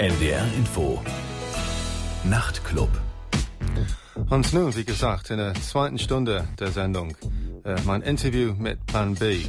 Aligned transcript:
NDR 0.00 0.46
Info. 0.56 0.98
Nachtclub. 2.24 2.88
Und 4.30 4.50
nun, 4.54 4.74
wie 4.74 4.86
gesagt, 4.86 5.28
in 5.28 5.36
der 5.36 5.52
zweiten 5.52 5.98
Stunde 5.98 6.48
der 6.58 6.68
Sendung 6.68 7.14
äh, 7.64 7.76
mein 7.84 8.00
Interview 8.00 8.54
mit 8.54 8.86
Plan 8.86 9.14
B. 9.14 9.42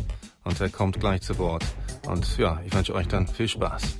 Und 0.43 0.59
er 0.59 0.67
kommt 0.67 0.99
gleich 0.99 1.21
zu 1.21 1.37
Wort. 1.37 1.63
Und 2.05 2.37
ja, 2.37 2.59
ich 2.65 2.73
wünsche 2.73 2.93
euch 2.93 3.07
dann 3.07 3.27
viel 3.27 3.47
Spaß. 3.47 3.95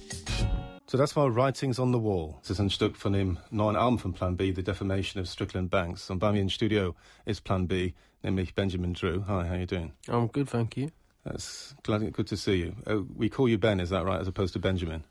So, 0.88 0.98
das 0.98 1.16
war 1.16 1.34
Writings 1.34 1.79
on 1.79 1.93
the 1.93 2.00
Wall. 2.00 2.36
Das 2.41 2.50
ist 2.50 2.59
ein 2.59 2.70
Stück 2.70 2.97
von 2.97 3.13
dem 3.13 3.38
neuen 3.49 3.77
Album 3.77 3.97
von 3.97 4.11
Plan 4.11 4.36
B, 4.36 4.52
The 4.54 4.61
Defamation 4.61 5.21
of 5.21 5.29
Strickland 5.29 5.71
Banks. 5.71 6.09
Und 6.09 6.20
bei 6.20 6.33
mir 6.33 6.41
im 6.41 6.49
Studio 6.49 6.95
ist 7.23 7.45
Plan 7.45 7.70
B, 7.70 7.93
nämlich 8.23 8.55
Benjamin 8.55 8.93
Drew. 8.93 9.25
Hi, 9.25 9.47
how 9.47 9.55
you 9.55 9.65
doing? 9.65 9.93
I'm 10.09 10.29
good, 10.29 10.49
thank 10.49 10.75
you. 10.75 10.89
That's 11.23 11.77
glad, 11.83 12.02
good 12.11 12.27
to 12.27 12.36
see 12.36 12.55
you. 12.55 12.73
Uh, 12.86 13.05
we 13.15 13.29
call 13.29 13.47
you 13.47 13.57
Ben, 13.57 13.79
is 13.79 13.91
that 13.91 14.04
right, 14.04 14.20
as 14.20 14.27
opposed 14.27 14.52
to 14.55 14.59
Benjamin? 14.59 15.05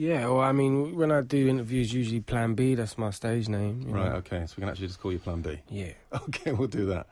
Yeah, 0.00 0.28
well, 0.28 0.40
I 0.40 0.52
mean, 0.52 0.96
when 0.96 1.12
I 1.12 1.20
do 1.20 1.46
interviews, 1.46 1.92
usually 1.92 2.20
Plan 2.20 2.54
B, 2.54 2.74
that's 2.74 2.96
my 2.96 3.10
stage 3.10 3.50
name. 3.50 3.82
you 3.86 3.92
Right, 3.94 4.08
know. 4.08 4.16
okay, 4.16 4.46
so 4.46 4.54
we 4.56 4.62
can 4.62 4.70
actually 4.70 4.86
just 4.86 4.98
call 4.98 5.12
you 5.12 5.18
Plan 5.18 5.42
B. 5.42 5.58
Yeah. 5.68 5.92
Okay, 6.28 6.52
we'll 6.52 6.68
do 6.68 6.86
that. 6.86 7.06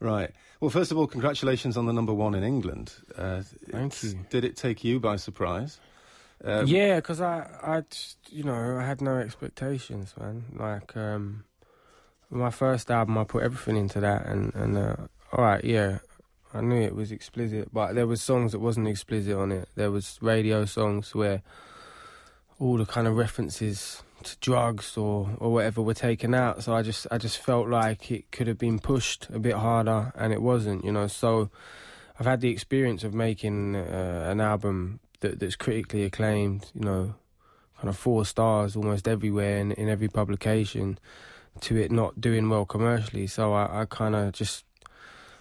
Right. 0.00 0.30
Well, 0.60 0.68
first 0.68 0.90
of 0.92 0.98
all, 0.98 1.06
congratulations 1.06 1.78
on 1.78 1.86
the 1.86 1.94
number 1.94 2.12
one 2.12 2.34
in 2.34 2.44
England. 2.44 2.92
Uh, 3.16 3.40
Thank 3.70 4.02
you. 4.02 4.18
Did 4.28 4.44
it 4.44 4.54
take 4.54 4.84
you 4.84 5.00
by 5.00 5.16
surprise? 5.16 5.80
Uh, 6.44 6.64
yeah, 6.66 6.96
because 6.96 7.22
I, 7.22 7.48
I, 7.62 7.80
just, 7.88 8.18
you 8.28 8.44
know, 8.44 8.76
I 8.78 8.84
had 8.84 9.00
no 9.00 9.16
expectations, 9.16 10.12
man. 10.20 10.44
Like, 10.54 10.94
um, 10.98 11.44
my 12.28 12.50
first 12.50 12.90
album, 12.90 13.16
I 13.16 13.24
put 13.24 13.44
everything 13.44 13.76
into 13.78 13.98
that, 14.00 14.26
and 14.26 14.54
and 14.54 14.76
uh, 14.76 14.96
all 15.32 15.42
right, 15.42 15.64
yeah, 15.64 16.00
I 16.52 16.60
knew 16.60 16.82
it 16.82 16.94
was 16.94 17.12
explicit, 17.12 17.72
but 17.72 17.94
there 17.94 18.06
was 18.06 18.20
songs 18.20 18.52
that 18.52 18.58
wasn't 18.60 18.88
explicit 18.88 19.34
on 19.34 19.50
it. 19.52 19.70
There 19.74 19.90
was 19.90 20.18
radio 20.20 20.66
songs 20.66 21.14
where 21.14 21.42
all 22.60 22.76
the 22.76 22.86
kind 22.86 23.08
of 23.08 23.16
references 23.16 24.02
to 24.22 24.36
drugs 24.40 24.96
or 24.96 25.30
or 25.38 25.50
whatever 25.50 25.80
were 25.82 25.94
taken 25.94 26.34
out. 26.34 26.62
So 26.62 26.74
I 26.74 26.82
just 26.82 27.06
I 27.10 27.18
just 27.18 27.38
felt 27.38 27.68
like 27.68 28.10
it 28.10 28.30
could 28.30 28.46
have 28.46 28.58
been 28.58 28.78
pushed 28.78 29.28
a 29.30 29.38
bit 29.38 29.54
harder, 29.54 30.12
and 30.14 30.32
it 30.32 30.42
wasn't, 30.42 30.84
you 30.84 30.92
know. 30.92 31.08
So 31.08 31.50
I've 32.18 32.26
had 32.26 32.40
the 32.42 32.50
experience 32.50 33.02
of 33.02 33.14
making 33.14 33.76
uh, 33.76 34.26
an 34.30 34.40
album 34.40 35.00
that, 35.20 35.40
that's 35.40 35.56
critically 35.56 36.04
acclaimed, 36.04 36.70
you 36.74 36.82
know, 36.82 37.14
kind 37.78 37.88
of 37.88 37.96
four 37.96 38.26
stars 38.26 38.76
almost 38.76 39.08
everywhere 39.08 39.56
in, 39.56 39.72
in 39.72 39.88
every 39.88 40.08
publication, 40.08 40.98
to 41.60 41.76
it 41.78 41.90
not 41.90 42.20
doing 42.20 42.50
well 42.50 42.66
commercially. 42.66 43.26
So 43.26 43.54
I, 43.54 43.82
I 43.82 43.84
kind 43.86 44.14
of 44.14 44.32
just, 44.32 44.66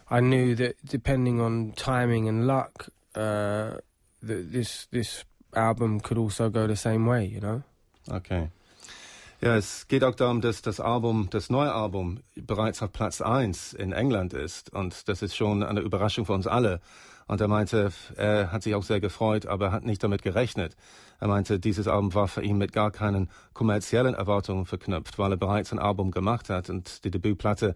I 0.09 0.21
knew 0.21 0.55
that 0.55 0.77
depending 0.85 1.41
on 1.41 1.73
timing 1.75 2.29
and 2.29 2.47
luck, 2.47 2.87
uh, 3.13 3.75
that 4.21 4.51
this 4.53 4.87
this 4.91 5.25
album 5.53 6.01
could 6.01 6.17
also 6.17 6.49
go 6.49 6.67
the 6.67 6.75
same 6.75 7.09
way, 7.09 7.25
you 7.25 7.39
know. 7.39 7.61
Okay. 8.09 8.49
Ja, 9.41 9.55
es 9.55 9.87
geht 9.87 10.03
auch 10.03 10.15
darum, 10.15 10.41
dass 10.41 10.61
das 10.61 10.81
Album, 10.81 11.27
das 11.29 11.49
neue 11.49 11.73
Album, 11.73 12.19
bereits 12.35 12.81
auf 12.81 12.91
Platz 12.91 13.21
1 13.21 13.73
in 13.73 13.93
England 13.93 14.33
ist. 14.33 14.73
Und 14.73 15.07
das 15.07 15.21
ist 15.21 15.35
schon 15.35 15.63
eine 15.63 15.79
Überraschung 15.79 16.25
für 16.25 16.33
uns 16.33 16.45
alle. 16.45 16.81
Und 17.27 17.39
er 17.39 17.47
meinte, 17.47 17.93
er 18.17 18.51
hat 18.51 18.63
sich 18.63 18.75
auch 18.75 18.83
sehr 18.83 18.99
gefreut, 18.99 19.45
aber 19.45 19.67
er 19.67 19.71
hat 19.71 19.85
nicht 19.85 20.03
damit 20.03 20.23
gerechnet. 20.23 20.75
Er 21.21 21.27
meinte, 21.27 21.59
dieses 21.59 21.87
Album 21.87 22.13
war 22.15 22.27
für 22.27 22.43
ihn 22.43 22.57
mit 22.57 22.73
gar 22.73 22.91
keinen 22.91 23.29
kommerziellen 23.53 24.13
Erwartungen 24.13 24.65
verknüpft, 24.65 25.19
weil 25.19 25.31
er 25.31 25.37
bereits 25.37 25.71
ein 25.71 25.79
Album 25.79 26.11
gemacht 26.11 26.49
hat. 26.49 26.69
Und 26.69 27.05
die 27.05 27.11
Debütplatte 27.11 27.75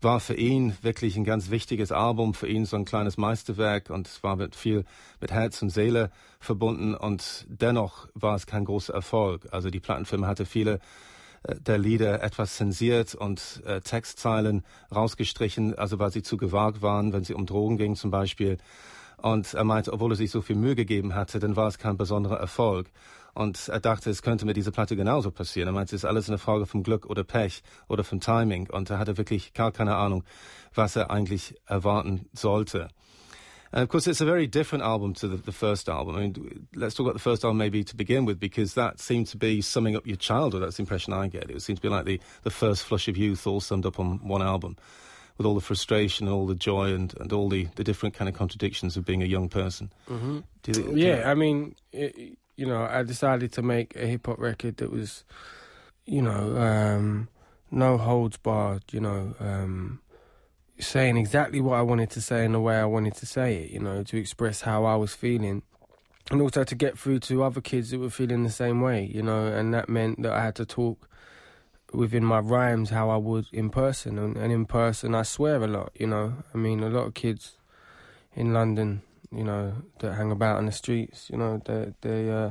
war 0.00 0.20
für 0.20 0.34
ihn 0.34 0.76
wirklich 0.82 1.16
ein 1.16 1.24
ganz 1.24 1.50
wichtiges 1.50 1.92
Album, 1.92 2.34
für 2.34 2.48
ihn 2.48 2.64
so 2.64 2.76
ein 2.76 2.84
kleines 2.84 3.16
Meisterwerk 3.16 3.90
und 3.90 4.06
es 4.06 4.22
war 4.22 4.36
mit 4.36 4.54
viel 4.54 4.84
mit 5.20 5.32
Herz 5.32 5.62
und 5.62 5.70
Seele 5.70 6.10
verbunden 6.40 6.94
und 6.94 7.46
dennoch 7.48 8.08
war 8.14 8.36
es 8.36 8.46
kein 8.46 8.64
großer 8.64 8.94
Erfolg. 8.94 9.48
Also 9.50 9.70
die 9.70 9.80
Plattenfirma 9.80 10.26
hatte 10.26 10.46
viele 10.46 10.80
äh, 11.44 11.56
der 11.60 11.78
Lieder 11.78 12.22
etwas 12.22 12.56
zensiert 12.56 13.14
und 13.14 13.62
äh, 13.64 13.80
Textzeilen 13.80 14.64
rausgestrichen, 14.94 15.76
also 15.78 15.98
weil 15.98 16.12
sie 16.12 16.22
zu 16.22 16.36
gewagt 16.36 16.82
waren, 16.82 17.12
wenn 17.12 17.24
sie 17.24 17.34
um 17.34 17.46
Drogen 17.46 17.78
ging 17.78 17.96
zum 17.96 18.10
Beispiel. 18.10 18.58
Und 19.16 19.54
er 19.54 19.64
meinte, 19.64 19.92
obwohl 19.92 20.12
er 20.12 20.16
sich 20.16 20.30
so 20.30 20.42
viel 20.42 20.56
Mühe 20.56 20.74
gegeben 20.74 21.14
hatte, 21.14 21.38
dann 21.38 21.56
war 21.56 21.68
es 21.68 21.78
kein 21.78 21.96
besonderer 21.96 22.38
Erfolg. 22.38 22.90
Und 23.34 23.68
er 23.68 23.80
dachte, 23.80 24.08
es 24.10 24.22
könnte 24.22 24.46
mit 24.46 24.56
dieser 24.56 24.70
Platte 24.70 24.96
genauso 24.96 25.30
passieren. 25.30 25.68
Er 25.68 25.72
meinte, 25.72 25.94
es 25.94 26.02
ist 26.02 26.08
alles 26.08 26.28
eine 26.28 26.38
Frage 26.38 26.66
vom 26.66 26.82
Glück 26.82 27.06
oder 27.06 27.22
Pech 27.22 27.62
oder 27.88 28.02
vom 28.02 28.20
Timing. 28.20 28.70
Und 28.70 28.88
er 28.90 28.98
hatte 28.98 29.18
wirklich 29.18 29.52
gar 29.52 29.72
keine 29.72 29.96
Ahnung, 29.96 30.24
was 30.74 30.96
er 30.96 31.10
eigentlich 31.10 31.54
erwarten 31.66 32.26
sollte. 32.32 32.88
And 33.72 33.82
of 33.82 33.88
course, 33.88 34.06
it's 34.06 34.22
a 34.22 34.24
very 34.24 34.46
different 34.46 34.84
album 34.84 35.12
to 35.14 35.28
the, 35.28 35.36
the 35.36 35.52
first 35.52 35.88
album. 35.88 36.16
I 36.16 36.20
mean, 36.20 36.66
let's 36.74 36.94
talk 36.94 37.04
about 37.04 37.14
the 37.14 37.22
first 37.22 37.44
album 37.44 37.58
maybe 37.58 37.84
to 37.84 37.96
begin 37.96 38.24
with, 38.24 38.38
because 38.38 38.74
that 38.74 39.00
seemed 39.00 39.26
to 39.28 39.36
be 39.36 39.60
summing 39.60 39.96
up 39.96 40.06
your 40.06 40.16
childhood. 40.16 40.62
That's 40.62 40.76
the 40.76 40.82
impression 40.82 41.12
I 41.12 41.28
get. 41.28 41.50
It 41.50 41.60
seemed 41.60 41.78
to 41.78 41.82
be 41.82 41.88
like 41.88 42.06
the, 42.06 42.20
the 42.42 42.50
first 42.50 42.84
flush 42.84 43.08
of 43.08 43.16
youth 43.16 43.46
all 43.46 43.60
summed 43.60 43.84
up 43.84 43.98
on 43.98 44.26
one 44.26 44.40
album, 44.40 44.76
with 45.38 45.46
all 45.46 45.54
the 45.54 45.60
frustration 45.60 46.26
and 46.26 46.34
all 46.34 46.46
the 46.46 46.54
joy 46.54 46.92
and, 46.94 47.12
and 47.20 47.32
all 47.32 47.48
the, 47.48 47.68
the 47.76 47.84
different 47.84 48.14
kind 48.14 48.28
of 48.28 48.34
contradictions 48.34 48.96
of 48.96 49.04
being 49.04 49.22
a 49.22 49.26
young 49.26 49.48
person. 49.48 49.92
Mm-hmm. 50.08 50.38
Do 50.62 50.72
you, 50.80 50.86
do 50.86 50.98
you- 50.98 51.06
Yeah, 51.08 51.30
I 51.30 51.34
mean, 51.34 51.74
it, 51.92 52.38
you 52.56 52.64
know, 52.66 52.82
I 52.82 53.02
decided 53.02 53.52
to 53.52 53.62
make 53.62 53.94
a 53.96 54.06
hip 54.06 54.26
hop 54.26 54.38
record 54.38 54.78
that 54.78 54.90
was, 54.90 55.24
you 56.06 56.22
know, 56.22 56.56
um, 56.56 57.28
no 57.70 57.98
holds 57.98 58.38
barred. 58.38 58.84
You 58.92 59.00
know, 59.00 59.34
um, 59.40 60.00
saying 60.78 61.16
exactly 61.16 61.60
what 61.60 61.74
I 61.78 61.82
wanted 61.82 62.10
to 62.10 62.20
say 62.20 62.44
in 62.44 62.52
the 62.52 62.60
way 62.60 62.76
I 62.76 62.84
wanted 62.86 63.14
to 63.16 63.26
say 63.26 63.56
it. 63.64 63.70
You 63.70 63.80
know, 63.80 64.02
to 64.04 64.16
express 64.16 64.62
how 64.62 64.84
I 64.84 64.96
was 64.96 65.14
feeling, 65.14 65.62
and 66.30 66.40
also 66.40 66.64
to 66.64 66.74
get 66.74 66.98
through 66.98 67.18
to 67.20 67.42
other 67.42 67.60
kids 67.60 67.90
that 67.90 67.98
were 67.98 68.08
feeling 68.10 68.42
the 68.42 68.50
same 68.50 68.80
way. 68.80 69.04
You 69.12 69.22
know, 69.22 69.46
and 69.46 69.74
that 69.74 69.88
meant 69.90 70.22
that 70.22 70.32
I 70.32 70.42
had 70.42 70.54
to 70.56 70.64
talk 70.64 71.08
within 71.92 72.24
my 72.24 72.38
rhymes 72.40 72.90
how 72.90 73.10
I 73.10 73.16
would 73.16 73.46
in 73.52 73.70
person, 73.70 74.18
and, 74.18 74.36
and 74.36 74.52
in 74.52 74.66
person 74.66 75.14
I 75.14 75.22
swear 75.22 75.62
a 75.62 75.66
lot. 75.66 75.92
You 75.98 76.06
know, 76.08 76.34
I 76.54 76.58
mean, 76.58 76.82
a 76.82 76.88
lot 76.88 77.06
of 77.06 77.14
kids 77.14 77.56
in 78.34 78.52
London, 78.52 79.02
you 79.32 79.44
know, 79.44 79.72
that 80.00 80.14
hang 80.14 80.30
about 80.30 80.56
on 80.58 80.66
the 80.66 80.72
streets, 80.72 81.28
you 81.30 81.38
know, 81.38 81.60
they 81.64 81.92
they 82.02 82.30
uh, 82.30 82.50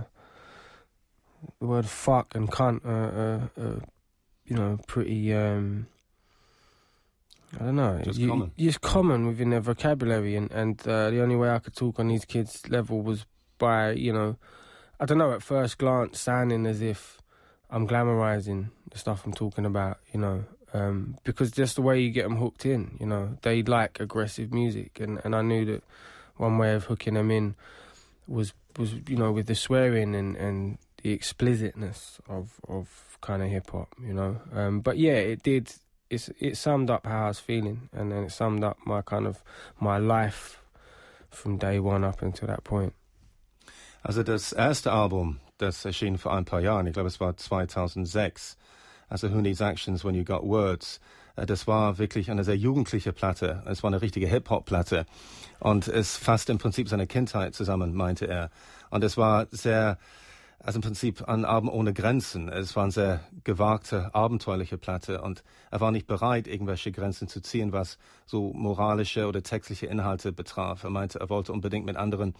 the 1.60 1.66
word 1.68 1.86
fuck 1.86 2.34
and 2.36 2.52
cunt 2.52 2.86
are, 2.86 3.50
are, 3.58 3.64
are 3.64 3.82
you 4.46 4.56
know 4.56 4.80
pretty 4.88 5.34
um, 5.34 5.88
I 7.60 7.66
don't 7.66 7.76
know, 7.76 8.02
Just 8.04 8.20
you- 8.20 8.30
common. 8.30 8.52
Just 8.58 8.82
common 8.82 9.28
within 9.28 9.50
their 9.52 9.62
vocabulary, 9.62 10.36
and 10.36 10.52
and 10.52 10.80
uh, 10.88 11.10
the 11.10 11.22
only 11.22 11.36
way 11.36 11.50
I 11.50 11.60
could 11.60 11.76
talk 11.76 12.00
on 12.00 12.08
these 12.08 12.26
kids' 12.26 12.68
level 12.70 13.02
was 13.02 13.26
by 13.58 13.92
you 13.92 14.12
know, 14.12 14.38
I 15.00 15.06
don't 15.06 15.18
know, 15.18 15.32
at 15.32 15.44
first 15.44 15.78
glance 15.78 16.20
sounding 16.20 16.66
as 16.66 16.82
if 16.82 17.22
I'm 17.70 17.88
glamorizing 17.88 18.70
the 18.92 18.98
stuff 18.98 19.26
I'm 19.26 19.34
talking 19.34 19.66
about, 19.66 20.00
you 20.14 20.20
know, 20.20 20.46
um, 20.74 21.18
because 21.24 21.52
just 21.52 21.76
the 21.76 21.82
way 21.82 22.00
you 22.00 22.12
get 22.12 22.24
them 22.24 22.38
hooked 22.38 22.66
in, 22.66 22.98
you 23.00 23.06
know, 23.06 23.38
they 23.42 23.64
like 23.64 24.00
aggressive 24.00 24.54
music, 24.54 25.00
and, 25.00 25.20
and 25.24 25.36
I 25.36 25.42
knew 25.42 25.66
that 25.66 25.84
one 26.38 26.58
way 26.58 26.74
of 26.74 26.86
hooking 26.86 27.14
them 27.14 27.32
in 27.32 27.56
was 28.28 28.54
was 28.78 28.94
you 29.08 29.16
know 29.16 29.32
with 29.32 29.48
the 29.48 29.56
swearing 29.56 30.16
and, 30.16 30.36
and 30.36 30.78
the 31.02 31.12
explicitness 31.12 32.20
of 32.28 32.60
of 32.68 33.18
kind 33.22 33.42
of 33.42 33.50
hip 33.50 33.70
hop, 33.70 33.90
you 34.02 34.14
know. 34.14 34.38
Um, 34.54 34.82
but 34.82 34.98
yeah, 34.98 35.14
it 35.14 35.44
did. 35.44 35.74
It's 36.10 36.30
it 36.40 36.58
summed 36.58 36.90
up 36.90 37.06
how 37.06 37.26
I 37.26 37.28
was 37.28 37.40
feeling, 37.40 37.90
and 37.94 38.12
then 38.12 38.26
it 38.26 38.32
summed 38.32 38.64
up 38.64 38.78
my 38.86 39.02
kind 39.02 39.26
of 39.28 39.44
my 39.80 39.98
life 39.98 40.62
from 41.30 41.58
day 41.58 41.80
one 41.80 42.04
up 42.04 42.22
until 42.22 42.48
that 42.48 42.64
point. 42.64 42.94
Also 44.04 44.24
das 44.24 44.54
erste 44.54 44.92
Album, 44.92 45.40
das 45.58 45.86
erschien 45.86 46.18
vor 46.18 46.34
ein 46.34 46.46
paar 46.46 46.62
Jahren, 46.62 46.88
ich 46.88 46.94
glaube 46.94 47.08
es 47.08 47.20
war 47.20 47.36
2006, 47.36 48.58
also 49.08 49.32
Who 49.32 49.42
Needs 49.42 49.62
Actions 49.62 50.04
When 50.04 50.16
You 50.16 50.24
Got 50.24 50.44
Words, 50.44 51.00
äh, 51.36 51.46
das 51.46 51.68
war 51.68 51.98
wirklich 51.98 52.32
eine 52.32 52.44
sehr 52.44 52.58
jugendliche 52.58 53.14
Platte, 53.14 53.64
es 53.66 53.84
war 53.84 53.90
eine 53.90 54.02
richtige 54.02 54.28
Hip-Hop-Platte 54.28 55.06
und 55.60 55.88
es 55.88 56.18
fasst 56.18 56.50
im 56.50 56.58
Prinzip 56.58 56.90
seine 56.90 57.08
Kindheit 57.08 57.56
zusammen, 57.56 57.94
meinte 57.94 58.28
er. 58.28 58.50
Und 58.90 59.04
es 59.04 59.18
war 59.18 59.48
sehr, 59.52 59.98
also 60.60 60.78
im 60.78 60.82
Prinzip 60.82 61.28
ein 61.28 61.46
Abend 61.46 61.72
ohne 61.72 61.94
Grenzen. 61.94 62.50
Es 62.50 62.76
war 62.76 62.84
eine 62.84 62.92
sehr 62.92 63.20
gewagte, 63.44 64.14
abenteuerliche 64.14 64.78
Platte 64.78 65.22
und 65.22 65.44
er 65.72 65.80
war 65.80 65.92
nicht 65.92 66.08
bereit, 66.08 66.48
irgendwelche 66.48 66.92
Grenzen 66.92 67.28
zu 67.28 67.42
ziehen, 67.42 67.72
was 67.72 67.98
so 68.26 68.52
moralische 68.54 69.28
oder 69.28 69.44
textliche 69.44 69.86
Inhalte 69.88 70.32
betraf. 70.32 70.84
Er 70.84 70.90
meinte, 70.90 71.20
er 71.20 71.30
wollte 71.30 71.54
unbedingt 71.54 71.86
mit 71.86 71.96
anderen 71.96 72.36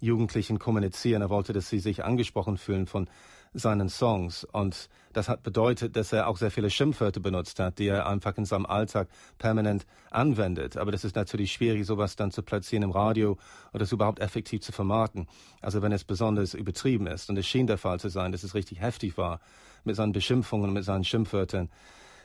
Jugendlichen 0.00 0.58
kommunizieren. 0.58 1.22
Er 1.22 1.30
wollte, 1.30 1.52
dass 1.52 1.68
sie 1.68 1.78
sich 1.78 2.04
angesprochen 2.04 2.56
fühlen 2.56 2.86
von 2.86 3.08
seinen 3.54 3.88
Songs. 3.88 4.44
Und 4.44 4.88
das 5.12 5.28
hat 5.28 5.42
bedeutet, 5.44 5.96
dass 5.96 6.12
er 6.12 6.26
auch 6.28 6.36
sehr 6.36 6.50
viele 6.50 6.70
Schimpfwörter 6.70 7.20
benutzt 7.20 7.60
hat, 7.60 7.78
die 7.78 7.86
er 7.86 8.06
einfach 8.06 8.36
in 8.36 8.44
seinem 8.44 8.66
Alltag 8.66 9.08
permanent 9.38 9.86
anwendet. 10.10 10.76
Aber 10.76 10.90
das 10.90 11.04
ist 11.04 11.14
natürlich 11.14 11.52
schwierig, 11.52 11.86
sowas 11.86 12.16
dann 12.16 12.32
zu 12.32 12.42
platzieren 12.42 12.82
im 12.82 12.90
Radio 12.90 13.38
oder 13.70 13.80
das 13.80 13.92
überhaupt 13.92 14.18
effektiv 14.18 14.60
zu 14.60 14.72
vermarkten. 14.72 15.28
Also 15.60 15.82
wenn 15.82 15.92
es 15.92 16.04
besonders 16.04 16.54
übertrieben 16.54 17.06
ist. 17.06 17.30
Und 17.30 17.38
es 17.38 17.46
schien 17.46 17.68
der 17.68 17.78
Fall 17.78 18.00
zu 18.00 18.08
sein, 18.08 18.32
dass 18.32 18.42
es 18.42 18.54
richtig 18.54 18.80
heftig 18.80 19.16
war 19.16 19.40
mit 19.84 19.96
seinen 19.96 20.12
Beschimpfungen, 20.12 20.72
mit 20.72 20.84
seinen 20.84 21.04
Schimpfwörtern. 21.04 21.70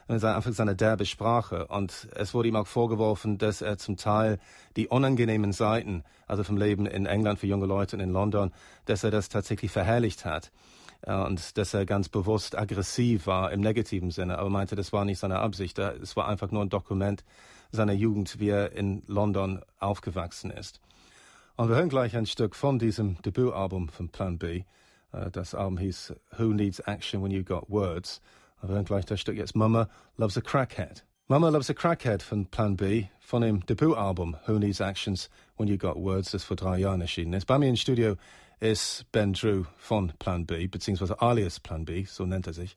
Einfach 0.09 0.51
seine 0.53 0.75
derbe 0.75 1.05
Sprache. 1.05 1.67
Und 1.67 2.07
es 2.15 2.33
wurde 2.33 2.49
ihm 2.49 2.55
auch 2.55 2.67
vorgeworfen, 2.67 3.37
dass 3.37 3.61
er 3.61 3.77
zum 3.77 3.95
Teil 3.95 4.39
die 4.75 4.87
unangenehmen 4.87 5.51
Seiten, 5.51 6.03
also 6.27 6.43
vom 6.43 6.57
Leben 6.57 6.85
in 6.85 7.05
England 7.05 7.39
für 7.39 7.47
junge 7.47 7.67
Leute 7.67 7.95
und 7.95 8.01
in 8.01 8.09
London, 8.09 8.51
dass 8.85 9.03
er 9.03 9.11
das 9.11 9.29
tatsächlich 9.29 9.71
verherrlicht 9.71 10.25
hat. 10.25 10.51
Äh, 11.01 11.13
und 11.13 11.57
dass 11.57 11.73
er 11.73 11.85
ganz 11.85 12.09
bewusst 12.09 12.57
aggressiv 12.57 13.27
war 13.27 13.51
im 13.51 13.61
negativen 13.61 14.11
Sinne, 14.11 14.39
aber 14.39 14.49
meinte, 14.49 14.75
das 14.75 14.91
war 14.91 15.05
nicht 15.05 15.19
seine 15.19 15.39
Absicht. 15.39 15.77
Es 15.79 16.15
war 16.15 16.27
einfach 16.27 16.51
nur 16.51 16.63
ein 16.63 16.69
Dokument 16.69 17.23
seiner 17.71 17.93
Jugend, 17.93 18.39
wie 18.39 18.49
er 18.49 18.71
in 18.71 19.03
London 19.07 19.61
aufgewachsen 19.79 20.51
ist. 20.51 20.81
Und 21.55 21.69
wir 21.69 21.75
hören 21.75 21.89
gleich 21.89 22.15
ein 22.15 22.25
Stück 22.25 22.55
von 22.55 22.79
diesem 22.79 23.21
Debütalbum 23.21 23.89
von 23.89 24.09
Plan 24.09 24.37
B. 24.37 24.63
Äh, 25.11 25.29
das 25.31 25.53
Album 25.53 25.77
hieß 25.77 26.15
Who 26.37 26.45
Needs 26.45 26.79
Action 26.79 27.23
When 27.23 27.31
You 27.31 27.43
Got 27.43 27.69
Words. 27.69 28.21
Hören 28.61 28.85
gleich 28.85 29.05
das 29.05 29.19
Stück 29.19 29.37
jetzt 29.37 29.55
Mama 29.55 29.89
Loves 30.17 30.37
a 30.37 30.41
Crackhead. 30.41 31.05
Mama 31.27 31.49
Loves 31.49 31.69
a 31.69 31.73
Crackhead 31.73 32.23
von 32.23 32.47
Plan 32.47 32.75
B, 32.75 33.05
von 33.19 33.41
dem 33.41 33.65
Debütalbum 33.65 34.35
Who 34.47 34.59
Needs 34.59 34.79
Actions 34.79 35.29
When 35.57 35.67
You 35.67 35.77
Got 35.77 35.95
Words, 35.95 36.31
das 36.31 36.43
vor 36.43 36.57
drei 36.57 36.79
Jahren 36.79 37.01
erschienen 37.01 37.33
ist. 37.33 37.45
Bei 37.45 37.57
mir 37.57 37.69
im 37.69 37.75
Studio 37.75 38.15
ist 38.59 39.05
Ben 39.11 39.33
Drew 39.33 39.65
von 39.77 40.11
Plan 40.19 40.45
B, 40.45 40.67
beziehungsweise 40.67 41.21
alias 41.21 41.59
Plan 41.59 41.85
B, 41.85 42.05
so 42.05 42.25
nennt 42.25 42.47
er 42.47 42.53
sich. 42.53 42.75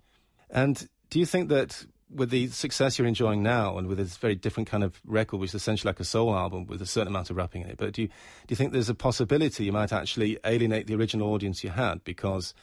And 0.50 0.88
do 1.10 1.18
you 1.18 1.26
think 1.26 1.48
that 1.48 1.86
with 2.14 2.30
the 2.30 2.48
success 2.48 2.98
you're 2.98 3.08
enjoying 3.08 3.42
now 3.42 3.78
and 3.78 3.88
with 3.88 3.98
this 3.98 4.16
very 4.16 4.36
different 4.36 4.68
kind 4.68 4.84
of 4.84 5.00
record, 5.06 5.40
which 5.40 5.50
is 5.50 5.54
essentially 5.54 5.88
like 5.88 6.00
a 6.00 6.04
soul 6.04 6.34
album 6.34 6.66
with 6.66 6.82
a 6.82 6.86
certain 6.86 7.08
amount 7.08 7.30
of 7.30 7.36
rapping 7.36 7.62
in 7.62 7.70
it, 7.70 7.78
but 7.78 7.92
do 7.94 8.02
you, 8.02 8.08
do 8.08 8.52
you 8.52 8.56
think 8.56 8.72
there's 8.72 8.90
a 8.90 8.94
possibility 8.94 9.64
you 9.64 9.72
might 9.72 9.92
actually 9.92 10.38
alienate 10.44 10.86
the 10.86 10.94
original 10.94 11.32
audience 11.32 11.64
you 11.64 11.70
had 11.70 12.04
because 12.04 12.54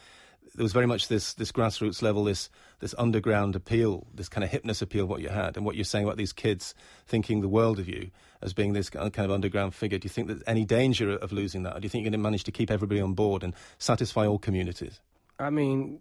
there 0.60 0.64
was 0.64 0.74
very 0.74 0.86
much 0.86 1.08
this 1.08 1.32
this 1.32 1.52
grassroots 1.52 2.02
level, 2.02 2.24
this 2.24 2.50
this 2.80 2.94
underground 2.98 3.56
appeal, 3.56 4.06
this 4.12 4.28
kind 4.28 4.44
of 4.44 4.50
hipness 4.50 4.82
appeal, 4.82 5.06
what 5.06 5.22
you 5.22 5.30
had, 5.30 5.56
and 5.56 5.64
what 5.64 5.74
you're 5.74 5.86
saying 5.86 6.04
about 6.04 6.18
these 6.18 6.34
kids 6.34 6.74
thinking 7.06 7.40
the 7.40 7.48
world 7.48 7.78
of 7.78 7.88
you 7.88 8.10
as 8.42 8.52
being 8.52 8.74
this 8.74 8.90
kind 8.90 9.10
of 9.10 9.30
underground 9.30 9.74
figure. 9.74 9.96
Do 9.96 10.04
you 10.04 10.10
think 10.10 10.28
there's 10.28 10.42
any 10.46 10.66
danger 10.66 11.12
of 11.12 11.32
losing 11.32 11.62
that? 11.62 11.78
Or 11.78 11.80
do 11.80 11.86
you 11.86 11.88
think 11.88 12.02
you're 12.02 12.10
going 12.10 12.20
to 12.20 12.22
manage 12.22 12.44
to 12.44 12.52
keep 12.52 12.70
everybody 12.70 13.00
on 13.00 13.14
board 13.14 13.42
and 13.42 13.54
satisfy 13.78 14.26
all 14.26 14.38
communities? 14.38 15.00
I 15.38 15.48
mean, 15.48 16.00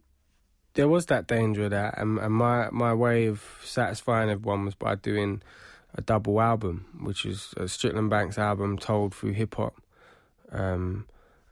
there 0.74 0.90
was 0.90 1.06
that 1.06 1.26
danger 1.26 1.64
of 1.64 1.72
that, 1.72 1.98
and, 1.98 2.20
and 2.20 2.34
my 2.34 2.70
my 2.70 2.94
way 2.94 3.28
of 3.28 3.42
satisfying 3.64 4.30
everyone 4.30 4.66
was 4.66 4.76
by 4.76 4.96
doing 4.96 5.42
a 5.96 6.02
double 6.02 6.42
album, 6.42 6.86
which 7.00 7.26
is 7.26 7.54
a 7.56 7.70
Strickland 7.70 8.10
Banks 8.10 8.38
album 8.38 8.78
told 8.78 9.16
through 9.16 9.32
hip 9.32 9.56
hop. 9.56 9.82
Um, 10.52 11.08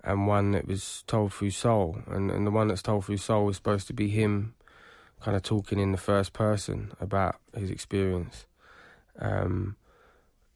and 0.07 0.25
one 0.25 0.51
that 0.51 0.65
was 0.65 1.03
told 1.05 1.33
through 1.33 1.51
soul. 1.51 1.99
And, 2.07 2.31
and 2.31 2.47
the 2.47 2.51
one 2.51 2.69
that's 2.69 2.81
told 2.81 3.05
through 3.05 3.17
soul 3.17 3.45
was 3.45 3.57
supposed 3.57 3.87
to 3.87 3.93
be 3.93 4.07
him 4.07 4.55
kind 5.21 5.35
of 5.35 5.43
talking 5.43 5.79
in 5.79 5.91
the 5.91 5.97
first 5.97 6.31
person 6.31 6.91
about 7.01 7.35
his 7.55 7.69
experience. 7.69 8.45
Um, 9.19 9.75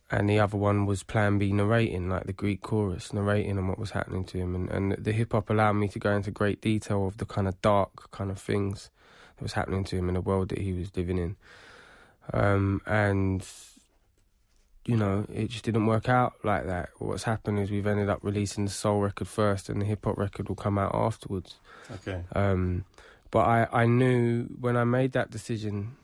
and 0.09 0.29
the 0.29 0.39
other 0.39 0.57
one 0.57 0.85
was 0.85 1.03
Plan 1.03 1.37
B 1.37 1.51
narrating, 1.51 2.09
like 2.09 2.25
the 2.25 2.33
Greek 2.33 2.61
chorus, 2.61 3.11
narrating 3.11 3.57
on 3.57 3.67
what 3.67 3.79
was 3.79 3.91
happening 3.91 4.23
to 4.25 4.37
him. 4.37 4.55
And, 4.55 4.69
and 4.69 4.91
the 5.03 5.11
hip 5.11 5.33
hop 5.33 5.49
allowed 5.49 5.73
me 5.73 5.89
to 5.89 5.99
go 5.99 6.11
into 6.11 6.31
great 6.31 6.61
detail 6.61 7.05
of 7.07 7.17
the 7.17 7.25
kind 7.25 7.47
of 7.47 7.61
dark 7.61 8.09
kind 8.11 8.31
of 8.31 8.39
things 8.39 8.89
that 9.35 9.43
was 9.43 9.53
happening 9.53 9.83
to 9.85 9.97
him 9.97 10.07
in 10.07 10.15
the 10.15 10.21
world 10.21 10.49
that 10.49 10.59
he 10.59 10.71
was 10.71 10.95
living 10.95 11.17
in. 11.17 11.35
Um, 12.33 12.81
and 12.85 13.45
you 14.85 14.97
know, 14.97 15.25
it 15.31 15.49
just 15.49 15.63
didn't 15.63 15.85
work 15.85 16.09
out 16.09 16.33
like 16.43 16.65
that. 16.65 16.89
What's 16.97 17.23
happened 17.23 17.59
is 17.59 17.69
we've 17.69 17.85
ended 17.85 18.09
up 18.09 18.19
releasing 18.23 18.65
the 18.65 18.71
soul 18.71 18.99
record 19.01 19.27
first, 19.27 19.69
and 19.69 19.81
the 19.81 19.85
hip 19.85 20.05
hop 20.05 20.17
record 20.17 20.49
will 20.49 20.55
come 20.55 20.77
out 20.77 20.95
afterwards. 20.95 21.57
Okay. 21.91 22.23
Um, 22.33 22.85
but 23.29 23.41
I, 23.41 23.67
I 23.71 23.85
knew 23.85 24.45
when 24.59 24.75
I 24.75 24.83
made 24.83 25.11
that 25.13 25.29
decision 25.29 25.95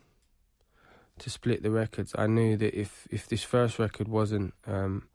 to 1.19 1.29
split 1.29 1.63
the 1.63 1.71
records, 1.71 2.13
I 2.17 2.27
knew 2.27 2.55
that 2.57 2.79
if 2.79 3.07
if 3.09 3.27
this 3.27 3.43
first 3.43 3.79
record 3.79 4.07
wasn't 4.07 4.53
um, 4.67 5.07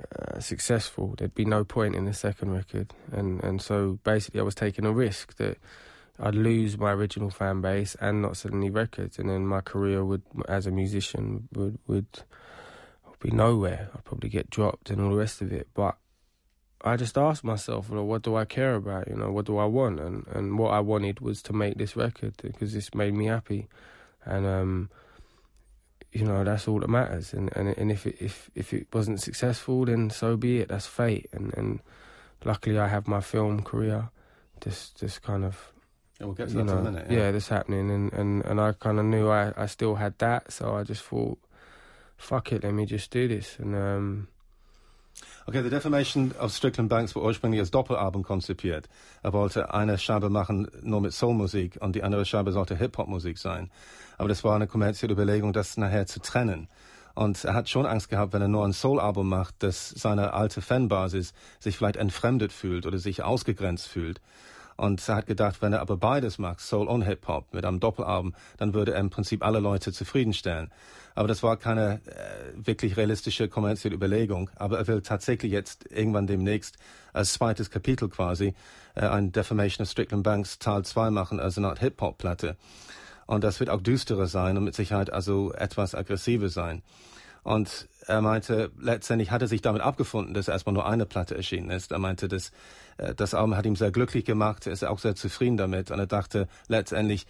uh, 0.00 0.40
successful, 0.40 1.14
there'd 1.18 1.34
be 1.34 1.44
no 1.44 1.64
point 1.64 1.94
in 1.94 2.06
the 2.06 2.14
second 2.14 2.52
record, 2.52 2.94
and 3.12 3.44
and 3.44 3.60
so 3.60 3.98
basically 4.04 4.40
I 4.40 4.44
was 4.44 4.54
taking 4.54 4.86
a 4.86 4.92
risk 4.92 5.36
that 5.36 5.58
I'd 6.22 6.36
lose 6.36 6.78
my 6.78 6.92
original 6.92 7.30
fan 7.30 7.60
base 7.60 7.96
and 8.00 8.22
not 8.22 8.36
sell 8.36 8.54
any 8.54 8.70
records, 8.70 9.18
and 9.18 9.28
then 9.28 9.44
my 9.44 9.60
career 9.60 10.04
would, 10.04 10.22
as 10.48 10.68
a 10.68 10.70
musician, 10.70 11.48
would 11.52 11.78
would 11.88 12.06
be 13.18 13.32
nowhere. 13.32 13.90
I'd 13.92 14.04
probably 14.04 14.28
get 14.28 14.48
dropped 14.48 14.88
and 14.90 15.00
all 15.00 15.10
the 15.10 15.16
rest 15.16 15.42
of 15.42 15.52
it. 15.52 15.66
But 15.74 15.96
I 16.84 16.96
just 16.96 17.18
asked 17.18 17.42
myself, 17.42 17.90
well, 17.90 18.06
what 18.06 18.22
do 18.22 18.36
I 18.36 18.44
care 18.44 18.76
about? 18.76 19.08
You 19.08 19.16
know, 19.16 19.32
what 19.32 19.46
do 19.46 19.58
I 19.58 19.64
want? 19.64 19.98
And 19.98 20.24
and 20.28 20.58
what 20.60 20.70
I 20.72 20.78
wanted 20.78 21.18
was 21.18 21.42
to 21.42 21.52
make 21.52 21.76
this 21.76 21.96
record 21.96 22.34
because 22.40 22.72
this 22.72 22.94
made 22.94 23.14
me 23.14 23.26
happy, 23.26 23.68
and 24.24 24.46
um, 24.46 24.90
you 26.12 26.24
know, 26.24 26.44
that's 26.44 26.68
all 26.68 26.78
that 26.78 26.88
matters. 26.88 27.32
And 27.32 27.50
and 27.56 27.76
and 27.76 27.90
if 27.90 28.06
it, 28.06 28.16
if 28.20 28.48
if 28.54 28.72
it 28.72 28.86
wasn't 28.92 29.20
successful, 29.20 29.86
then 29.86 30.08
so 30.10 30.36
be 30.36 30.60
it. 30.60 30.68
That's 30.68 30.86
fate. 30.86 31.28
And 31.32 31.52
and 31.54 31.80
luckily, 32.44 32.78
I 32.78 32.86
have 32.86 33.08
my 33.08 33.20
film 33.20 33.64
career. 33.64 34.10
Just 34.60 35.00
just 35.00 35.22
kind 35.22 35.44
of 35.44 35.71
yeah, 36.22 36.26
we'll 36.26 36.34
get 36.34 36.48
to 36.48 36.54
that 36.54 36.64
know, 36.64 36.78
in 36.78 36.86
a 36.86 36.90
minute. 36.90 37.10
Yeah, 37.10 37.18
yeah 37.18 37.30
this 37.32 37.48
happening, 37.48 37.90
and, 37.90 38.12
and, 38.12 38.44
and 38.44 38.60
I 38.60 38.72
kind 38.72 38.98
of 38.98 39.04
knew 39.04 39.28
I, 39.28 39.52
I 39.56 39.66
still 39.66 39.96
had 39.96 40.18
that, 40.18 40.52
so 40.52 40.74
I 40.76 40.84
just 40.84 41.02
thought, 41.02 41.38
fuck 42.16 42.52
it, 42.52 42.62
let 42.62 42.72
me 42.72 42.86
just 42.86 43.10
do 43.10 43.28
this. 43.28 43.58
And 43.58 43.74
um, 43.74 44.28
Okay, 45.48 45.60
the 45.60 45.70
Defamation 45.70 46.32
of 46.38 46.52
Strickland 46.52 46.88
Banks 46.88 47.16
war 47.16 47.24
ursprünglich 47.24 47.60
als 47.60 47.72
Doppelalbum 47.72 48.22
konzipiert. 48.22 48.88
Er 49.22 49.32
wollte 49.32 49.74
eine 49.74 49.98
Scheibe 49.98 50.30
machen 50.30 50.68
nur 50.82 51.00
mit 51.00 51.12
Soulmusik 51.12 51.78
und 51.80 51.96
die 51.96 52.04
andere 52.04 52.24
Scheibe 52.24 52.52
sollte 52.52 52.76
Hip-Hop-Musik 52.76 53.38
sein. 53.38 53.68
Aber 54.18 54.28
das 54.28 54.44
war 54.44 54.54
eine 54.54 54.68
kommerzielle 54.68 55.12
Überlegung, 55.12 55.52
das 55.52 55.76
nachher 55.76 56.06
zu 56.06 56.20
trennen. 56.20 56.68
Und 57.14 57.44
er 57.44 57.54
hat 57.54 57.68
schon 57.68 57.86
Angst 57.86 58.08
gehabt, 58.08 58.32
wenn 58.32 58.40
er 58.40 58.48
nur 58.48 58.64
ein 58.64 58.72
Soul-Album 58.72 59.28
macht, 59.28 59.62
dass 59.64 59.90
seine 59.90 60.32
alte 60.32 60.62
Fanbasis 60.62 61.34
sich 61.58 61.76
vielleicht 61.76 61.96
entfremdet 61.96 62.52
fühlt 62.52 62.86
oder 62.86 62.98
sich 62.98 63.24
ausgegrenzt 63.24 63.88
fühlt. 63.88 64.20
Und 64.76 65.06
er 65.08 65.16
hat 65.16 65.26
gedacht, 65.26 65.62
wenn 65.62 65.72
er 65.72 65.80
aber 65.80 65.96
beides 65.96 66.38
macht, 66.38 66.60
Soul 66.60 66.88
und 66.88 67.02
Hip-Hop, 67.02 67.52
mit 67.52 67.64
einem 67.64 67.80
Doppelalbum, 67.80 68.34
dann 68.56 68.74
würde 68.74 68.94
er 68.94 69.00
im 69.00 69.10
Prinzip 69.10 69.44
alle 69.44 69.60
Leute 69.60 69.92
zufriedenstellen. 69.92 70.70
Aber 71.14 71.28
das 71.28 71.42
war 71.42 71.56
keine 71.56 72.00
äh, 72.06 72.52
wirklich 72.54 72.96
realistische 72.96 73.48
kommerzielle 73.48 73.94
Überlegung. 73.94 74.50
Aber 74.56 74.78
er 74.78 74.86
will 74.86 75.02
tatsächlich 75.02 75.52
jetzt 75.52 75.90
irgendwann 75.90 76.26
demnächst 76.26 76.76
als 77.12 77.34
zweites 77.34 77.70
Kapitel 77.70 78.08
quasi 78.08 78.54
äh, 78.94 79.06
ein 79.06 79.32
Defamation 79.32 79.84
of 79.84 79.90
Strickland 79.90 80.22
Banks 80.22 80.58
Teil 80.58 80.84
2 80.84 81.10
machen, 81.10 81.38
also 81.38 81.60
eine 81.60 81.68
Art 81.68 81.80
Hip-Hop-Platte. 81.80 82.56
Und 83.26 83.44
das 83.44 83.60
wird 83.60 83.70
auch 83.70 83.80
düsterer 83.80 84.26
sein 84.26 84.56
und 84.56 84.64
mit 84.64 84.74
Sicherheit 84.74 85.12
also 85.12 85.52
etwas 85.52 85.94
aggressiver 85.94 86.48
sein. 86.48 86.82
Und 87.42 87.88
er 88.06 88.20
meinte, 88.20 88.70
letztendlich 88.80 89.30
hat 89.30 89.42
er 89.42 89.48
sich 89.48 89.62
damit 89.62 89.82
abgefunden, 89.82 90.34
dass 90.34 90.48
erstmal 90.48 90.74
nur 90.74 90.86
eine 90.86 91.06
Platte 91.06 91.36
erschienen 91.36 91.70
ist. 91.70 91.92
Er 91.92 91.98
meinte, 91.98 92.28
dass 92.28 92.52
äh, 92.98 93.14
das 93.14 93.34
Album 93.34 93.56
hat 93.56 93.66
ihm 93.66 93.76
sehr 93.76 93.90
glücklich 93.90 94.24
gemacht, 94.24 94.66
er 94.66 94.72
ist 94.72 94.84
auch 94.84 94.98
sehr 94.98 95.14
zufrieden 95.14 95.56
damit. 95.56 95.90
Und 95.90 95.98
er 95.98 96.06
dachte 96.06 96.48
letztendlich, 96.68 97.26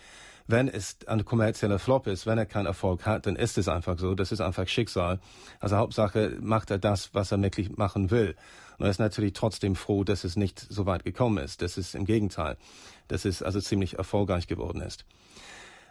wenn 0.46 0.68
es 0.68 0.96
ein 1.06 1.24
kommerzieller 1.24 1.78
Flop 1.78 2.06
ist, 2.06 2.26
wenn 2.26 2.38
er 2.38 2.46
keinen 2.46 2.66
Erfolg 2.66 3.06
hat, 3.06 3.26
dann 3.26 3.36
ist 3.36 3.58
es 3.58 3.68
einfach 3.68 3.98
so. 3.98 4.14
Das 4.14 4.32
ist 4.32 4.40
einfach 4.40 4.66
Schicksal. 4.66 5.20
Also 5.60 5.76
Hauptsache 5.76 6.36
macht 6.40 6.70
er 6.70 6.78
das, 6.78 7.14
was 7.14 7.32
er 7.32 7.40
wirklich 7.40 7.76
machen 7.76 8.10
will. 8.10 8.34
Und 8.78 8.86
er 8.86 8.90
ist 8.90 8.98
natürlich 8.98 9.34
trotzdem 9.34 9.76
froh, 9.76 10.04
dass 10.04 10.24
es 10.24 10.36
nicht 10.36 10.58
so 10.58 10.86
weit 10.86 11.04
gekommen 11.04 11.38
ist. 11.38 11.62
Das 11.62 11.78
ist 11.78 11.94
im 11.94 12.04
Gegenteil, 12.04 12.56
dass 13.08 13.24
es 13.24 13.42
also 13.42 13.60
ziemlich 13.60 13.98
erfolgreich 13.98 14.48
geworden 14.48 14.80
ist. 14.80 15.04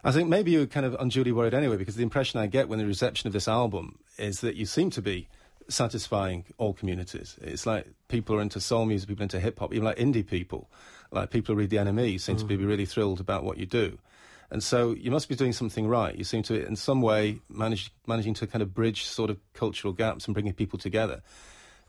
I 0.03 0.12
think 0.12 0.29
maybe 0.29 0.51
you're 0.51 0.65
kind 0.65 0.86
of 0.86 0.96
unduly 1.00 1.31
worried 1.31 1.53
anyway, 1.53 1.77
because 1.77 1.96
the 1.96 2.03
impression 2.03 2.39
I 2.39 2.48
get 2.48 2.67
when 2.67 2.79
the 2.79 2.86
reception 2.86 3.27
of 3.27 3.34
this 3.34 3.48
album 3.48 4.00
is 4.17 4.41
that 4.41 4.55
you 4.55 4.65
seem 4.65 4.89
to 4.91 5.01
be 5.01 5.27
satisfying 5.70 6.46
all 6.58 6.74
communities. 6.74 7.38
It's 7.41 7.65
like 7.65 7.88
people 8.08 8.36
are 8.36 8.41
into 8.41 8.60
soul 8.60 8.86
music, 8.86 9.10
people 9.10 9.24
into 9.24 9.39
hip 9.39 9.60
hop, 9.60 9.74
even 9.74 9.86
like 9.86 9.98
indie 9.98 10.25
people, 10.25 10.70
like 11.12 11.29
people 11.29 11.53
who 11.53 11.60
read 11.60 11.70
the 11.70 11.77
NME 11.77 12.20
seem 12.20 12.36
mm. 12.36 12.39
to 12.39 12.46
be 12.46 12.58
mm. 12.58 12.67
really 12.67 12.86
thrilled 12.86 13.20
about 13.20 13.43
what 13.43 13.58
you 13.58 13.65
do. 13.65 13.98
And 14.50 14.62
so 14.62 14.91
you 14.91 15.12
must 15.12 15.29
be 15.29 15.36
doing 15.36 15.53
something 15.53 15.88
right. 15.88 16.13
You 16.13 16.25
seem 16.25 16.43
to, 16.43 16.65
in 16.65 16.75
some 16.75 17.01
way, 17.01 17.39
manage, 17.50 17.93
managing 18.05 18.34
to 18.36 18.48
kind 18.48 18.62
of 18.62 18.74
bridge 18.74 19.05
sort 19.05 19.29
of 19.29 19.39
cultural 19.53 19.93
gaps 19.93 20.25
and 20.25 20.34
bringing 20.34 20.53
people 20.53 20.77
together. 20.77 21.22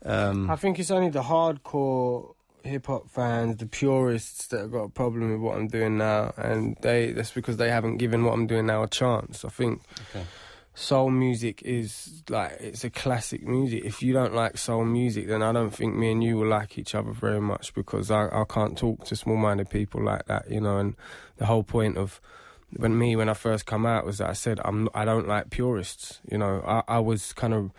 Um, 0.05 0.49
I 0.49 0.55
think 0.55 0.79
it's 0.79 0.91
only 0.91 1.09
the 1.09 1.23
hardcore 1.23 2.35
hip 2.63 2.87
hop 2.87 3.09
fans, 3.09 3.57
the 3.57 3.65
purists 3.65 4.47
that 4.47 4.61
have 4.61 4.71
got 4.71 4.83
a 4.83 4.89
problem 4.89 5.31
with 5.31 5.39
what 5.39 5.57
I'm 5.57 5.67
doing 5.67 5.97
now, 5.97 6.33
and 6.37 6.77
they 6.81 7.11
that's 7.11 7.31
because 7.31 7.57
they 7.57 7.69
haven't 7.69 7.97
given 7.97 8.23
what 8.23 8.33
I'm 8.33 8.47
doing 8.47 8.65
now 8.65 8.83
a 8.83 8.87
chance. 8.87 9.45
I 9.45 9.49
think 9.49 9.81
okay. 10.09 10.25
soul 10.73 11.09
music 11.09 11.61
is 11.63 12.23
like 12.29 12.57
it's 12.59 12.83
a 12.83 12.89
classic 12.89 13.45
music. 13.45 13.83
If 13.83 14.01
you 14.01 14.13
don't 14.13 14.33
like 14.33 14.57
soul 14.57 14.85
music, 14.85 15.27
then 15.27 15.43
I 15.43 15.51
don't 15.51 15.71
think 15.71 15.95
me 15.95 16.11
and 16.11 16.23
you 16.23 16.37
will 16.37 16.47
like 16.47 16.77
each 16.77 16.95
other 16.95 17.11
very 17.11 17.41
much 17.41 17.73
because 17.73 18.09
I, 18.09 18.27
I 18.27 18.45
can't 18.47 18.77
talk 18.77 19.05
to 19.05 19.15
small 19.15 19.37
minded 19.37 19.69
people 19.69 20.01
like 20.03 20.25
that, 20.25 20.49
you 20.49 20.61
know. 20.61 20.77
And 20.77 20.95
the 21.37 21.45
whole 21.45 21.63
point 21.63 21.97
of 21.97 22.21
when 22.75 22.97
me 22.97 23.15
when 23.15 23.29
I 23.29 23.33
first 23.33 23.65
come 23.65 23.85
out 23.85 24.05
was 24.05 24.17
that 24.17 24.29
I 24.29 24.33
said 24.33 24.59
I'm 24.63 24.89
I 24.93 25.05
don't 25.05 25.27
like 25.27 25.49
purists, 25.49 26.21
you 26.29 26.37
know. 26.37 26.63
I, 26.65 26.83
I 26.87 26.99
was 26.99 27.33
kind 27.33 27.53
of 27.53 27.71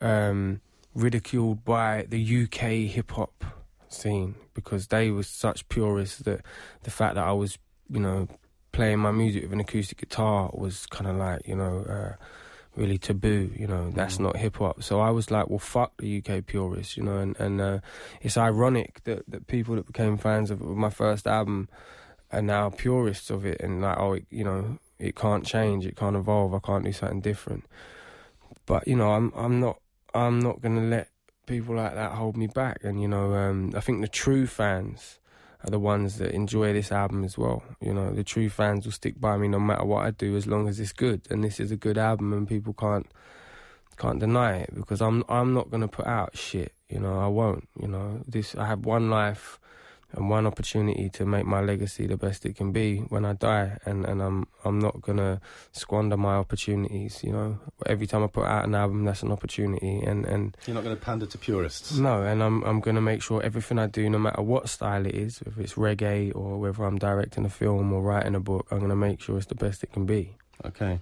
um, 0.00 0.60
ridiculed 0.94 1.64
by 1.64 2.06
the 2.08 2.44
UK 2.44 2.90
hip 2.90 3.10
hop 3.12 3.44
scene 3.92 4.34
because 4.54 4.88
they 4.88 5.10
were 5.10 5.22
such 5.22 5.68
purists 5.68 6.18
that 6.20 6.42
the 6.82 6.90
fact 6.90 7.14
that 7.16 7.24
I 7.24 7.32
was, 7.32 7.58
you 7.90 8.00
know, 8.00 8.28
playing 8.72 8.98
my 8.98 9.10
music 9.10 9.44
with 9.44 9.52
an 9.52 9.60
acoustic 9.60 9.98
guitar 9.98 10.50
was 10.52 10.86
kind 10.86 11.10
of 11.10 11.16
like 11.16 11.46
you 11.46 11.56
know. 11.56 11.84
Uh, 11.88 12.24
really 12.78 12.96
taboo. 12.96 13.50
You 13.56 13.66
know, 13.66 13.90
that's 13.90 14.16
mm. 14.16 14.20
not 14.20 14.36
hip 14.36 14.56
hop. 14.56 14.82
So 14.82 15.00
I 15.00 15.10
was 15.10 15.30
like, 15.30 15.50
well, 15.50 15.58
fuck 15.58 15.96
the 15.98 16.18
UK 16.18 16.46
purists. 16.46 16.96
You 16.96 17.02
know, 17.02 17.18
and 17.18 17.38
and 17.38 17.60
uh, 17.60 17.78
it's 18.22 18.36
ironic 18.36 19.02
that 19.04 19.28
that 19.28 19.46
people 19.46 19.74
that 19.74 19.86
became 19.86 20.16
fans 20.16 20.50
of 20.50 20.60
my 20.60 20.90
first 20.90 21.26
album 21.26 21.68
are 22.30 22.42
now 22.42 22.70
purists 22.70 23.30
of 23.30 23.44
it, 23.44 23.60
and 23.60 23.82
like, 23.82 23.98
oh, 23.98 24.14
it, 24.14 24.26
you 24.30 24.44
know, 24.44 24.78
it 24.98 25.16
can't 25.16 25.44
change, 25.44 25.84
it 25.86 25.96
can't 25.96 26.16
evolve. 26.16 26.54
I 26.54 26.60
can't 26.60 26.84
do 26.84 26.92
something 26.92 27.20
different. 27.20 27.64
But 28.64 28.86
you 28.86 28.96
know, 28.96 29.12
I'm 29.12 29.32
I'm 29.34 29.60
not 29.60 29.80
I'm 30.14 30.38
not 30.38 30.62
gonna 30.62 30.82
let 30.82 31.10
people 31.48 31.74
like 31.74 31.94
that 31.94 32.12
hold 32.12 32.36
me 32.36 32.46
back. 32.46 32.84
And 32.84 33.00
you 33.00 33.08
know, 33.08 33.34
um, 33.34 33.72
I 33.74 33.80
think 33.80 34.00
the 34.00 34.08
true 34.08 34.46
fans 34.46 35.18
are 35.64 35.70
the 35.70 35.78
ones 35.78 36.18
that 36.18 36.32
enjoy 36.32 36.72
this 36.72 36.92
album 36.92 37.24
as 37.24 37.36
well. 37.36 37.64
You 37.80 37.92
know, 37.92 38.12
the 38.12 38.22
true 38.22 38.48
fans 38.48 38.84
will 38.84 38.92
stick 38.92 39.20
by 39.20 39.36
me 39.36 39.48
no 39.48 39.58
matter 39.58 39.84
what 39.84 40.04
I 40.04 40.10
do, 40.12 40.36
as 40.36 40.46
long 40.46 40.68
as 40.68 40.78
it's 40.78 40.92
good. 40.92 41.22
And 41.30 41.42
this 41.42 41.58
is 41.58 41.72
a 41.72 41.76
good 41.76 41.98
album, 41.98 42.32
and 42.32 42.46
people 42.46 42.74
can't 42.74 43.06
can't 43.96 44.20
deny 44.20 44.58
it 44.58 44.74
because 44.74 45.00
I'm 45.00 45.24
I'm 45.28 45.54
not 45.54 45.70
gonna 45.70 45.88
put 45.88 46.06
out 46.06 46.36
shit. 46.36 46.72
You 46.88 47.00
know, 47.00 47.18
I 47.18 47.26
won't. 47.26 47.68
You 47.80 47.88
know, 47.88 48.20
this 48.28 48.54
I 48.54 48.66
have 48.66 48.84
one 48.84 49.10
life 49.10 49.58
and 50.12 50.30
one 50.30 50.46
opportunity 50.46 51.10
to 51.10 51.26
make 51.26 51.44
my 51.44 51.60
legacy 51.60 52.06
the 52.06 52.16
best 52.16 52.46
it 52.46 52.56
can 52.56 52.72
be 52.72 52.98
when 53.08 53.24
I 53.24 53.34
die, 53.34 53.78
and, 53.84 54.04
and 54.06 54.22
I'm 54.22 54.46
I'm 54.64 54.78
not 54.78 55.02
gonna 55.02 55.40
squander 55.72 56.16
my 56.16 56.36
opportunities. 56.36 57.22
You 57.22 57.32
know, 57.32 57.58
every 57.86 58.06
time 58.06 58.24
I 58.24 58.26
put 58.28 58.46
out 58.46 58.64
an 58.64 58.74
album, 58.74 59.04
that's 59.04 59.22
an 59.22 59.32
opportunity, 59.32 60.00
and 60.00 60.24
and 60.24 60.56
you're 60.66 60.74
not 60.74 60.84
gonna 60.84 60.96
pander 60.96 61.26
to 61.26 61.38
purists. 61.38 61.96
No, 61.98 62.22
and 62.22 62.42
I'm 62.42 62.62
I'm 62.64 62.80
gonna 62.80 63.02
make 63.02 63.22
sure 63.22 63.42
everything 63.42 63.78
I 63.78 63.86
do, 63.86 64.08
no 64.08 64.18
matter 64.18 64.42
what 64.42 64.68
style 64.68 65.04
it 65.04 65.14
is, 65.14 65.38
whether 65.40 65.60
it's 65.60 65.74
reggae 65.74 66.34
or 66.34 66.58
whether 66.58 66.84
I'm 66.84 66.98
directing 66.98 67.44
a 67.44 67.50
film 67.50 67.92
or 67.92 68.00
writing 68.00 68.34
a 68.34 68.40
book, 68.40 68.66
I'm 68.70 68.80
gonna 68.80 68.96
make 68.96 69.20
sure 69.20 69.36
it's 69.36 69.46
the 69.46 69.54
best 69.54 69.84
it 69.84 69.92
can 69.92 70.06
be. 70.06 70.36
Okay. 70.64 71.00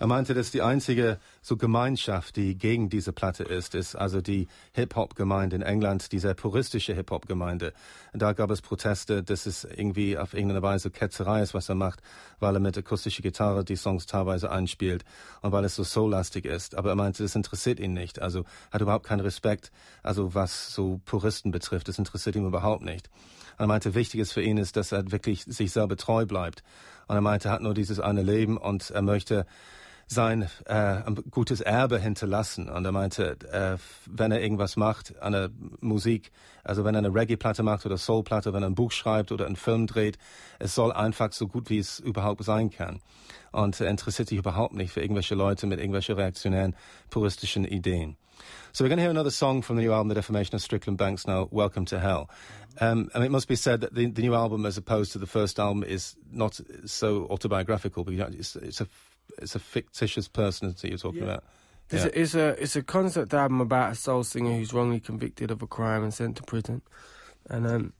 Er 0.00 0.06
meinte, 0.06 0.32
dass 0.32 0.52
die 0.52 0.62
einzige 0.62 1.18
so 1.42 1.56
Gemeinschaft, 1.56 2.36
die 2.36 2.56
gegen 2.56 2.88
diese 2.88 3.12
Platte 3.12 3.44
ist, 3.44 3.74
ist 3.74 3.94
also 3.94 4.20
die 4.20 4.48
Hip-Hop-Gemeinde 4.72 5.56
in 5.56 5.62
England, 5.62 6.12
die 6.12 6.18
sehr 6.18 6.34
puristische 6.34 6.94
Hip-Hop-Gemeinde. 6.94 7.72
Da 8.12 8.32
gab 8.32 8.50
es 8.50 8.62
Proteste, 8.62 9.22
dass 9.22 9.46
es 9.46 9.64
irgendwie 9.64 10.18
auf 10.18 10.34
irgendeine 10.34 10.62
Weise 10.62 10.90
Ketzerei 10.90 11.42
ist, 11.42 11.54
was 11.54 11.68
er 11.68 11.74
macht, 11.74 12.02
weil 12.40 12.54
er 12.54 12.60
mit 12.60 12.76
akustischer 12.76 13.22
Gitarre 13.22 13.64
die 13.64 13.76
Songs 13.76 14.06
teilweise 14.06 14.50
einspielt 14.50 15.04
und 15.42 15.52
weil 15.52 15.64
es 15.64 15.74
so 15.76 15.84
soul-lastig 15.84 16.44
ist. 16.44 16.74
Aber 16.74 16.90
er 16.90 16.96
meinte, 16.96 17.22
das 17.22 17.34
interessiert 17.34 17.80
ihn 17.80 17.92
nicht. 17.92 18.20
Also 18.20 18.44
hat 18.70 18.80
überhaupt 18.80 19.06
keinen 19.06 19.20
Respekt, 19.20 19.70
also 20.02 20.34
was 20.34 20.72
so 20.72 21.00
Puristen 21.04 21.50
betrifft. 21.50 21.88
Das 21.88 21.98
interessiert 21.98 22.36
ihn 22.36 22.46
überhaupt 22.46 22.82
nicht. 22.82 23.08
Und 23.58 23.64
er 23.64 23.68
meinte, 23.68 23.94
wichtig 23.94 24.20
ist 24.20 24.32
für 24.32 24.42
ihn 24.42 24.58
ist, 24.58 24.76
dass 24.76 24.92
er 24.92 25.10
wirklich 25.10 25.44
sich 25.44 25.72
selber 25.72 25.96
treu 25.96 26.26
bleibt. 26.26 26.62
Und 27.08 27.16
er 27.16 27.20
meinte, 27.20 27.48
er 27.48 27.52
hat 27.52 27.62
nur 27.62 27.74
dieses 27.74 27.98
eine 28.00 28.22
Leben 28.22 28.56
und 28.56 28.90
er 28.90 29.02
möchte 29.02 29.46
sein 30.08 30.48
äh, 30.64 31.02
gutes 31.30 31.60
Erbe 31.60 31.98
hinterlassen. 31.98 32.68
Und 32.68 32.84
er 32.84 32.92
meinte, 32.92 33.36
äh, 33.52 33.76
wenn 34.06 34.32
er 34.32 34.40
irgendwas 34.40 34.76
macht, 34.76 35.20
eine 35.20 35.50
Musik, 35.80 36.32
also 36.64 36.84
wenn 36.84 36.94
er 36.94 37.00
eine 37.00 37.14
Reggae-Platte 37.14 37.62
macht 37.62 37.84
oder 37.84 37.98
Soul-Platte, 37.98 38.52
wenn 38.54 38.62
er 38.62 38.70
ein 38.70 38.74
Buch 38.74 38.90
schreibt 38.90 39.30
oder 39.32 39.46
einen 39.46 39.56
Film 39.56 39.86
dreht, 39.86 40.18
es 40.58 40.74
soll 40.74 40.92
einfach 40.92 41.32
so 41.32 41.46
gut 41.46 41.68
wie 41.68 41.78
es 41.78 42.00
überhaupt 42.00 42.42
sein 42.42 42.70
kann. 42.70 43.00
Und 43.52 43.80
er 43.80 43.88
interessiert 43.88 44.28
sich 44.28 44.38
überhaupt 44.38 44.74
nicht 44.74 44.92
für 44.92 45.02
irgendwelche 45.02 45.34
Leute 45.34 45.66
mit 45.66 45.78
irgendwelchen 45.78 46.14
reaktionären, 46.14 46.74
puristischen 47.10 47.64
Ideen. 47.64 48.16
So 48.72 48.84
we're 48.84 48.88
going 48.88 48.98
to 48.98 49.02
hear 49.02 49.10
another 49.10 49.32
song 49.32 49.62
from 49.62 49.76
the 49.76 49.82
new 49.82 49.92
album, 49.92 50.08
The 50.08 50.14
Defamation 50.14 50.54
of 50.54 50.62
Strickland 50.62 50.96
Banks 50.96 51.26
now, 51.26 51.48
Welcome 51.50 51.86
to 51.86 51.98
Hell. 51.98 52.30
Um, 52.80 53.10
and 53.12 53.24
it 53.24 53.30
must 53.30 53.48
be 53.48 53.56
said 53.56 53.80
that 53.80 53.94
the, 53.94 54.06
the, 54.06 54.22
new 54.22 54.34
album, 54.34 54.64
as 54.64 54.76
opposed 54.76 55.12
to 55.12 55.18
the 55.18 55.26
first 55.26 55.58
album, 55.58 55.82
is 55.82 56.14
not 56.30 56.60
so 56.84 57.26
autobiographical, 57.28 58.04
but 58.04 58.14
it's, 58.14 58.54
it's 58.54 58.80
a 58.80 58.86
it's 59.40 59.54
a 59.54 59.58
fictitious 59.58 60.28
person 60.28 60.68
that 60.68 60.88
you're 60.88 60.98
talking 60.98 61.20
yeah. 61.20 61.34
about. 61.34 61.44
It's, 61.90 62.04
a, 62.04 62.20
it's 62.20 62.34
a 62.34 62.62
it's 62.62 62.76
a 62.76 62.82
concept 62.82 63.32
album 63.32 63.62
about 63.62 63.92
a 63.92 63.94
soul 63.94 64.22
singer 64.22 64.52
who's 64.52 64.74
wrongly 64.74 65.00
convicted 65.00 65.50
of 65.50 65.62
a 65.62 65.66
crime 65.66 66.02
and 66.02 66.12
sent 66.12 66.36
to 66.36 66.42
prison, 66.42 66.82
and 67.48 67.66
um, 67.66 67.92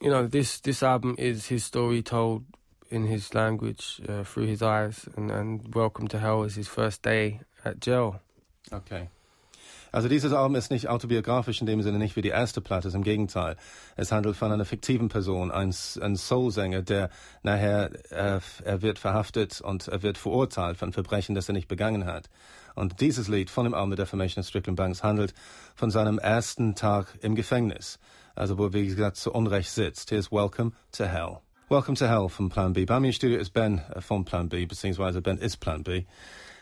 you 0.00 0.10
know 0.10 0.26
this 0.26 0.60
this 0.60 0.82
album 0.82 1.16
is 1.18 1.46
his 1.46 1.64
story 1.64 2.02
told 2.02 2.44
in 2.88 3.06
his 3.06 3.34
language 3.34 4.00
uh, 4.08 4.22
through 4.22 4.46
his 4.46 4.62
eyes, 4.62 5.08
and, 5.16 5.30
and 5.32 5.74
Welcome 5.74 6.06
to 6.08 6.20
Hell 6.20 6.44
is 6.44 6.54
his 6.54 6.68
first 6.68 7.02
day 7.02 7.40
at 7.64 7.80
jail. 7.80 8.20
Okay. 8.72 9.08
Also 9.94 10.08
dieses 10.08 10.32
Album 10.32 10.56
ist 10.56 10.72
nicht 10.72 10.88
autobiografisch 10.88 11.60
in 11.60 11.68
dem 11.68 11.80
Sinne 11.80 11.98
nicht 11.98 12.16
wie 12.16 12.20
die 12.20 12.30
erste 12.30 12.60
Platte, 12.60 12.88
im 12.88 13.04
Gegenteil. 13.04 13.54
Es 13.94 14.10
handelt 14.10 14.34
von 14.34 14.50
einer 14.50 14.64
fiktiven 14.64 15.08
Person, 15.08 15.52
ein, 15.52 15.72
ein 16.00 16.16
Soul-Sänger, 16.16 16.82
der 16.82 17.10
nachher, 17.44 17.92
äh, 18.10 18.40
er 18.64 18.82
wird 18.82 18.98
verhaftet 18.98 19.60
und 19.60 19.86
er 19.86 20.02
wird 20.02 20.18
verurteilt 20.18 20.82
ein 20.82 20.92
Verbrechen, 20.92 21.36
das 21.36 21.48
er 21.48 21.52
nicht 21.52 21.68
begangen 21.68 22.06
hat. 22.06 22.28
Und 22.74 23.00
dieses 23.00 23.28
Lied 23.28 23.50
von 23.50 23.66
dem 23.66 23.74
Album 23.74 23.92
The 23.92 23.98
Defamation 23.98 24.40
of 24.40 24.48
Strickland 24.48 24.76
Banks 24.76 25.04
handelt 25.04 25.32
von 25.76 25.92
seinem 25.92 26.18
ersten 26.18 26.74
Tag 26.74 27.16
im 27.22 27.36
Gefängnis. 27.36 28.00
Also 28.34 28.58
wo, 28.58 28.72
wie 28.72 28.86
gesagt, 28.86 29.16
zu 29.16 29.30
Unrecht 29.30 29.70
sitzt. 29.70 30.10
Here's 30.10 30.32
Welcome 30.32 30.72
to 30.90 31.04
Hell. 31.04 31.38
Welcome 31.68 31.94
to 31.98 32.08
Hell 32.08 32.28
from 32.28 32.48
Plan 32.48 32.72
B. 32.72 32.84
Bei 32.84 32.98
mir 32.98 33.06
im 33.06 33.12
Studio 33.12 33.38
ist 33.38 33.52
Ben 33.52 33.80
von 34.00 34.24
Plan 34.24 34.48
B, 34.48 34.66
beziehungsweise 34.66 35.22
Ben 35.22 35.38
is 35.38 35.56
Plan 35.56 35.84
B. 35.84 36.04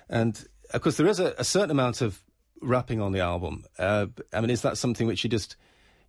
And 0.09 0.47
of 0.75 0.83
course 0.83 0.99
there 0.99 1.09
is 1.09 1.19
a, 1.19 1.33
a 1.39 1.45
certain 1.45 1.71
amount 1.71 2.03
of 2.03 2.23
rapping 2.62 3.00
on 3.00 3.12
the 3.12 3.21
album. 3.21 3.64
Uh, 3.78 4.07
I 4.33 4.40
mean, 4.40 4.50
is 4.50 4.62
that 4.62 4.78
something 4.78 5.07
which 5.07 5.25
you 5.25 5.31
just 5.31 5.57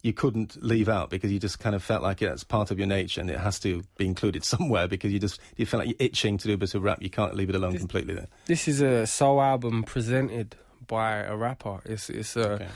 you 0.04 0.12
couldn't 0.12 0.62
leave 0.62 0.90
out 0.90 1.10
because 1.10 1.32
you 1.32 1.40
just 1.40 1.60
kind 1.60 1.74
of 1.74 1.82
felt 1.82 2.04
like 2.04 2.22
it's 2.22 2.44
part 2.44 2.72
of 2.72 2.78
your 2.78 2.88
nature 2.88 3.22
and 3.22 3.30
it 3.30 3.40
has 3.40 3.58
to 3.62 3.84
be 3.98 4.06
included 4.06 4.44
somewhere 4.44 4.88
because 4.88 5.12
you 5.12 5.20
just 5.20 5.40
you 5.56 5.66
feel 5.66 5.80
like 5.80 5.88
you're 5.88 6.08
itching 6.08 6.38
to 6.38 6.48
do 6.48 6.54
a 6.54 6.58
bit 6.58 6.76
of 6.76 6.84
rap. 6.84 7.02
You 7.02 7.10
can't 7.10 7.36
leave 7.36 7.50
it 7.50 7.56
alone 7.56 7.74
this, 7.74 7.82
completely. 7.82 8.16
Then 8.16 8.28
this 8.46 8.68
is 8.68 8.82
a 8.82 9.08
soul 9.08 9.42
album 9.42 9.84
presented 9.84 10.56
by 10.86 11.18
a 11.18 11.36
rapper. 11.36 11.82
It's 11.86 12.10
it's 12.10 12.36
a 12.36 12.52
okay. 12.52 12.68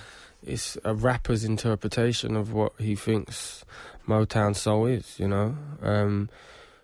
it's 0.41 0.77
a 0.83 0.95
rapper's 0.95 1.43
interpretation 1.43 2.35
of 2.35 2.53
what 2.53 2.73
he 2.79 2.95
thinks 2.95 3.65
Motown 4.07 4.55
soul 4.55 4.87
is. 4.87 5.19
You 5.19 5.27
know. 5.27 5.57
Um, 5.81 6.29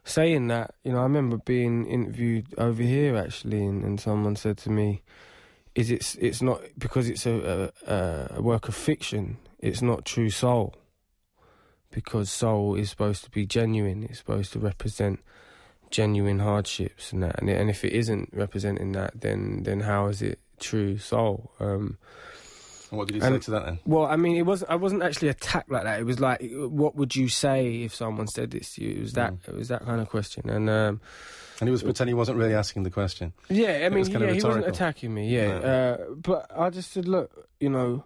saying 0.06 0.48
that, 0.48 0.76
you 0.84 0.92
know, 0.92 1.00
I 1.00 1.04
remember 1.04 1.38
being 1.38 1.86
interviewed 1.86 2.48
over 2.58 2.84
here 2.84 3.16
actually, 3.16 3.64
and, 3.64 3.84
and 3.84 4.00
someone 4.00 4.36
said 4.36 4.58
to 4.60 4.70
me, 4.70 5.02
is 5.76 5.90
it's 5.92 6.16
it's 6.16 6.42
not 6.42 6.62
because 6.78 7.10
it's 7.10 7.26
a, 7.26 7.72
a, 7.88 8.38
a 8.38 8.42
work 8.42 8.68
of 8.68 8.76
fiction. 8.76 9.38
It's 9.60 9.82
not 9.82 10.06
true 10.06 10.30
soul 10.30 10.76
because 11.92 12.30
soul 12.30 12.76
is 12.76 12.90
supposed 12.90 13.24
to 13.24 13.30
be 13.30 13.46
genuine. 13.46 14.04
It's 14.04 14.20
supposed 14.20 14.52
to 14.54 14.60
represent 14.60 15.20
genuine 15.90 16.40
hardships 16.40 17.14
and 17.14 17.24
that. 17.24 17.40
And, 17.40 17.50
and 17.50 17.70
if 17.70 17.86
it 17.86 17.94
isn't 17.94 18.30
representing 18.34 18.92
that, 18.94 19.22
then 19.22 19.64
then 19.64 19.82
how 19.82 20.08
is 20.08 20.22
it 20.22 20.40
true 20.60 20.98
soul? 20.98 21.52
Um, 21.60 21.98
what 22.90 23.08
did 23.08 23.16
you 23.16 23.22
say 23.22 23.40
to 23.40 23.52
that 23.52 23.66
then? 23.66 23.80
Well, 23.86 24.06
I 24.06 24.18
mean, 24.18 24.38
it 24.38 24.46
was 24.46 24.64
I 24.70 24.76
wasn't 24.76 25.04
actually 25.04 25.30
attacked 25.30 25.72
like 25.72 25.84
that. 25.84 26.00
It 26.00 26.06
was 26.06 26.20
like, 26.20 26.42
what 26.52 26.96
would 26.96 27.16
you 27.16 27.28
say 27.28 27.84
if 27.84 27.96
someone 27.96 28.28
said 28.28 28.52
this 28.52 28.76
to 28.76 28.84
you? 28.84 28.98
It 28.98 29.02
was 29.02 29.14
that 29.14 29.34
mm. 29.34 29.48
it 29.48 29.56
was 29.56 29.70
that 29.70 29.86
kind 29.86 30.02
of 30.02 30.10
question, 30.10 30.50
and 30.50 30.70
um, 30.70 31.02
and 31.64 31.70
he 31.70 31.72
was 31.72 31.82
pretending 31.82 32.14
he 32.14 32.18
wasn't 32.18 32.38
really 32.38 32.54
asking 32.54 32.84
the 32.84 32.92
question. 32.92 33.32
Yeah, 33.48 33.86
I 33.86 33.90
mean, 33.90 34.06
yeah, 34.06 34.34
he 34.34 34.42
wasn't 34.42 34.68
attacking 34.68 35.14
me. 35.14 35.30
Yeah, 35.30 35.60
no. 35.60 35.62
uh, 35.62 36.14
but 36.16 36.52
I 36.54 36.70
just 36.70 36.92
said, 36.92 37.08
look, 37.08 37.48
you 37.62 37.70
know, 37.70 38.04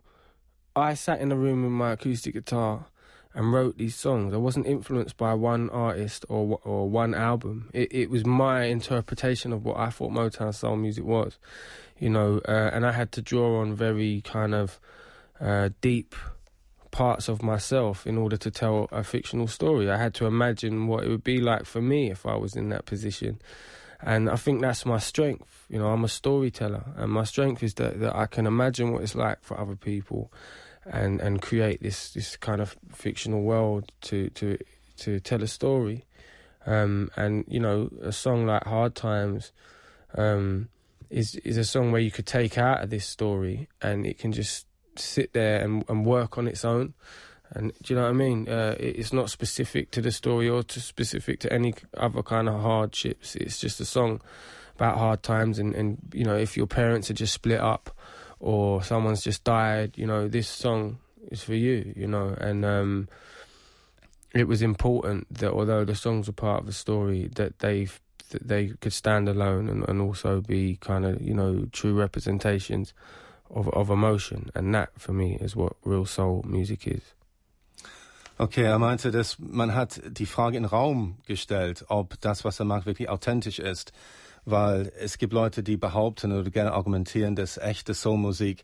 I 0.76 0.94
sat 0.94 1.22
in 1.22 1.32
a 1.32 1.36
room 1.36 1.64
with 1.64 1.72
my 1.72 1.94
acoustic 1.94 2.36
guitar 2.36 2.86
and 3.34 3.52
wrote 3.52 3.80
these 3.80 3.96
songs. 3.96 4.32
I 4.32 4.38
wasn't 4.38 4.68
influenced 4.68 5.18
by 5.18 5.34
one 5.34 5.72
artist 5.72 6.24
or 6.30 6.60
or 6.64 6.88
one 6.88 7.16
album. 7.16 7.72
It, 7.74 7.92
it 7.92 8.10
was 8.12 8.28
my 8.28 8.66
interpretation 8.66 9.52
of 9.52 9.66
what 9.66 9.78
I 9.78 9.90
thought 9.90 10.12
Motown 10.12 10.54
soul 10.54 10.76
music 10.76 11.04
was, 11.04 11.40
you 11.98 12.12
know, 12.12 12.40
uh, 12.48 12.70
and 12.72 12.86
I 12.86 12.92
had 12.92 13.12
to 13.14 13.24
draw 13.24 13.60
on 13.62 13.74
very 13.74 14.22
kind 14.22 14.54
of 14.54 14.80
uh, 15.42 15.70
deep 15.82 16.14
parts 16.92 17.28
of 17.28 17.42
myself 17.42 18.08
in 18.08 18.18
order 18.18 18.38
to 18.38 18.52
tell 18.52 18.88
a 18.92 19.04
fictional 19.04 19.48
story. 19.48 19.90
I 19.90 19.98
had 19.98 20.14
to 20.16 20.26
imagine 20.26 20.88
what 20.88 21.04
it 21.04 21.10
would 21.10 21.24
be 21.24 21.40
like 21.40 21.66
for 21.66 21.82
me 21.82 22.12
if 22.12 22.26
I 22.26 22.36
was 22.36 22.56
in 22.56 22.70
that 22.70 22.86
position. 22.86 23.40
And 24.02 24.30
I 24.30 24.36
think 24.36 24.62
that's 24.62 24.86
my 24.86 25.00
strength. 25.00 25.66
You 25.70 25.80
know, 25.80 25.88
I'm 25.88 26.04
a 26.04 26.10
storyteller, 26.10 26.84
and 26.96 27.12
my 27.12 27.24
strength 27.24 27.64
is 27.64 27.74
that, 27.76 28.00
that 28.00 28.16
I 28.16 28.28
can 28.28 28.46
imagine 28.46 28.92
what 28.92 29.02
it's 29.02 29.16
like 29.16 29.44
for 29.44 29.60
other 29.60 29.76
people, 29.76 30.32
and, 30.86 31.20
and 31.20 31.42
create 31.42 31.82
this, 31.82 32.12
this 32.14 32.38
kind 32.38 32.62
of 32.62 32.78
fictional 32.94 33.42
world 33.42 33.92
to 34.02 34.30
to 34.32 34.58
to 34.98 35.20
tell 35.20 35.44
a 35.44 35.48
story. 35.48 36.06
Um, 36.66 37.10
and 37.16 37.46
you 37.48 37.60
know, 37.60 37.90
a 38.02 38.12
song 38.12 38.46
like 38.46 38.66
Hard 38.66 38.94
Times 38.94 39.52
um, 40.16 40.70
is 41.10 41.36
is 41.36 41.58
a 41.58 41.64
song 41.64 41.92
where 41.92 42.02
you 42.02 42.12
could 42.12 42.28
take 42.28 42.58
out 42.58 42.84
of 42.84 42.90
this 42.90 43.06
story, 43.06 43.68
and 43.82 44.06
it 44.06 44.20
can 44.20 44.32
just 44.32 44.68
sit 45.00 45.34
there 45.34 45.64
and, 45.64 45.84
and 45.90 46.06
work 46.06 46.38
on 46.38 46.48
its 46.48 46.66
own. 46.66 46.94
And 47.52 47.72
do 47.82 47.94
you 47.94 48.00
know 48.00 48.04
what 48.04 48.10
I 48.10 48.14
mean? 48.14 48.50
Uh, 48.50 48.76
it's 48.78 49.14
not 49.14 49.30
specific 49.30 49.92
to 49.92 50.02
the 50.02 50.12
story 50.12 50.50
or 50.50 50.64
to 50.64 50.82
specific 50.82 51.40
to 51.42 51.54
any 51.54 51.74
other 51.96 52.22
kind 52.22 52.50
of 52.50 52.62
hardships. 52.62 53.36
It's 53.36 53.60
just 53.60 53.80
a 53.80 53.86
song 53.86 54.22
about 54.76 54.98
hard 54.98 55.24
times. 55.24 55.58
And, 55.58 55.74
and 55.74 55.98
you 56.14 56.26
know, 56.26 56.36
if 56.36 56.58
your 56.58 56.68
parents 56.68 57.10
are 57.10 57.14
just 57.14 57.34
split 57.34 57.60
up 57.60 57.90
or 58.40 58.84
someone's 58.84 59.24
just 59.24 59.44
died, 59.44 59.94
you 59.96 60.06
know, 60.06 60.28
this 60.28 60.48
song 60.48 61.00
is 61.32 61.42
for 61.42 61.56
you. 61.56 61.94
You 61.96 62.08
know, 62.08 62.36
and 62.40 62.66
um, 62.66 63.08
it 64.34 64.48
was 64.48 64.62
important 64.62 65.34
that 65.40 65.52
although 65.52 65.86
the 65.86 65.96
songs 65.96 66.28
are 66.28 66.34
part 66.34 66.62
of 66.62 66.66
the 66.66 66.74
story, 66.74 67.30
that 67.36 67.60
they've 67.60 68.00
that 68.30 68.48
they 68.48 68.68
could 68.82 68.92
stand 68.92 69.30
alone 69.30 69.70
and, 69.70 69.88
and 69.88 70.02
also 70.02 70.42
be 70.42 70.78
kind 70.82 71.06
of 71.06 71.22
you 71.22 71.34
know 71.34 71.66
true 71.72 71.94
representations 71.94 72.94
of 73.50 73.68
of 73.68 73.90
emotion, 73.90 74.50
and 74.54 74.74
that 74.74 74.90
for 74.98 75.14
me 75.14 75.36
is 75.36 75.56
what 75.56 75.76
real 75.86 76.06
soul 76.06 76.44
music 76.46 76.88
is. 76.88 77.02
Okay, 78.40 78.66
er 78.66 78.78
meinte, 78.78 79.10
dass 79.10 79.40
man 79.40 79.74
hat 79.74 80.00
die 80.08 80.28
Frage 80.28 80.58
in 80.58 80.64
den 80.64 80.70
Raum 80.70 81.18
gestellt, 81.26 81.86
ob 81.88 82.22
das, 82.22 82.46
was 82.46 82.60
er 82.60 82.66
macht, 82.66 82.86
wirklich 82.86 83.10
authentisch 83.10 83.58
ist. 83.58 83.94
Weil 84.46 84.92
es 85.00 85.18
gibt 85.18 85.34
Leute, 85.34 85.64
die 85.64 85.76
behaupten 85.76 86.32
oder 86.32 86.50
gerne 86.50 86.72
argumentieren, 86.72 87.36
dass 87.36 87.58
echte 87.58 87.94
Soulmusik 87.94 88.64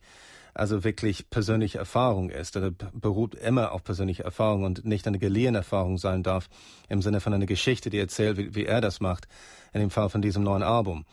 also 0.54 0.84
wirklich 0.84 1.30
persönliche 1.30 1.80
Erfahrung 1.80 2.30
ist 2.30 2.56
oder 2.56 2.72
beruht 2.72 3.36
immer 3.36 3.72
auf 3.72 3.84
persönliche 3.84 4.24
Erfahrung 4.24 4.64
und 4.64 4.86
nicht 4.86 5.08
eine 5.08 5.18
geliehene 5.18 5.58
Erfahrung 5.58 5.98
sein 5.98 6.24
darf, 6.24 6.50
im 6.90 7.02
Sinne 7.02 7.20
von 7.20 7.34
einer 7.34 7.48
Geschichte, 7.48 7.90
die 7.90 7.98
erzählt, 7.98 8.38
wie, 8.38 8.56
wie 8.56 8.66
er 8.66 8.80
das 8.80 9.02
macht, 9.02 9.28
in 9.74 9.80
dem 9.82 9.90
Fall 9.90 10.10
von 10.10 10.22
diesem 10.22 10.44
neuen 10.44 10.64
Album. 10.64 11.06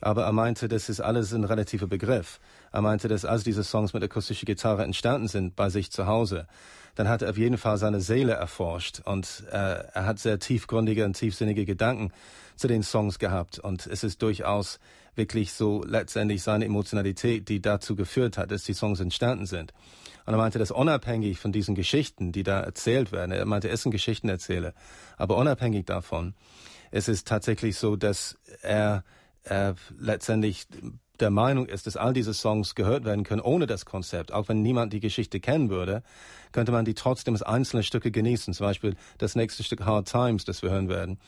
Aber 0.00 0.24
er 0.24 0.32
meinte, 0.32 0.68
das 0.68 0.88
ist 0.88 1.00
alles 1.00 1.32
ein 1.32 1.44
relativer 1.44 1.86
Begriff. 1.86 2.40
Er 2.72 2.82
meinte, 2.82 3.08
dass 3.08 3.24
als 3.24 3.44
diese 3.44 3.64
Songs 3.64 3.92
mit 3.92 4.02
akustischer 4.02 4.46
Gitarre 4.46 4.84
entstanden 4.84 5.28
sind 5.28 5.56
bei 5.56 5.70
sich 5.70 5.90
zu 5.90 6.06
Hause, 6.06 6.46
dann 6.94 7.08
hat 7.08 7.22
er 7.22 7.30
auf 7.30 7.38
jeden 7.38 7.58
Fall 7.58 7.78
seine 7.78 8.00
Seele 8.00 8.32
erforscht 8.32 9.00
und 9.04 9.44
äh, 9.50 9.84
er 9.92 10.06
hat 10.06 10.18
sehr 10.18 10.38
tiefgründige 10.38 11.04
und 11.04 11.14
tiefsinnige 11.14 11.64
Gedanken 11.64 12.12
zu 12.56 12.66
den 12.66 12.82
Songs 12.82 13.18
gehabt 13.18 13.58
und 13.58 13.86
es 13.86 14.02
ist 14.02 14.20
durchaus 14.20 14.80
wirklich 15.14 15.52
so 15.52 15.84
letztendlich 15.84 16.42
seine 16.42 16.64
Emotionalität, 16.64 17.48
die 17.48 17.60
dazu 17.60 17.94
geführt 17.94 18.38
hat, 18.38 18.50
dass 18.50 18.64
die 18.64 18.74
Songs 18.74 19.00
entstanden 19.00 19.46
sind. 19.46 19.72
Und 20.26 20.34
er 20.34 20.38
meinte, 20.38 20.58
dass 20.58 20.70
unabhängig 20.70 21.38
von 21.38 21.52
diesen 21.52 21.74
Geschichten, 21.74 22.32
die 22.32 22.42
da 22.42 22.60
erzählt 22.60 23.12
werden, 23.12 23.32
er 23.32 23.44
meinte, 23.44 23.68
er 23.68 23.74
ist 23.74 23.86
ein 23.86 23.90
Geschichtenerzähler, 23.90 24.74
aber 25.16 25.36
unabhängig 25.36 25.86
davon, 25.86 26.34
es 26.90 27.08
ist 27.08 27.28
tatsächlich 27.28 27.76
so, 27.76 27.96
dass 27.96 28.38
er, 28.62 29.04
er 29.42 29.74
letztendlich 29.98 30.66
der 31.20 31.30
Meinung 31.30 31.66
ist, 31.66 31.86
dass 31.86 31.96
all 31.96 32.12
diese 32.12 32.34
Songs 32.34 32.74
gehört 32.74 33.04
werden 33.04 33.24
können 33.24 33.40
ohne 33.40 33.66
das 33.66 33.84
Konzept. 33.84 34.32
Auch 34.32 34.48
wenn 34.48 34.62
niemand 34.62 34.92
die 34.92 35.00
Geschichte 35.00 35.40
kennen 35.40 35.70
würde, 35.70 36.02
könnte 36.52 36.72
man 36.72 36.84
die 36.84 36.94
trotzdem 36.94 37.34
als 37.34 37.42
einzelne 37.42 37.82
Stücke 37.82 38.10
genießen. 38.10 38.54
Zum 38.54 38.66
Beispiel 38.66 38.96
das 39.18 39.36
nächste 39.36 39.62
Stück 39.62 39.84
Hard 39.84 40.10
Times, 40.10 40.44
das 40.44 40.62
wir 40.62 40.70
hören 40.70 40.88
werden. 40.88 41.18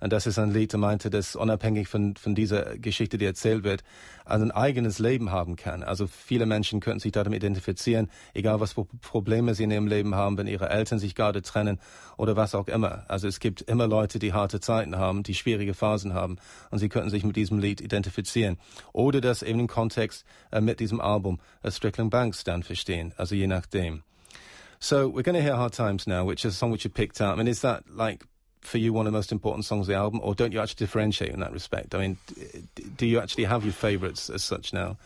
Und 0.00 0.12
das 0.12 0.26
ist 0.26 0.38
ein 0.38 0.52
Lied, 0.52 0.72
der 0.72 0.78
meinte, 0.78 1.10
dass 1.10 1.34
unabhängig 1.34 1.88
von, 1.88 2.14
von 2.14 2.34
dieser 2.34 2.78
Geschichte, 2.78 3.18
die 3.18 3.24
erzählt 3.24 3.64
wird, 3.64 3.82
also 4.24 4.44
ein 4.44 4.52
eigenes 4.52 4.98
Leben 4.98 5.32
haben 5.32 5.56
kann. 5.56 5.82
Also 5.82 6.06
viele 6.06 6.46
Menschen 6.46 6.80
könnten 6.80 7.00
sich 7.00 7.12
damit 7.12 7.34
identifizieren, 7.34 8.08
egal 8.32 8.60
was 8.60 8.74
für 8.74 8.84
Probleme 9.00 9.54
sie 9.54 9.64
in 9.64 9.70
ihrem 9.70 9.88
Leben 9.88 10.14
haben, 10.14 10.38
wenn 10.38 10.46
ihre 10.46 10.68
Eltern 10.68 11.00
sich 11.00 11.14
gerade 11.14 11.42
trennen 11.42 11.80
oder 12.16 12.36
was 12.36 12.54
auch 12.54 12.68
immer. 12.68 13.04
Also 13.08 13.26
es 13.26 13.40
gibt 13.40 13.62
immer 13.62 13.88
Leute, 13.88 14.18
die 14.18 14.32
harte 14.32 14.60
Zeiten 14.60 14.96
haben, 14.96 15.24
die 15.24 15.34
schwierige 15.34 15.74
Phasen 15.74 16.14
haben 16.14 16.36
und 16.70 16.78
sie 16.78 16.88
könnten 16.88 17.10
sich 17.10 17.24
mit 17.24 17.34
diesem 17.34 17.58
Lied 17.58 17.80
identifizieren. 17.80 18.58
Oder 18.92 19.20
das 19.40 19.48
eben 19.48 19.60
im 19.60 19.66
Kontext 19.66 20.24
äh, 20.50 20.58
uh, 20.58 20.60
mit 20.60 20.80
diesem 20.80 21.00
Album 21.00 21.38
äh, 21.62 21.70
Strickland 21.70 22.10
Banks 22.10 22.44
dann 22.44 22.62
verstehen. 22.62 23.12
Also 23.16 23.34
je 23.34 23.46
nachdem. 23.46 24.02
So 24.80 25.08
we're 25.08 25.24
going 25.24 25.34
to 25.34 25.42
hear 25.42 25.56
Hard 25.56 25.74
Times 25.74 26.06
now, 26.06 26.24
which 26.24 26.44
is 26.44 26.54
a 26.54 26.56
song 26.56 26.70
which 26.70 26.84
you 26.84 26.90
picked 26.90 27.20
out. 27.20 27.34
I 27.34 27.36
mean, 27.36 27.48
is 27.48 27.62
that 27.62 27.84
like 27.88 28.24
for 28.60 28.78
you 28.78 28.92
one 28.92 29.06
of 29.06 29.12
the 29.12 29.16
most 29.16 29.32
important 29.32 29.64
songs 29.64 29.82
of 29.82 29.86
the 29.88 29.94
album, 29.94 30.20
or 30.22 30.34
don't 30.34 30.52
you 30.52 30.60
actually 30.60 30.86
differentiate 30.86 31.32
in 31.32 31.40
that 31.40 31.52
respect? 31.52 31.94
I 31.94 31.98
mean, 31.98 32.16
do 32.96 33.06
you 33.06 33.18
actually 33.18 33.44
have 33.44 33.64
your 33.64 33.72
favourites 33.72 34.30
as 34.30 34.44
such 34.44 34.72
now? 34.72 34.96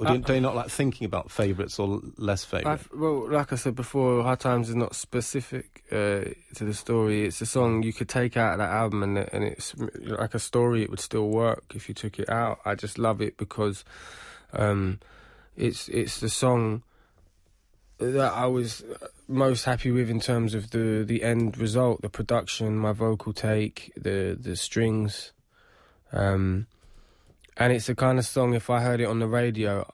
Or 0.00 0.06
do, 0.06 0.14
uh, 0.14 0.16
do, 0.16 0.34
you 0.34 0.40
not 0.40 0.56
like 0.56 0.70
thinking 0.70 1.04
about 1.04 1.30
favourites 1.30 1.78
or 1.78 2.00
less 2.16 2.42
favourite? 2.42 2.80
Well, 2.96 3.30
like 3.30 3.52
I 3.52 3.56
said 3.56 3.74
before, 3.74 4.22
Hard 4.22 4.40
Times 4.40 4.70
is 4.70 4.74
not 4.74 4.94
specific 4.94 5.84
uh, 5.92 6.24
to 6.54 6.64
the 6.64 6.72
story. 6.72 7.26
It's 7.26 7.42
a 7.42 7.46
song 7.46 7.82
you 7.82 7.92
could 7.92 8.08
take 8.08 8.34
out 8.38 8.52
of 8.52 8.58
that 8.60 8.70
album, 8.70 9.02
and, 9.02 9.18
and 9.18 9.44
it's 9.44 9.74
like 9.76 10.34
a 10.34 10.38
story. 10.38 10.82
It 10.82 10.88
would 10.88 11.00
still 11.00 11.28
work 11.28 11.64
if 11.74 11.86
you 11.86 11.94
took 11.94 12.18
it 12.18 12.30
out. 12.30 12.60
I 12.64 12.76
just 12.76 12.98
love 12.98 13.20
it 13.20 13.36
because 13.36 13.84
um, 14.54 15.00
it's 15.54 15.86
it's 15.90 16.18
the 16.20 16.30
song 16.30 16.82
that 17.98 18.32
I 18.32 18.46
was 18.46 18.82
most 19.28 19.66
happy 19.66 19.90
with 19.90 20.08
in 20.08 20.20
terms 20.20 20.54
of 20.54 20.70
the 20.70 21.04
the 21.06 21.22
end 21.22 21.58
result, 21.58 22.00
the 22.00 22.08
production, 22.08 22.78
my 22.78 22.92
vocal 22.92 23.34
take, 23.34 23.92
the 23.98 24.34
the 24.40 24.56
strings, 24.56 25.32
um, 26.10 26.68
and 27.56 27.72
it's 27.72 27.86
the 27.86 27.94
kind 27.94 28.18
of 28.18 28.26
song 28.26 28.54
if 28.54 28.70
I 28.70 28.80
heard 28.80 29.00
it 29.00 29.04
on 29.04 29.18
the 29.18 29.26
radio, 29.26 29.92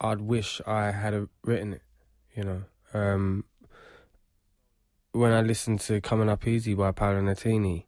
I'd 0.00 0.20
wish 0.20 0.60
I 0.66 0.90
had 0.90 1.28
written 1.44 1.74
it, 1.74 1.82
you 2.34 2.44
know. 2.44 2.62
Um, 2.94 3.44
when 5.12 5.32
I 5.32 5.40
listened 5.40 5.80
to 5.80 6.00
"Coming 6.00 6.28
Up 6.28 6.46
Easy" 6.46 6.74
by 6.74 6.92
Paolo 6.92 7.20
Nutini, 7.20 7.84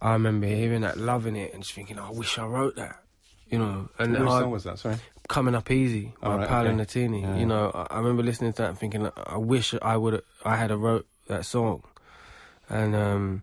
I 0.00 0.12
remember 0.12 0.46
hearing 0.46 0.82
that, 0.82 0.98
loving 0.98 1.36
it, 1.36 1.54
and 1.54 1.62
just 1.62 1.74
thinking, 1.74 1.98
oh, 1.98 2.06
"I 2.06 2.10
wish 2.10 2.38
I 2.38 2.46
wrote 2.46 2.76
that," 2.76 3.02
you 3.48 3.58
know. 3.58 3.88
And 3.98 4.12
Which 4.12 4.28
song 4.28 4.50
was 4.50 4.64
that? 4.64 4.78
Sorry 4.78 4.96
coming 5.28 5.54
up 5.54 5.70
easy 5.70 6.14
by 6.20 6.36
right, 6.36 6.48
Paolo 6.48 6.70
okay. 6.70 6.78
Nutini. 6.78 7.22
Yeah. 7.22 7.36
You 7.36 7.46
know, 7.46 7.70
I, 7.74 7.94
I, 7.94 7.98
remember 7.98 8.22
listening 8.22 8.52
to 8.54 8.62
that 8.62 8.68
and 8.70 8.78
thinking, 8.78 9.10
I 9.26 9.36
wish 9.38 9.74
I 9.82 9.96
would 9.96 10.22
I 10.44 10.56
had 10.56 10.70
a 10.70 10.76
wrote 10.76 11.06
that 11.28 11.44
song, 11.44 11.82
and 12.68 12.94
um, 12.94 13.42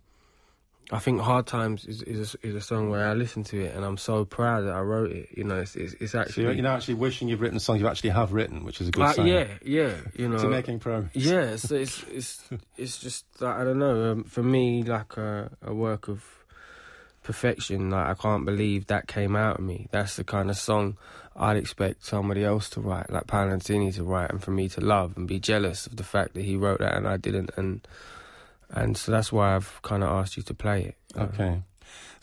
I 0.91 0.99
think 0.99 1.21
Hard 1.21 1.47
Times 1.47 1.85
is 1.85 2.01
is 2.01 2.35
a, 2.35 2.47
is 2.47 2.55
a, 2.55 2.61
song 2.61 2.89
where 2.89 3.07
I 3.07 3.13
listen 3.13 3.43
to 3.45 3.61
it 3.61 3.75
and 3.75 3.85
I'm 3.85 3.97
so 3.97 4.25
proud 4.25 4.65
that 4.65 4.73
I 4.73 4.81
wrote 4.81 5.11
it. 5.11 5.29
You 5.35 5.43
know, 5.43 5.59
it's 5.59 5.75
it's, 5.75 5.93
it's 5.93 6.13
actually 6.13 6.43
so 6.43 6.51
you're, 6.51 6.67
actually 6.67 6.95
wishing 6.95 7.29
you've 7.29 7.41
written 7.41 7.59
songs 7.59 7.79
you 7.79 7.87
actually 7.87 8.09
have 8.11 8.33
written, 8.33 8.65
which 8.65 8.81
is 8.81 8.89
a 8.89 8.91
good 8.91 9.03
uh, 9.03 9.13
sign. 9.13 9.27
Yeah, 9.27 9.47
yeah. 9.63 9.95
You 10.15 10.27
know, 10.27 10.37
so 10.37 10.49
making 10.49 10.79
progress. 10.79 11.15
Yeah, 11.15 11.55
so 11.55 11.75
it's 11.75 12.03
it's 12.11 12.49
it's 12.77 12.97
just 12.99 13.25
I 13.41 13.63
don't 13.63 13.79
know. 13.79 14.11
Um, 14.11 14.23
for 14.25 14.43
me, 14.43 14.83
like 14.83 15.15
a, 15.17 15.51
a 15.61 15.73
work 15.73 16.09
of 16.09 16.23
perfection. 17.23 17.89
Like 17.89 18.07
I 18.07 18.13
can't 18.13 18.45
believe 18.45 18.87
that 18.87 19.07
came 19.07 19.35
out 19.35 19.59
of 19.59 19.65
me. 19.65 19.87
That's 19.91 20.17
the 20.17 20.23
kind 20.23 20.49
of 20.49 20.57
song 20.57 20.97
I'd 21.35 21.57
expect 21.57 22.05
somebody 22.05 22.43
else 22.43 22.69
to 22.71 22.81
write, 22.81 23.09
like 23.09 23.27
Paolo 23.27 23.55
Nutini 23.55 23.95
to 23.95 24.03
write, 24.03 24.29
and 24.29 24.43
for 24.43 24.51
me 24.51 24.69
to 24.69 24.81
love 24.81 25.17
and 25.17 25.27
be 25.27 25.39
jealous 25.39 25.87
of 25.87 25.95
the 25.95 26.03
fact 26.03 26.33
that 26.35 26.43
he 26.43 26.55
wrote 26.55 26.79
that 26.79 26.95
and 26.95 27.07
I 27.07 27.17
didn't, 27.17 27.51
and 27.57 27.87
and 28.73 28.97
so 28.97 29.11
that's 29.11 29.31
why 29.31 29.55
I've 29.55 29.81
kind 29.81 30.03
of 30.03 30.09
asked 30.09 30.37
you 30.37 30.43
to 30.43 30.53
play 30.53 30.83
it. 30.83 30.95
Okay. 31.17 31.61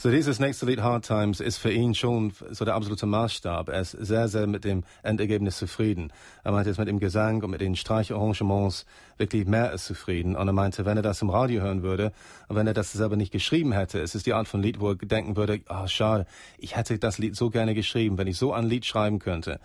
So 0.02 0.10
dieses 0.10 0.40
nächste 0.40 0.64
Lied 0.64 0.80
Hard 0.80 1.04
Times 1.04 1.40
ist 1.40 1.58
für 1.58 1.70
ihn 1.70 1.94
schon 1.94 2.32
so 2.52 2.64
der 2.64 2.74
absolute 2.74 3.04
Maßstab. 3.04 3.68
Er 3.68 3.82
ist 3.82 3.90
sehr, 3.90 4.28
sehr 4.28 4.46
mit 4.46 4.64
dem 4.64 4.82
Endergebnis 5.02 5.58
zufrieden. 5.58 6.10
Er 6.42 6.52
meinte, 6.52 6.70
er 6.70 6.72
ist 6.72 6.78
mit 6.78 6.88
dem 6.88 7.00
Gesang 7.00 7.42
und 7.42 7.50
mit 7.50 7.60
den 7.60 7.76
Streicharrangements 7.76 8.86
wirklich 9.18 9.46
mehr 9.46 9.68
als 9.68 9.84
zufrieden. 9.84 10.36
Und 10.36 10.46
er 10.46 10.54
meinte, 10.54 10.86
wenn 10.86 10.96
er 10.96 11.02
das 11.02 11.20
im 11.20 11.28
Radio 11.28 11.60
hören 11.60 11.82
würde 11.82 12.12
und 12.48 12.56
wenn 12.56 12.66
er 12.66 12.72
das 12.72 12.94
selber 12.94 13.16
nicht 13.16 13.30
geschrieben 13.30 13.72
hätte, 13.72 14.00
es 14.00 14.14
ist 14.14 14.24
die 14.24 14.32
Art 14.32 14.48
von 14.48 14.62
Lied, 14.62 14.80
wo 14.80 14.92
er 14.92 14.94
denken 14.94 15.36
würde, 15.36 15.60
ah, 15.68 15.82
oh, 15.84 15.86
schade, 15.86 16.24
ich 16.56 16.76
hätte 16.76 16.98
das 16.98 17.18
Lied 17.18 17.36
so 17.36 17.50
gerne 17.50 17.74
geschrieben, 17.74 18.16
wenn 18.16 18.26
ich 18.26 18.38
so 18.38 18.54
ein 18.54 18.64
Lied 18.64 18.86
schreiben 18.86 19.18
könnte. 19.18 19.60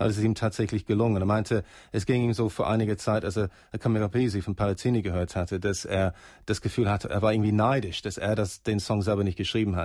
Also 0.00 0.12
es 0.12 0.18
ist 0.18 0.24
ihm 0.24 0.34
tatsächlich 0.34 0.86
gelungen. 0.86 1.20
Er 1.20 1.26
meinte, 1.26 1.62
es 1.92 2.06
ging 2.06 2.24
ihm 2.24 2.32
so 2.32 2.48
vor 2.48 2.70
einiger 2.70 2.96
Zeit, 2.96 3.22
als 3.22 3.36
er 3.36 3.50
Camilla 3.78 4.08
Pesi 4.08 4.40
von 4.40 4.54
Palazzini 4.54 5.02
gehört 5.02 5.36
hatte, 5.36 5.60
dass 5.60 5.84
er 5.84 6.14
das 6.46 6.62
Gefühl 6.62 6.88
hatte, 6.88 7.10
er 7.10 7.20
war 7.20 7.34
irgendwie 7.34 7.52
neidisch, 7.52 8.00
dass 8.00 8.16
er 8.16 8.34
das, 8.34 8.62
den 8.62 8.80
Song 8.80 9.02
selber 9.02 9.24
nicht 9.24 9.36
geschrieben 9.36 9.76
hat. 9.76 9.79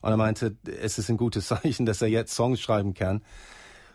Und 0.00 0.10
er 0.10 0.16
meinte, 0.16 0.56
es 0.82 0.98
ist 0.98 1.08
ein 1.08 1.16
gutes 1.16 1.46
Zeichen, 1.48 1.86
dass 1.86 2.02
er 2.02 2.08
jetzt 2.08 2.34
Songs 2.34 2.60
schreiben 2.60 2.94
kann, 2.94 3.22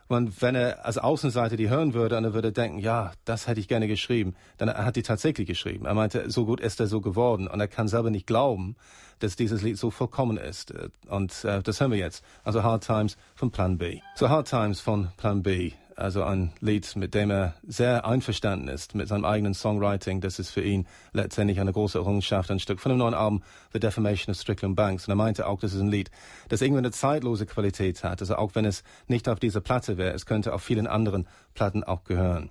und 0.10 0.42
wenn 0.42 0.56
er 0.56 0.88
als 0.88 0.98
Außenseiter 0.98 1.56
die 1.56 1.70
hören 1.70 1.94
würde, 1.94 2.34
würde 2.34 2.48
er 2.48 2.52
denken, 2.52 2.80
ja, 2.80 3.12
das 3.26 3.46
hätte 3.46 3.60
ich 3.60 3.68
gerne 3.68 3.88
geschrieben. 3.88 4.34
Dann 4.58 4.74
hat 4.74 4.96
die 4.96 5.04
tatsächlich 5.04 5.48
geschrieben. 5.48 5.86
Er 5.86 5.94
meinte, 5.94 6.32
so 6.32 6.48
gut 6.48 6.60
ist 6.60 6.80
er 6.80 6.88
so 6.88 7.00
geworden. 7.00 7.48
Und 7.48 7.60
er 7.60 7.68
kann 7.68 7.88
selber 7.88 8.10
nicht 8.10 8.26
glauben, 8.26 8.76
dass 9.20 9.36
dieses 9.36 9.62
Lied 9.62 9.78
so 9.78 9.92
vollkommen 9.92 10.38
ist. 10.38 10.74
Und 11.08 11.46
äh, 11.46 11.62
das 11.62 11.80
hören 11.80 11.92
wir 11.92 12.00
jetzt. 12.00 12.24
Also 12.44 12.64
Hard 12.64 12.84
Times 12.88 13.18
von 13.36 13.52
Plan 13.52 13.78
B. 13.78 14.00
So 14.16 14.30
Hard 14.30 14.50
Times 14.50 14.80
von 14.80 15.10
Plan 15.16 15.44
B 15.44 15.74
also 16.00 16.24
ein 16.24 16.54
Lied, 16.62 16.96
mit 16.96 17.14
dem 17.14 17.30
er 17.30 17.56
sehr 17.68 18.06
einverstanden 18.06 18.68
ist, 18.68 18.96
mit 18.96 19.08
seinem 19.08 19.26
eigenen 19.26 19.54
Songwriting. 19.54 20.22
Das 20.22 20.40
ist 20.40 20.50
für 20.50 20.62
ihn 20.62 20.88
letztendlich 21.14 21.60
eine 21.60 21.74
große 21.74 21.98
Errungenschaft, 21.98 22.50
ein 22.52 22.60
Stück 22.60 22.80
von 22.80 22.92
dem 22.92 23.00
neuen 23.00 23.14
Album 23.14 23.44
The 23.74 23.80
Defamation 23.80 24.32
of 24.32 24.40
Strickland 24.40 24.76
Banks. 24.76 25.08
Und 25.08 25.12
er 25.12 25.16
meinte 25.16 25.48
auch, 25.48 25.60
das 25.60 25.74
ist 25.74 25.82
ein 25.82 25.90
Lied, 25.90 26.10
das 26.48 26.62
irgendwie 26.62 26.80
eine 26.80 26.92
zeitlose 26.92 27.46
Qualität 27.46 28.04
hat. 28.04 28.22
Also 28.22 28.36
auch 28.38 28.56
wenn 28.56 28.66
es 28.66 28.84
nicht 29.08 29.28
auf 29.28 29.40
dieser 29.40 29.62
Platte 29.62 29.98
wäre, 29.98 30.14
es 30.14 30.26
könnte 30.26 30.54
auf 30.54 30.64
vielen 30.64 30.88
anderen 30.88 31.28
Platten 31.54 31.84
auch 31.84 32.04
gehören. 32.06 32.50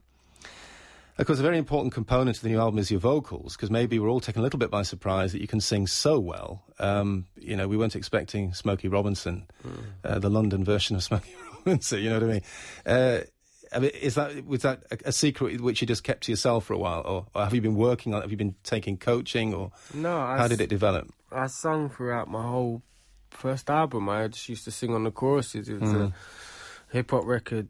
Of 1.20 1.26
course, 1.26 1.40
a 1.40 1.42
very 1.42 1.58
important 1.58 1.92
component 1.92 2.36
of 2.36 2.42
the 2.42 2.48
new 2.48 2.60
album 2.60 2.78
is 2.78 2.92
your 2.92 3.00
vocals, 3.00 3.56
because 3.56 3.72
maybe 3.72 3.98
we're 3.98 4.08
all 4.08 4.20
taken 4.20 4.38
a 4.38 4.42
little 4.44 4.58
bit 4.58 4.70
by 4.70 4.82
surprise 4.82 5.32
that 5.32 5.40
you 5.40 5.48
can 5.48 5.60
sing 5.60 5.88
so 5.88 6.20
well. 6.20 6.62
Um, 6.78 7.26
you 7.36 7.56
know, 7.56 7.66
we 7.66 7.76
weren't 7.76 7.96
expecting 7.96 8.54
Smokey 8.54 8.86
Robinson, 8.86 9.48
mm. 9.66 9.84
uh, 10.04 10.20
the 10.20 10.28
London 10.28 10.62
version 10.64 10.94
of 10.94 11.02
Smokey 11.02 11.34
Robinson, 11.66 11.98
you 11.98 12.10
know 12.10 12.20
what 12.20 12.22
I 12.22 12.32
mean? 12.32 12.42
Uh, 12.86 13.20
I 13.72 13.78
mean, 13.80 13.90
is 13.90 14.14
that 14.14 14.46
was 14.46 14.62
that 14.62 14.82
a, 14.90 14.98
a, 15.06 15.12
secret 15.12 15.60
which 15.60 15.80
you 15.80 15.86
just 15.86 16.04
kept 16.04 16.24
to 16.24 16.32
yourself 16.32 16.64
for 16.66 16.74
a 16.74 16.78
while, 16.78 17.02
or, 17.04 17.26
or, 17.34 17.44
have 17.44 17.54
you 17.54 17.60
been 17.60 17.76
working 17.76 18.14
on? 18.14 18.22
Have 18.22 18.30
you 18.30 18.36
been 18.36 18.54
taking 18.62 18.96
coaching, 18.96 19.54
or 19.54 19.72
no? 19.94 20.16
I 20.16 20.38
how 20.38 20.48
did 20.48 20.60
it 20.60 20.70
develop? 20.70 21.12
I 21.30 21.46
sung 21.46 21.90
throughout 21.90 22.28
my 22.28 22.42
whole 22.42 22.82
first 23.30 23.70
album. 23.70 24.08
I 24.08 24.28
just 24.28 24.48
used 24.48 24.64
to 24.64 24.70
sing 24.70 24.94
on 24.94 25.04
the 25.04 25.10
choruses. 25.10 25.68
It 25.68 25.80
was 25.80 25.90
mm. 25.90 26.12
hip 26.90 27.10
hop 27.10 27.26
record, 27.26 27.68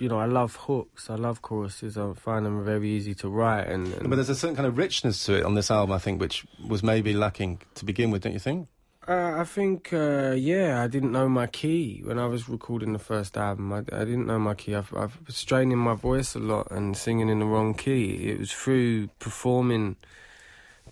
you 0.00 0.08
know, 0.08 0.18
I 0.18 0.24
love 0.24 0.56
hooks, 0.56 1.10
I 1.10 1.16
love 1.16 1.42
choruses, 1.42 1.98
I 1.98 2.12
find 2.14 2.46
them 2.46 2.64
very 2.64 2.90
easy 2.90 3.14
to 3.16 3.28
write. 3.28 3.68
And, 3.68 3.92
and 3.94 4.08
but 4.08 4.16
there's 4.16 4.30
a 4.30 4.34
certain 4.34 4.56
kind 4.56 4.66
of 4.66 4.78
richness 4.78 5.24
to 5.26 5.34
it 5.34 5.44
on 5.44 5.54
this 5.54 5.70
album, 5.70 5.92
I 5.92 5.98
think, 5.98 6.20
which 6.20 6.46
was 6.66 6.82
maybe 6.82 7.12
lacking 7.12 7.60
to 7.74 7.84
begin 7.84 8.10
with, 8.10 8.22
don't 8.22 8.32
you 8.32 8.38
think? 8.38 8.68
Uh, 9.10 9.40
I 9.40 9.42
think, 9.42 9.92
uh, 9.92 10.34
yeah, 10.36 10.80
I 10.80 10.86
didn't 10.86 11.10
know 11.10 11.28
my 11.28 11.48
key 11.48 12.00
when 12.04 12.16
I 12.16 12.26
was 12.26 12.48
recording 12.48 12.92
the 12.92 13.00
first 13.00 13.36
album. 13.36 13.72
I, 13.72 13.78
I 13.78 14.04
didn't 14.04 14.28
know 14.28 14.38
my 14.38 14.54
key. 14.54 14.76
I've, 14.76 14.94
I've 14.94 15.18
was 15.26 15.34
straining 15.34 15.78
my 15.78 15.94
voice 15.94 16.36
a 16.36 16.38
lot 16.38 16.70
and 16.70 16.96
singing 16.96 17.28
in 17.28 17.40
the 17.40 17.44
wrong 17.44 17.74
key. 17.74 18.30
It 18.30 18.38
was 18.38 18.52
through 18.52 19.08
performing, 19.18 19.96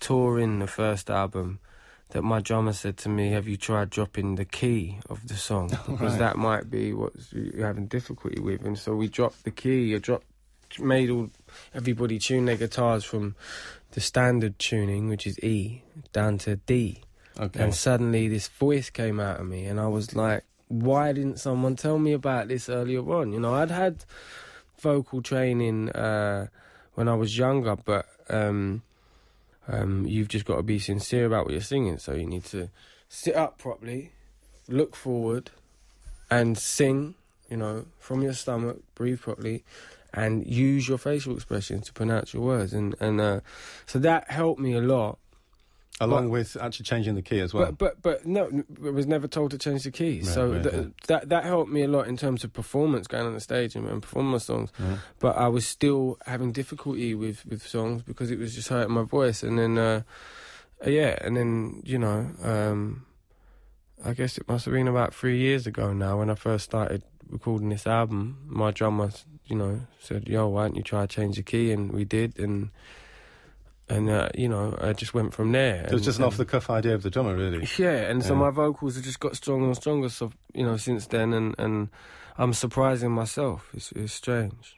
touring 0.01 0.59
the 0.59 0.67
first 0.67 1.09
album 1.09 1.59
that 2.09 2.23
my 2.23 2.41
drummer 2.41 2.73
said 2.73 2.97
to 2.97 3.07
me, 3.07 3.29
"Have 3.29 3.47
you 3.47 3.55
tried 3.55 3.89
dropping 3.89 4.35
the 4.35 4.43
key 4.43 4.99
of 5.09 5.25
the 5.29 5.35
song 5.35 5.69
because 5.87 6.11
right. 6.11 6.19
that 6.19 6.35
might 6.35 6.69
be 6.69 6.91
what 6.91 7.13
you're 7.31 7.67
having 7.67 7.87
difficulty 7.87 8.41
with?" 8.41 8.65
And 8.65 8.77
so 8.77 8.95
we 8.95 9.07
dropped 9.07 9.45
the 9.45 9.51
key. 9.51 9.95
I 9.95 9.99
dropped, 9.99 10.25
made 10.77 11.09
all 11.09 11.29
everybody 11.73 12.19
tune 12.19 12.47
their 12.47 12.57
guitars 12.57 13.05
from 13.05 13.37
the 13.91 14.01
standard 14.01 14.59
tuning, 14.59 15.07
which 15.07 15.25
is 15.25 15.39
E, 15.39 15.83
down 16.11 16.37
to 16.39 16.57
D. 16.57 17.03
Okay. 17.37 17.63
And 17.63 17.75
suddenly 17.75 18.27
this 18.27 18.47
voice 18.47 18.89
came 18.89 19.19
out 19.19 19.39
of 19.39 19.47
me, 19.47 19.65
and 19.65 19.79
I 19.79 19.87
was 19.87 20.15
like, 20.15 20.43
"Why 20.67 21.11
didn't 21.11 21.39
someone 21.39 21.75
tell 21.75 21.99
me 21.99 22.13
about 22.13 22.47
this 22.47 22.69
earlier 22.69 23.01
on?" 23.01 23.33
You 23.33 23.39
know, 23.39 23.53
I'd 23.53 23.71
had 23.71 24.05
vocal 24.79 25.21
training 25.21 25.89
uh, 25.89 26.47
when 26.95 27.07
I 27.07 27.15
was 27.15 27.37
younger, 27.37 27.75
but. 27.75 28.05
Um, 28.29 28.83
um, 29.71 30.05
you've 30.07 30.27
just 30.27 30.45
got 30.45 30.57
to 30.57 30.63
be 30.63 30.79
sincere 30.79 31.25
about 31.25 31.45
what 31.45 31.51
you're 31.51 31.61
singing. 31.61 31.99
So 31.99 32.13
you 32.13 32.25
need 32.25 32.43
to 32.45 32.69
sit 33.07 33.35
up 33.35 33.59
properly, 33.59 34.11
look 34.67 34.95
forward, 34.95 35.51
and 36.29 36.57
sing. 36.57 37.15
You 37.49 37.57
know, 37.57 37.85
from 37.99 38.21
your 38.21 38.33
stomach, 38.33 38.77
breathe 38.93 39.21
properly, 39.21 39.63
and 40.13 40.45
use 40.45 40.87
your 40.87 40.99
facial 40.99 41.33
expressions 41.33 41.87
to 41.87 41.93
pronounce 41.93 42.33
your 42.33 42.43
words. 42.43 42.73
And 42.73 42.95
and 42.99 43.21
uh, 43.21 43.39
so 43.85 43.99
that 43.99 44.29
helped 44.31 44.59
me 44.59 44.73
a 44.73 44.81
lot. 44.81 45.19
Along 46.01 46.27
but, 46.27 46.31
with 46.31 46.57
actually 46.61 46.85
changing 46.85 47.15
the 47.15 47.21
key 47.21 47.39
as 47.41 47.53
well. 47.53 47.65
But 47.65 47.77
but 47.77 48.01
but 48.01 48.25
no, 48.25 48.63
I 48.85 48.89
was 48.89 49.05
never 49.05 49.27
told 49.27 49.51
to 49.51 49.57
change 49.57 49.83
the 49.83 49.91
key. 49.91 50.19
Right, 50.19 50.25
so 50.25 50.51
right, 50.53 50.63
th- 50.63 50.73
yeah. 50.73 50.83
that 51.07 51.29
that 51.29 51.43
helped 51.43 51.69
me 51.69 51.83
a 51.83 51.89
lot 51.89 52.07
in 52.07 52.15
terms 52.15 52.45
of 52.45 52.53
performance, 52.53 53.05
going 53.07 53.25
on 53.25 53.33
the 53.33 53.41
stage 53.41 53.75
and, 53.75 53.85
and 53.85 54.01
performing 54.01 54.31
my 54.31 54.37
songs. 54.37 54.71
Mhm. 54.79 54.99
But 55.19 55.35
I 55.35 55.49
was 55.49 55.67
still 55.67 56.17
having 56.25 56.53
difficulty 56.53 57.13
with 57.15 57.45
with 57.45 57.67
songs 57.67 58.01
because 58.01 58.31
it 58.31 58.39
was 58.39 58.55
just 58.55 58.69
hurting 58.69 58.93
my 58.93 59.03
voice. 59.03 59.43
And 59.43 59.59
then 59.59 59.77
uh, 59.77 60.03
uh, 60.85 60.89
yeah, 60.89 61.17
and 61.21 61.35
then 61.35 61.81
you 61.83 61.99
know, 61.99 62.29
um, 62.43 63.05
I 64.05 64.13
guess 64.13 64.37
it 64.37 64.47
must 64.47 64.63
have 64.65 64.73
been 64.73 64.87
about 64.87 65.13
three 65.13 65.37
years 65.37 65.67
ago 65.67 65.91
now 65.91 66.19
when 66.19 66.29
I 66.29 66.35
first 66.35 66.63
started 66.63 67.03
recording 67.29 67.69
this 67.69 67.85
album. 67.85 68.37
My 68.47 68.71
drummer, 68.71 69.11
you 69.47 69.57
know, 69.57 69.81
said, 69.99 70.29
"Yo, 70.29 70.47
why 70.47 70.63
don't 70.63 70.77
you 70.77 70.83
try 70.83 71.05
to 71.05 71.13
change 71.13 71.35
the 71.35 71.43
key?" 71.43 71.73
And 71.73 71.91
we 71.91 72.05
did, 72.05 72.39
and. 72.39 72.69
And 73.89 74.09
uh, 74.09 74.29
you 74.35 74.47
know, 74.47 74.77
I 74.79 74.93
just 74.93 75.13
went 75.13 75.33
from 75.33 75.51
there. 75.51 75.83
it 75.85 75.91
was 75.91 76.03
just 76.03 76.19
an 76.19 76.25
off 76.25 76.37
the 76.37 76.45
cuff 76.45 76.69
idea 76.69 76.93
of 76.93 77.01
the 77.01 77.09
drummer, 77.09 77.35
really. 77.35 77.67
yeah, 77.77 78.09
and 78.09 78.23
so 78.23 78.35
my 78.35 78.51
vocals 78.51 78.95
have 78.95 79.03
just 79.03 79.19
got 79.19 79.35
stronger 79.35 79.65
and 79.65 79.75
stronger. 79.75 80.09
So 80.09 80.31
you 80.53 80.63
know, 80.63 80.77
since 80.77 81.07
then, 81.07 81.33
and 81.33 81.55
and 81.57 81.89
I'm 82.37 82.53
surprising 82.53 83.11
myself. 83.11 83.69
It's, 83.73 83.91
it's 83.91 84.13
strange. 84.13 84.77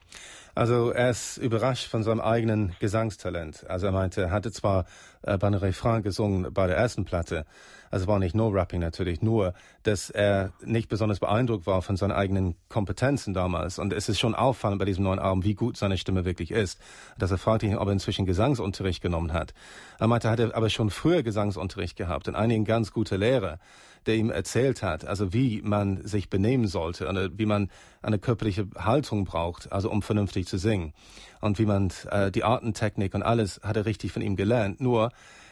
Also 0.53 0.91
er 0.91 1.11
ist 1.11 1.37
überrascht 1.37 1.87
von 1.87 2.03
seinem 2.03 2.19
eigenen 2.19 2.75
Gesangstalent. 2.79 3.69
Also 3.69 3.85
er 3.85 3.91
meinte, 3.91 4.21
er 4.23 4.31
hatte 4.31 4.51
zwar 4.51 4.85
äh, 5.21 5.37
bei 5.37 5.47
einem 5.47 5.59
Refrain 5.59 6.03
gesungen 6.03 6.53
bei 6.53 6.67
der 6.67 6.77
ersten 6.77 7.05
Platte, 7.05 7.45
also 7.91 8.07
war 8.07 8.19
nicht 8.19 8.35
nur 8.35 8.53
Rapping 8.53 8.79
natürlich, 8.79 9.21
nur, 9.21 9.53
dass 9.83 10.09
er 10.09 10.53
nicht 10.63 10.87
besonders 10.87 11.19
beeindruckt 11.19 11.67
war 11.67 11.81
von 11.81 11.97
seinen 11.97 12.13
eigenen 12.13 12.55
Kompetenzen 12.69 13.33
damals. 13.33 13.79
Und 13.79 13.91
es 13.91 14.07
ist 14.07 14.17
schon 14.17 14.33
auffallend 14.33 14.79
bei 14.79 14.85
diesem 14.85 15.03
neuen 15.03 15.19
Album, 15.19 15.43
wie 15.43 15.55
gut 15.55 15.75
seine 15.75 15.97
Stimme 15.97 16.23
wirklich 16.23 16.51
ist. 16.51 16.79
Dass 17.17 17.31
er 17.31 17.37
fragte 17.37 17.65
ihn, 17.65 17.77
ob 17.77 17.87
er 17.87 17.93
inzwischen 17.93 18.25
Gesangsunterricht 18.25 19.01
genommen 19.01 19.33
hat. 19.33 19.53
Er 19.99 20.07
meinte, 20.07 20.29
er 20.29 20.31
hatte 20.31 20.55
aber 20.55 20.69
schon 20.69 20.89
früher 20.89 21.21
Gesangsunterricht 21.21 21.97
gehabt 21.97 22.29
und 22.29 22.35
einigen 22.35 22.63
ganz 22.63 22.91
gute 22.91 23.17
Lehrer, 23.17 23.59
der 24.05 24.15
ihm 24.15 24.29
erzählt 24.29 24.81
hat, 24.81 25.05
also 25.05 25.33
wie 25.33 25.61
man 25.61 26.05
sich 26.05 26.29
benehmen 26.29 26.67
sollte, 26.67 27.07
und 27.07 27.37
wie 27.37 27.45
man 27.45 27.69
eine 28.01 28.19
körperliche 28.19 28.67
Haltung 28.77 29.25
braucht, 29.25 29.71
also 29.71 29.91
um 29.91 30.01
vernünftig 30.01 30.47
zu 30.47 30.57
singen. 30.57 30.93
Und 31.39 31.59
wie 31.59 31.65
man 31.65 31.91
äh, 32.09 32.31
die 32.31 32.43
Artentechnik 32.43 33.13
und 33.13 33.23
alles 33.23 33.59
hat 33.63 33.77
er 33.77 33.85
richtig 33.85 34.11
von 34.11 34.21
ihm 34.21 34.35
gelernt. 34.35 34.81
Nur 34.81 35.11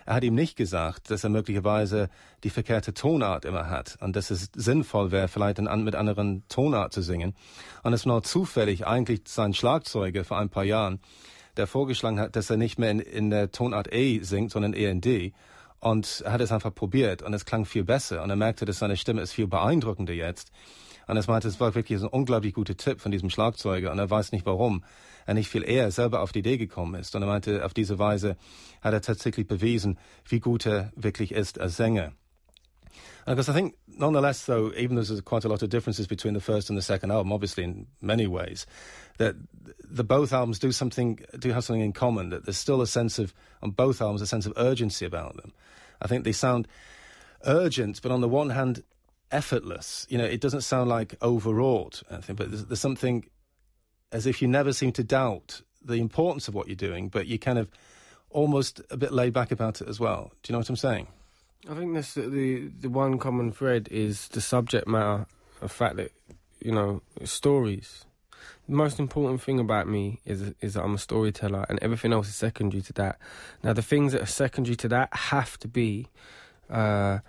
er 0.09 0.15
hat 0.15 0.23
ihm 0.23 0.33
nicht 0.33 0.55
gesagt, 0.55 1.11
dass 1.11 1.23
er 1.23 1.29
möglicherweise 1.29 2.09
die 2.43 2.49
verkehrte 2.49 2.95
Tonart 2.95 3.45
immer 3.45 3.69
hat 3.69 3.97
und 4.01 4.15
dass 4.15 4.31
es 4.31 4.49
sinnvoll 4.55 5.11
wäre, 5.11 5.27
vielleicht 5.27 5.59
in, 5.59 5.65
mit 5.83 5.93
anderen 5.93 6.43
Tonart 6.49 6.93
zu 6.93 7.03
singen. 7.03 7.35
Und 7.83 7.93
es 7.93 8.07
war 8.07 8.13
nur 8.13 8.23
zufällig 8.23 8.87
eigentlich 8.87 9.21
sein 9.25 9.53
Schlagzeuger 9.53 10.25
vor 10.25 10.39
ein 10.39 10.49
paar 10.49 10.63
Jahren, 10.63 10.99
der 11.57 11.67
vorgeschlagen 11.67 12.19
hat, 12.19 12.35
dass 12.35 12.49
er 12.49 12.57
nicht 12.57 12.79
mehr 12.79 12.89
in, 12.89 12.99
in 12.99 13.29
der 13.29 13.51
Tonart 13.51 13.93
E 13.93 14.23
singt, 14.23 14.49
sondern 14.51 14.73
eher 14.73 14.89
in 14.89 15.01
D. 15.01 15.33
Und 15.79 16.23
hat 16.25 16.41
es 16.41 16.51
einfach 16.51 16.75
probiert 16.75 17.21
und 17.21 17.33
es 17.33 17.45
klang 17.45 17.65
viel 17.65 17.85
besser. 17.85 18.21
Und 18.21 18.29
er 18.29 18.35
merkte, 18.35 18.65
dass 18.65 18.79
seine 18.79 18.97
Stimme 18.97 19.21
ist 19.21 19.31
viel 19.31 19.47
beeindruckender 19.47 20.13
jetzt. 20.13 20.51
Und 21.07 21.17
er 21.17 21.23
meinte, 21.27 21.47
es 21.47 21.59
war 21.59 21.73
wirklich 21.73 22.01
ein 22.01 22.07
unglaublich 22.07 22.53
guter 22.53 22.77
Tipp 22.77 23.01
von 23.01 23.11
diesem 23.11 23.29
Schlagzeuger. 23.29 23.91
Und 23.91 23.97
er 23.97 24.09
weiß 24.09 24.31
nicht, 24.31 24.45
warum 24.45 24.83
er 25.25 25.33
nicht 25.33 25.49
viel 25.49 25.63
eher 25.63 25.89
selber 25.91 26.21
auf 26.21 26.31
die 26.31 26.39
Idee 26.39 26.57
gekommen 26.57 26.99
ist. 26.99 27.15
Und 27.15 27.23
er 27.23 27.27
meinte, 27.27 27.65
auf 27.65 27.73
diese 27.73 27.97
Weise 27.97 28.37
hat 28.81 28.93
er 28.93 29.01
tatsächlich 29.01 29.47
bewiesen, 29.47 29.97
wie 30.27 30.39
gut 30.39 30.65
er 30.65 30.91
wirklich 30.95 31.31
ist 31.31 31.59
als 31.59 31.77
Sänger. 31.77 32.11
Uh, 33.27 33.35
because 33.35 33.49
I 33.49 33.53
think, 33.53 33.75
nonetheless, 33.87 34.45
though, 34.45 34.71
even 34.77 34.95
though 34.95 35.03
there's 35.03 35.21
quite 35.21 35.43
a 35.43 35.49
lot 35.49 35.61
of 35.61 35.69
differences 35.69 36.07
between 36.07 36.33
the 36.33 36.39
first 36.39 36.69
and 36.69 36.77
the 36.77 36.81
second 36.81 37.11
album, 37.11 37.31
obviously 37.31 37.63
in 37.63 37.87
many 38.01 38.27
ways, 38.27 38.65
that 39.17 39.35
the 39.83 40.03
both 40.03 40.33
albums 40.33 40.59
do 40.59 40.71
something, 40.71 41.19
do 41.37 41.51
have 41.51 41.63
something 41.63 41.81
in 41.81 41.93
common. 41.93 42.29
That 42.29 42.45
there's 42.45 42.57
still 42.57 42.81
a 42.81 42.87
sense 42.87 43.19
of, 43.19 43.33
on 43.61 43.71
both 43.71 44.01
albums, 44.01 44.21
a 44.21 44.27
sense 44.27 44.45
of 44.45 44.53
urgency 44.57 45.05
about 45.05 45.35
them. 45.35 45.53
I 46.01 46.07
think 46.07 46.23
they 46.23 46.31
sound 46.31 46.67
urgent, 47.45 48.01
but 48.01 48.11
on 48.11 48.21
the 48.21 48.29
one 48.29 48.51
hand, 48.51 48.83
effortless. 49.31 50.07
You 50.09 50.17
know, 50.17 50.25
it 50.25 50.41
doesn't 50.41 50.61
sound 50.61 50.89
like 50.89 51.15
overwrought. 51.21 52.03
I 52.09 52.17
think, 52.17 52.37
but 52.37 52.49
there's, 52.49 52.65
there's 52.65 52.79
something 52.79 53.25
as 54.11 54.25
if 54.25 54.41
you 54.41 54.47
never 54.47 54.73
seem 54.73 54.91
to 54.93 55.03
doubt 55.03 55.61
the 55.83 55.95
importance 55.95 56.47
of 56.47 56.55
what 56.55 56.67
you're 56.67 56.75
doing, 56.75 57.09
but 57.09 57.27
you 57.27 57.37
kind 57.37 57.59
of 57.59 57.69
almost 58.29 58.81
a 58.89 58.97
bit 58.97 59.11
laid 59.11 59.33
back 59.33 59.51
about 59.51 59.81
it 59.81 59.87
as 59.87 59.99
well. 59.99 60.31
Do 60.43 60.51
you 60.51 60.53
know 60.53 60.59
what 60.59 60.69
I'm 60.69 60.75
saying? 60.75 61.07
I 61.67 61.73
think 61.75 61.93
the, 61.93 62.21
the 62.21 62.71
the 62.81 62.89
one 62.89 63.19
common 63.19 63.51
thread 63.51 63.89
is 63.91 64.29
the 64.29 64.41
subject 64.41 64.87
matter, 64.87 65.25
the 65.59 65.67
fact 65.67 65.97
that 65.97 66.11
you 66.61 66.71
know 66.71 67.01
stories. 67.25 68.05
The 68.69 68.75
most 68.75 68.99
important 68.99 69.41
thing 69.41 69.59
about 69.59 69.87
me 69.87 70.21
is 70.25 70.53
is 70.61 70.75
that 70.75 70.83
I'm 70.83 70.95
a 70.95 70.99
storyteller, 70.99 71.65
and 71.67 71.77
everything 71.81 72.13
else 72.13 72.29
is 72.29 72.35
secondary 72.35 72.81
to 72.83 72.93
that. 72.93 73.17
Now, 73.61 73.73
the 73.73 73.81
things 73.81 74.13
that 74.13 74.21
are 74.21 74.27
secondary 74.27 74.77
to 74.77 74.87
that 74.87 75.13
have 75.13 75.57
to 75.59 75.67
be 75.67 76.07
uh, 76.69 77.19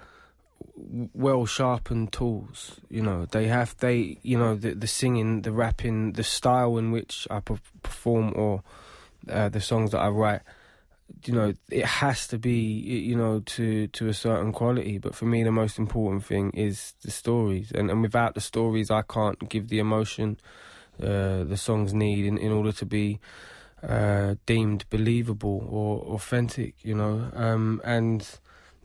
well 1.12 1.44
sharpened 1.44 2.12
tools. 2.12 2.80
You 2.88 3.02
know, 3.02 3.26
they 3.26 3.48
have 3.48 3.76
they 3.78 4.18
you 4.22 4.38
know 4.38 4.54
the 4.54 4.74
the 4.74 4.86
singing, 4.86 5.42
the 5.42 5.50
rapping, 5.50 6.12
the 6.12 6.22
style 6.22 6.78
in 6.78 6.92
which 6.92 7.26
I 7.30 7.40
perform, 7.40 8.32
or 8.36 8.62
uh, 9.28 9.48
the 9.48 9.60
songs 9.60 9.90
that 9.90 9.98
I 9.98 10.08
write 10.08 10.42
you 11.24 11.34
know 11.34 11.52
it 11.70 11.84
has 11.84 12.26
to 12.28 12.38
be 12.38 12.52
you 12.52 13.16
know 13.16 13.40
to 13.40 13.88
to 13.88 14.08
a 14.08 14.14
certain 14.14 14.52
quality. 14.52 14.98
But 14.98 15.14
for 15.14 15.26
me 15.26 15.42
the 15.42 15.52
most 15.52 15.78
important 15.78 16.24
thing 16.24 16.50
is 16.50 16.94
the 17.02 17.10
stories. 17.10 17.72
And 17.72 17.90
and 17.90 18.02
without 18.02 18.34
the 18.34 18.40
stories 18.40 18.90
I 18.90 19.02
can't 19.02 19.48
give 19.48 19.68
the 19.68 19.78
emotion 19.78 20.38
uh, 21.02 21.44
the 21.44 21.56
songs 21.56 21.94
need 21.94 22.26
in, 22.26 22.36
in 22.36 22.52
order 22.52 22.72
to 22.72 22.86
be 22.86 23.20
uh, 23.82 24.34
deemed 24.46 24.84
believable 24.90 25.66
or 25.70 26.14
authentic 26.14 26.74
you 26.82 26.94
know? 26.94 27.30
Um, 27.34 27.80
and 27.84 28.28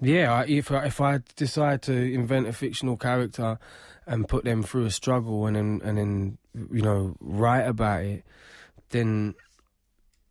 yeah 0.01 0.43
if 0.47 0.71
I, 0.71 0.85
if 0.85 1.01
I 1.01 1.19
decide 1.35 1.81
to 1.83 1.93
invent 1.93 2.47
a 2.47 2.53
fictional 2.53 2.95
character 2.95 3.59
and 4.07 4.27
put 4.27 4.45
them 4.45 4.63
through 4.63 4.85
a 4.85 4.91
struggle 4.91 5.47
and 5.47 5.55
then 5.55 5.81
and 5.83 5.97
then 5.97 6.37
you 6.71 6.81
know 6.81 7.15
write 7.19 7.63
about 7.63 8.03
it 8.03 8.23
then 8.89 9.35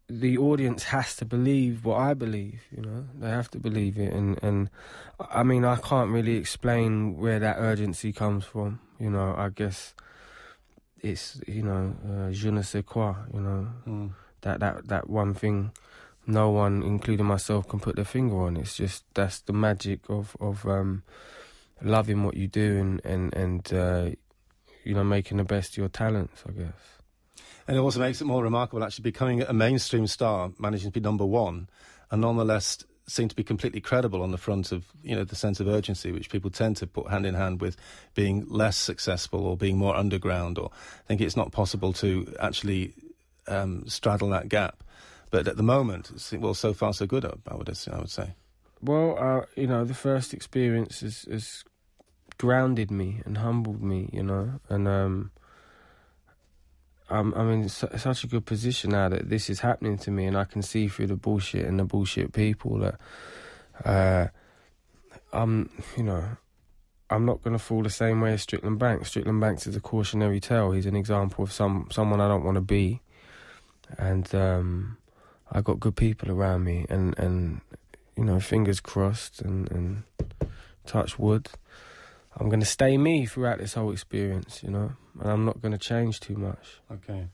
the 0.08 0.36
audience 0.36 0.84
has 0.84 1.16
to 1.16 1.24
believe 1.24 1.84
what 1.84 1.98
I 1.98 2.14
believe, 2.14 2.62
you 2.70 2.82
know. 2.82 3.06
They 3.18 3.30
have 3.30 3.50
to 3.52 3.58
believe 3.58 3.98
it 3.98 4.12
and 4.12 4.38
and 4.42 4.70
I 5.18 5.42
mean 5.42 5.64
I 5.64 5.76
can't 5.76 6.10
really 6.10 6.36
explain 6.36 7.16
where 7.16 7.38
that 7.38 7.56
urgency 7.58 8.12
comes 8.12 8.44
from, 8.44 8.80
you 8.98 9.10
know. 9.10 9.34
I 9.36 9.48
guess 9.48 9.94
it's 11.00 11.40
you 11.46 11.62
know, 11.62 11.94
uh, 12.08 12.30
je 12.32 12.50
ne 12.50 12.62
sais 12.62 12.82
quoi, 12.84 13.14
you 13.32 13.40
know. 13.40 13.68
Mm. 13.86 14.10
That 14.42 14.60
that 14.60 14.88
that 14.88 15.08
one 15.08 15.34
thing 15.34 15.72
no 16.26 16.50
one 16.50 16.82
including 16.82 17.26
myself 17.26 17.68
can 17.68 17.80
put 17.80 17.96
their 17.96 18.04
finger 18.04 18.42
on. 18.42 18.56
It's 18.56 18.76
just 18.76 19.04
that's 19.14 19.40
the 19.40 19.52
magic 19.52 20.00
of 20.10 20.36
of 20.40 20.66
um 20.66 21.02
loving 21.82 22.24
what 22.24 22.36
you 22.36 22.46
do 22.46 22.78
and 22.78 23.00
and 23.04 23.34
and 23.34 23.72
uh 23.72 24.10
you 24.84 24.94
know 24.94 25.04
making 25.04 25.38
the 25.38 25.44
best 25.44 25.72
of 25.72 25.78
your 25.78 25.88
talents, 25.88 26.42
I 26.46 26.52
guess. 26.52 26.93
And 27.66 27.76
it 27.76 27.80
also 27.80 28.00
makes 28.00 28.20
it 28.20 28.24
more 28.24 28.42
remarkable 28.42 28.84
actually 28.84 29.04
becoming 29.04 29.42
a 29.42 29.52
mainstream 29.52 30.06
star, 30.06 30.52
managing 30.58 30.90
to 30.90 31.00
be 31.00 31.00
number 31.00 31.24
one, 31.24 31.68
and 32.10 32.20
nonetheless 32.20 32.84
seem 33.06 33.28
to 33.28 33.36
be 33.36 33.44
completely 33.44 33.80
credible 33.80 34.22
on 34.22 34.30
the 34.30 34.38
front 34.38 34.72
of 34.72 34.86
you 35.02 35.14
know 35.14 35.24
the 35.24 35.36
sense 35.36 35.60
of 35.60 35.68
urgency 35.68 36.10
which 36.10 36.30
people 36.30 36.50
tend 36.50 36.74
to 36.74 36.86
put 36.86 37.10
hand 37.10 37.26
in 37.26 37.34
hand 37.34 37.60
with 37.60 37.76
being 38.14 38.46
less 38.48 38.78
successful 38.78 39.46
or 39.46 39.58
being 39.58 39.76
more 39.76 39.94
underground 39.94 40.58
or 40.58 40.70
I 40.72 41.08
think 41.08 41.20
it's 41.20 41.36
not 41.36 41.52
possible 41.52 41.92
to 41.94 42.34
actually 42.40 42.94
um, 43.46 43.86
straddle 43.86 44.30
that 44.30 44.48
gap. 44.48 44.82
But 45.30 45.48
at 45.48 45.56
the 45.56 45.62
moment, 45.62 46.12
well, 46.38 46.54
so 46.54 46.72
far 46.72 46.92
so 46.92 47.06
good. 47.06 47.24
I 47.24 47.54
would 47.54 47.68
I 47.68 47.98
would 47.98 48.10
say. 48.10 48.34
Well, 48.80 49.16
uh, 49.18 49.46
you 49.56 49.66
know, 49.66 49.84
the 49.84 49.94
first 49.94 50.32
experience 50.32 51.00
has, 51.00 51.26
has 51.30 51.64
grounded 52.38 52.90
me 52.90 53.22
and 53.24 53.38
humbled 53.38 53.82
me, 53.82 54.10
you 54.12 54.22
know, 54.22 54.60
and 54.68 54.86
um, 54.86 55.30
I'm 57.10 57.34
I'm 57.34 57.50
in 57.50 57.68
su- 57.68 57.88
such 57.96 58.24
a 58.24 58.26
good 58.26 58.46
position 58.46 58.90
now 58.90 59.08
that 59.08 59.28
this 59.28 59.50
is 59.50 59.60
happening 59.60 59.98
to 59.98 60.10
me, 60.10 60.26
and 60.26 60.36
I 60.36 60.44
can 60.44 60.62
see 60.62 60.88
through 60.88 61.08
the 61.08 61.16
bullshit 61.16 61.66
and 61.66 61.78
the 61.78 61.84
bullshit 61.84 62.32
people 62.32 62.78
that 62.78 62.98
uh, 63.84 64.28
I'm, 65.32 65.70
you 65.96 66.02
know, 66.02 66.24
I'm 67.10 67.26
not 67.26 67.42
going 67.42 67.56
to 67.56 67.62
fall 67.62 67.82
the 67.82 67.90
same 67.90 68.20
way 68.20 68.32
as 68.32 68.42
Strickland 68.42 68.78
Banks. 68.78 69.10
Strickland 69.10 69.40
Banks 69.40 69.66
is 69.66 69.76
a 69.76 69.80
cautionary 69.80 70.40
tale. 70.40 70.70
He's 70.70 70.86
an 70.86 70.96
example 70.96 71.44
of 71.44 71.52
some 71.52 71.88
someone 71.90 72.20
I 72.20 72.28
don't 72.28 72.44
want 72.44 72.56
to 72.56 72.62
be, 72.62 73.00
and 73.98 74.32
um, 74.34 74.96
I 75.52 75.60
got 75.60 75.80
good 75.80 75.96
people 75.96 76.30
around 76.30 76.64
me, 76.64 76.86
and 76.88 77.18
and 77.18 77.60
you 78.16 78.24
know, 78.24 78.40
fingers 78.40 78.80
crossed 78.80 79.42
and 79.42 79.70
and 79.70 80.02
touch 80.86 81.18
wood. 81.18 81.50
I'm 82.36 82.48
going 82.48 82.60
to 82.60 82.66
stay 82.66 82.98
me 82.98 83.26
throughout 83.26 83.58
this 83.58 83.76
whole 83.76 83.92
experience, 83.92 84.62
you 84.62 84.70
know, 84.70 84.90
and 85.20 85.30
I'm 85.30 85.44
not 85.44 85.62
going 85.62 85.72
to 85.72 85.78
change 85.78 86.20
too 86.20 86.36
much. 86.36 86.80
Okay. 86.90 87.28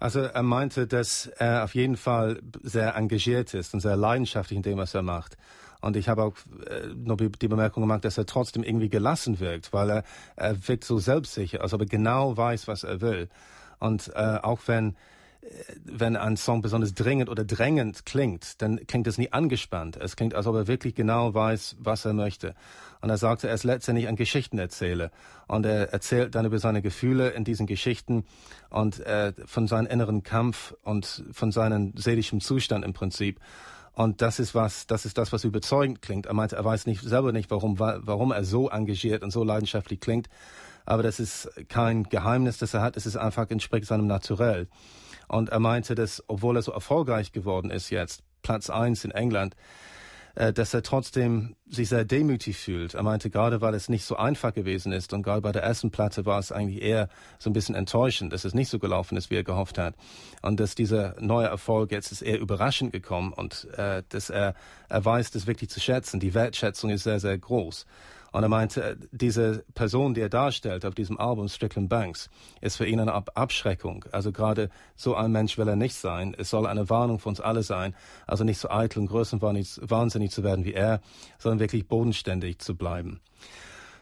Also 0.00 0.20
er 0.20 0.42
meinte, 0.42 0.86
dass 0.86 1.26
er 1.38 1.64
auf 1.64 1.74
jeden 1.74 1.96
Fall 1.96 2.40
sehr 2.62 2.94
engagiert 2.96 3.54
ist 3.54 3.74
und 3.74 3.80
sehr 3.80 3.96
leidenschaftlich 3.96 4.56
in 4.56 4.62
dem, 4.62 4.78
was 4.78 4.94
er 4.94 5.02
macht. 5.02 5.36
Und 5.80 5.96
ich 5.96 6.08
habe 6.08 6.22
auch 6.24 6.34
äh, 6.66 6.88
nur 6.94 7.16
die 7.16 7.48
Bemerkung 7.48 7.82
gemacht, 7.82 8.04
dass 8.04 8.16
er 8.16 8.26
trotzdem 8.26 8.62
irgendwie 8.62 8.88
gelassen 8.88 9.38
wirkt, 9.38 9.72
weil 9.72 9.90
er, 9.90 10.04
er 10.36 10.68
wirkt 10.68 10.84
so 10.84 10.98
selbstsicher, 10.98 11.60
als 11.60 11.74
ob 11.74 11.82
er 11.82 11.86
genau 11.86 12.36
weiß, 12.36 12.68
was 12.68 12.84
er 12.84 13.00
will. 13.00 13.28
Und 13.78 14.10
äh, 14.14 14.38
auch 14.42 14.60
wenn 14.66 14.96
wenn 15.84 16.16
ein 16.16 16.36
Song 16.36 16.62
besonders 16.62 16.94
dringend 16.94 17.28
oder 17.28 17.44
drängend 17.44 18.06
klingt, 18.06 18.60
dann 18.62 18.86
klingt 18.86 19.06
es 19.06 19.18
nie 19.18 19.32
angespannt. 19.32 19.96
Es 19.96 20.16
klingt, 20.16 20.34
als 20.34 20.46
ob 20.46 20.56
er 20.56 20.66
wirklich 20.66 20.94
genau 20.94 21.34
weiß, 21.34 21.76
was 21.78 22.04
er 22.04 22.12
möchte. 22.12 22.54
Und 23.00 23.10
er 23.10 23.18
sagte, 23.18 23.48
er 23.48 23.54
ist 23.54 23.64
letztendlich 23.64 24.08
ein 24.08 24.16
Geschichtenerzähler. 24.16 25.10
Und 25.46 25.66
er 25.66 25.92
erzählt 25.92 26.34
dann 26.34 26.46
über 26.46 26.58
seine 26.58 26.82
Gefühle 26.82 27.30
in 27.30 27.44
diesen 27.44 27.66
Geschichten 27.66 28.24
und 28.70 29.00
äh, 29.00 29.32
von 29.44 29.66
seinem 29.66 29.86
inneren 29.86 30.22
Kampf 30.22 30.74
und 30.82 31.24
von 31.32 31.52
seinem 31.52 31.92
seelischen 31.96 32.40
Zustand 32.40 32.84
im 32.84 32.94
Prinzip. 32.94 33.40
Und 33.92 34.22
das 34.22 34.40
ist 34.40 34.54
was, 34.54 34.86
das 34.86 35.04
ist 35.04 35.18
das, 35.18 35.32
was 35.32 35.44
überzeugend 35.44 36.02
klingt. 36.02 36.26
Er 36.26 36.34
meinte, 36.34 36.56
er 36.56 36.64
weiß 36.64 36.86
nicht 36.86 37.02
selber 37.02 37.32
nicht, 37.32 37.50
warum, 37.50 37.78
warum 37.78 38.32
er 38.32 38.44
so 38.44 38.68
engagiert 38.68 39.22
und 39.22 39.30
so 39.30 39.44
leidenschaftlich 39.44 40.00
klingt. 40.00 40.28
Aber 40.86 41.02
das 41.02 41.20
ist 41.20 41.50
kein 41.68 42.04
Geheimnis, 42.04 42.58
das 42.58 42.74
er 42.74 42.82
hat. 42.82 42.96
Es 42.96 43.06
ist 43.06 43.16
einfach 43.16 43.50
entspricht 43.50 43.86
seinem 43.86 44.06
Naturell. 44.06 44.68
Und 45.28 45.50
er 45.50 45.60
meinte, 45.60 45.94
dass, 45.94 46.22
obwohl 46.26 46.56
er 46.56 46.62
so 46.62 46.72
erfolgreich 46.72 47.32
geworden 47.32 47.70
ist 47.70 47.90
jetzt, 47.90 48.22
Platz 48.42 48.70
eins 48.70 49.04
in 49.04 49.10
England, 49.10 49.56
äh, 50.36 50.52
dass 50.52 50.74
er 50.74 50.82
trotzdem 50.82 51.54
sich 51.68 51.88
sehr 51.88 52.04
demütig 52.04 52.56
fühlt. 52.56 52.94
Er 52.94 53.02
meinte, 53.02 53.30
gerade 53.30 53.60
weil 53.60 53.74
es 53.74 53.88
nicht 53.88 54.04
so 54.04 54.16
einfach 54.16 54.52
gewesen 54.52 54.92
ist 54.92 55.12
und 55.12 55.22
gerade 55.22 55.40
bei 55.40 55.52
der 55.52 55.62
ersten 55.62 55.90
Platte 55.90 56.26
war 56.26 56.38
es 56.38 56.50
eigentlich 56.50 56.82
eher 56.82 57.08
so 57.38 57.50
ein 57.50 57.52
bisschen 57.52 57.74
enttäuschend, 57.74 58.32
dass 58.32 58.44
es 58.44 58.54
nicht 58.54 58.68
so 58.68 58.78
gelaufen 58.78 59.16
ist, 59.16 59.30
wie 59.30 59.36
er 59.36 59.44
gehofft 59.44 59.78
hat. 59.78 59.94
Und 60.42 60.58
dass 60.60 60.74
dieser 60.74 61.14
neue 61.20 61.46
Erfolg 61.46 61.92
jetzt 61.92 62.10
ist 62.10 62.22
eher 62.22 62.40
überraschend 62.40 62.92
gekommen 62.92 63.32
und 63.32 63.68
äh, 63.76 64.02
dass 64.08 64.30
er, 64.30 64.54
er 64.88 65.04
weiß 65.04 65.30
das 65.30 65.46
wirklich 65.46 65.70
zu 65.70 65.80
schätzen. 65.80 66.20
Die 66.20 66.34
Wertschätzung 66.34 66.90
ist 66.90 67.04
sehr, 67.04 67.20
sehr 67.20 67.38
groß. 67.38 67.86
Und 68.34 68.42
er 68.42 68.48
meinte, 68.48 68.98
diese 69.12 69.64
Person, 69.74 70.12
die 70.12 70.20
er 70.20 70.28
darstellt 70.28 70.84
auf 70.84 70.96
diesem 70.96 71.20
Album 71.20 71.46
Strickland 71.46 71.88
Banks, 71.88 72.28
ist 72.60 72.76
für 72.76 72.84
ihn 72.84 72.98
eine 72.98 73.14
Abschreckung. 73.14 74.06
Also 74.10 74.32
gerade 74.32 74.70
so 74.96 75.14
ein 75.14 75.30
Mensch 75.30 75.56
will 75.56 75.68
er 75.68 75.76
nicht 75.76 75.94
sein. 75.94 76.34
Es 76.36 76.50
soll 76.50 76.66
eine 76.66 76.90
Warnung 76.90 77.20
für 77.20 77.28
uns 77.28 77.38
alle 77.40 77.62
sein. 77.62 77.94
Also 78.26 78.42
nicht 78.42 78.58
so 78.58 78.68
eitel 78.70 78.98
und 78.98 79.06
größenwahnsinnig 79.06 80.32
zu 80.32 80.42
werden 80.42 80.64
wie 80.64 80.74
er, 80.74 81.00
sondern 81.38 81.60
wirklich 81.60 81.86
bodenständig 81.86 82.58
zu 82.58 82.74
bleiben. 82.74 83.20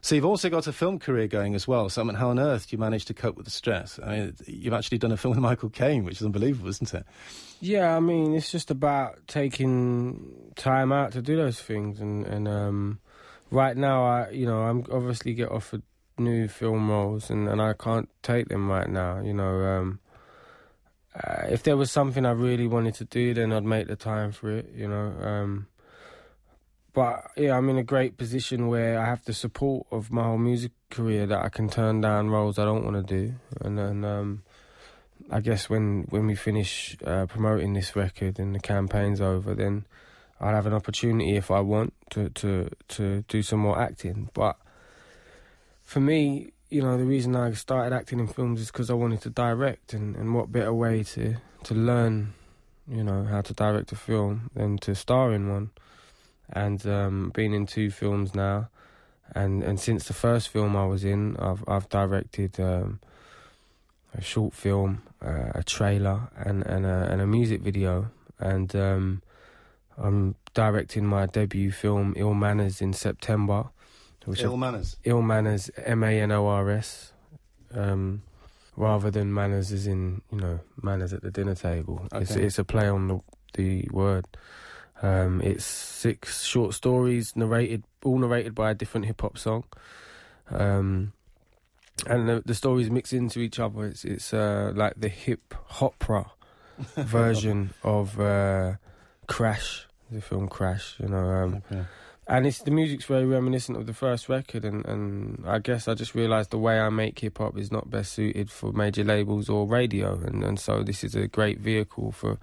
So 0.00 0.14
you've 0.14 0.26
also 0.26 0.48
got 0.48 0.66
a 0.66 0.72
film 0.72 0.98
career 0.98 1.28
going 1.28 1.54
as 1.54 1.68
well. 1.68 1.90
So 1.90 2.00
I 2.00 2.04
mean, 2.04 2.18
how 2.18 2.30
on 2.30 2.38
earth 2.38 2.70
do 2.70 2.76
you 2.76 2.78
manage 2.78 3.04
to 3.04 3.14
cope 3.14 3.36
with 3.36 3.44
the 3.44 3.52
stress? 3.52 4.00
I 4.02 4.16
mean, 4.16 4.34
you've 4.46 4.72
actually 4.72 4.98
done 4.98 5.12
a 5.12 5.18
film 5.18 5.34
with 5.34 5.42
Michael 5.42 5.68
Caine, 5.68 6.04
which 6.04 6.22
is 6.22 6.24
unbelievable, 6.24 6.70
isn't 6.70 6.94
it? 6.94 7.04
Yeah, 7.60 7.94
I 7.94 8.00
mean, 8.00 8.34
it's 8.34 8.50
just 8.50 8.70
about 8.70 9.18
taking 9.26 10.52
time 10.56 10.90
out 10.90 11.12
to 11.12 11.20
do 11.20 11.36
those 11.36 11.60
things 11.60 12.00
and, 12.00 12.26
and 12.26 12.48
um, 12.48 12.98
right 13.52 13.76
now, 13.76 14.04
I 14.04 14.30
you 14.30 14.46
know 14.46 14.62
I'm 14.62 14.84
obviously 14.90 15.34
get 15.34 15.50
offered 15.50 15.82
new 16.18 16.48
film 16.48 16.90
roles, 16.90 17.30
and, 17.30 17.48
and 17.48 17.60
I 17.60 17.74
can't 17.74 18.08
take 18.22 18.48
them 18.48 18.68
right 18.68 18.88
now. 18.88 19.20
You 19.20 19.34
know, 19.34 19.60
um, 19.62 20.00
uh, 21.14 21.46
if 21.48 21.62
there 21.62 21.76
was 21.76 21.90
something 21.90 22.26
I 22.26 22.32
really 22.32 22.66
wanted 22.66 22.94
to 22.96 23.04
do, 23.04 23.34
then 23.34 23.52
I'd 23.52 23.64
make 23.64 23.86
the 23.86 23.96
time 23.96 24.32
for 24.32 24.50
it. 24.50 24.72
You 24.74 24.88
know, 24.88 25.14
um, 25.20 25.66
but 26.92 27.30
yeah, 27.36 27.56
I'm 27.56 27.68
in 27.68 27.78
a 27.78 27.84
great 27.84 28.16
position 28.16 28.68
where 28.68 28.98
I 28.98 29.04
have 29.06 29.24
the 29.24 29.34
support 29.34 29.86
of 29.90 30.10
my 30.10 30.24
whole 30.24 30.38
music 30.38 30.72
career 30.90 31.26
that 31.26 31.44
I 31.44 31.48
can 31.48 31.68
turn 31.68 32.00
down 32.00 32.30
roles 32.30 32.58
I 32.58 32.64
don't 32.64 32.84
want 32.84 33.06
to 33.06 33.14
do, 33.14 33.34
and 33.60 33.78
then. 33.78 34.04
Um, 34.04 34.42
I 35.30 35.40
guess 35.40 35.70
when, 35.70 36.02
when 36.10 36.26
we 36.26 36.34
finish 36.34 36.96
uh, 37.06 37.26
promoting 37.26 37.74
this 37.74 37.94
record 37.94 38.40
and 38.40 38.54
the 38.54 38.60
campaign's 38.60 39.20
over, 39.20 39.54
then 39.54 39.86
I'll 40.42 40.54
have 40.54 40.66
an 40.66 40.74
opportunity 40.74 41.36
if 41.36 41.50
I 41.50 41.60
want 41.60 41.94
to 42.10 42.28
to 42.30 42.68
to 42.88 43.24
do 43.28 43.42
some 43.42 43.60
more 43.60 43.78
acting. 43.78 44.28
But 44.34 44.56
for 45.84 46.00
me, 46.00 46.52
you 46.68 46.82
know, 46.82 46.98
the 46.98 47.04
reason 47.04 47.36
I 47.36 47.52
started 47.52 47.94
acting 47.94 48.18
in 48.18 48.26
films 48.26 48.60
is 48.60 48.66
because 48.68 48.90
I 48.90 48.94
wanted 48.94 49.20
to 49.22 49.30
direct, 49.30 49.92
and, 49.92 50.16
and 50.16 50.34
what 50.34 50.50
better 50.50 50.74
way 50.74 51.04
to 51.04 51.36
to 51.64 51.74
learn, 51.74 52.34
you 52.88 53.04
know, 53.04 53.24
how 53.24 53.40
to 53.42 53.54
direct 53.54 53.92
a 53.92 53.96
film 53.96 54.50
than 54.54 54.78
to 54.78 54.94
star 54.94 55.32
in 55.32 55.48
one. 55.48 55.70
And 56.50 56.84
um, 56.86 57.30
been 57.30 57.54
in 57.54 57.66
two 57.66 57.90
films 57.90 58.34
now, 58.34 58.68
and 59.34 59.62
and 59.62 59.78
since 59.78 60.06
the 60.06 60.12
first 60.12 60.48
film 60.48 60.76
I 60.76 60.86
was 60.86 61.04
in, 61.04 61.36
I've 61.38 61.62
I've 61.68 61.88
directed 61.88 62.58
um, 62.58 62.98
a 64.12 64.20
short 64.20 64.54
film, 64.54 65.02
uh, 65.24 65.52
a 65.54 65.62
trailer, 65.62 66.28
and 66.36 66.66
and 66.66 66.84
a, 66.84 67.08
and 67.10 67.22
a 67.22 67.26
music 67.26 67.62
video, 67.62 68.10
and 68.38 68.74
um, 68.74 69.22
I'm 70.02 70.34
directing 70.54 71.06
my 71.06 71.26
debut 71.26 71.70
film, 71.70 72.14
Ill 72.16 72.34
Manors, 72.34 72.80
in 72.80 72.92
September. 72.92 73.70
Which 74.24 74.42
Ill 74.42 74.56
Manors? 74.56 74.96
Ill 75.04 75.22
Manors, 75.22 75.70
M 75.84 76.02
A 76.04 76.20
N 76.20 76.32
O 76.32 76.46
R 76.46 76.70
S. 76.70 77.12
Um, 77.74 78.22
rather 78.76 79.10
than 79.10 79.32
manners 79.32 79.72
as 79.72 79.86
in, 79.86 80.22
you 80.30 80.38
know, 80.38 80.60
manners 80.82 81.12
at 81.12 81.22
the 81.22 81.30
dinner 81.30 81.54
table. 81.54 82.06
Okay. 82.12 82.22
It's, 82.22 82.36
it's 82.36 82.58
a 82.58 82.64
play 82.64 82.88
on 82.88 83.08
the, 83.08 83.20
the 83.54 83.88
word. 83.90 84.26
Um, 85.02 85.40
it's 85.42 85.64
six 85.64 86.44
short 86.44 86.74
stories 86.74 87.34
narrated, 87.34 87.84
all 88.04 88.18
narrated 88.18 88.54
by 88.54 88.70
a 88.70 88.74
different 88.74 89.06
hip 89.06 89.20
hop 89.20 89.36
song. 89.36 89.64
Um, 90.48 91.12
and 92.06 92.28
the, 92.28 92.42
the, 92.44 92.54
stories 92.54 92.90
mix 92.90 93.12
into 93.12 93.40
each 93.40 93.58
other. 93.58 93.86
It's 93.86 94.04
it's 94.04 94.32
uh, 94.32 94.72
like 94.74 94.94
the 94.96 95.08
hip 95.08 95.54
hopera 95.70 96.30
version 96.96 97.74
of 97.82 98.18
uh, 98.20 98.74
Crash, 99.26 99.86
the 100.12 100.20
film 100.20 100.48
Crash, 100.48 100.96
you 100.98 101.08
know. 101.08 101.24
Um, 101.24 101.62
okay. 101.70 101.84
And 102.26 102.46
it's 102.46 102.60
the 102.60 102.70
music's 102.70 103.04
very 103.04 103.26
reminiscent 103.26 103.76
of 103.76 103.86
the 103.86 103.92
first 103.92 104.28
record, 104.28 104.64
and, 104.64 104.86
and 104.86 105.44
I 105.44 105.58
guess 105.58 105.88
I 105.88 105.94
just 105.94 106.14
realised 106.14 106.50
the 106.50 106.58
way 106.58 106.78
I 106.78 106.88
make 106.88 107.18
hip 107.18 107.38
hop 107.38 107.58
is 107.58 107.72
not 107.72 107.90
best 107.90 108.12
suited 108.12 108.48
for 108.50 108.72
major 108.72 109.02
labels 109.02 109.48
or 109.48 109.66
radio, 109.66 110.20
and, 110.24 110.44
and 110.44 110.58
so 110.58 110.84
this 110.84 111.02
is 111.02 111.16
a 111.16 111.26
great 111.26 111.58
vehicle 111.58 112.12
for 112.12 112.38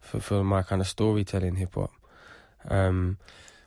for, 0.00 0.20
for 0.20 0.44
my 0.44 0.62
kind 0.62 0.80
of 0.80 0.88
storytelling 0.88 1.54
hip 1.54 1.74
hop. 1.74 1.92
Um, 2.68 3.18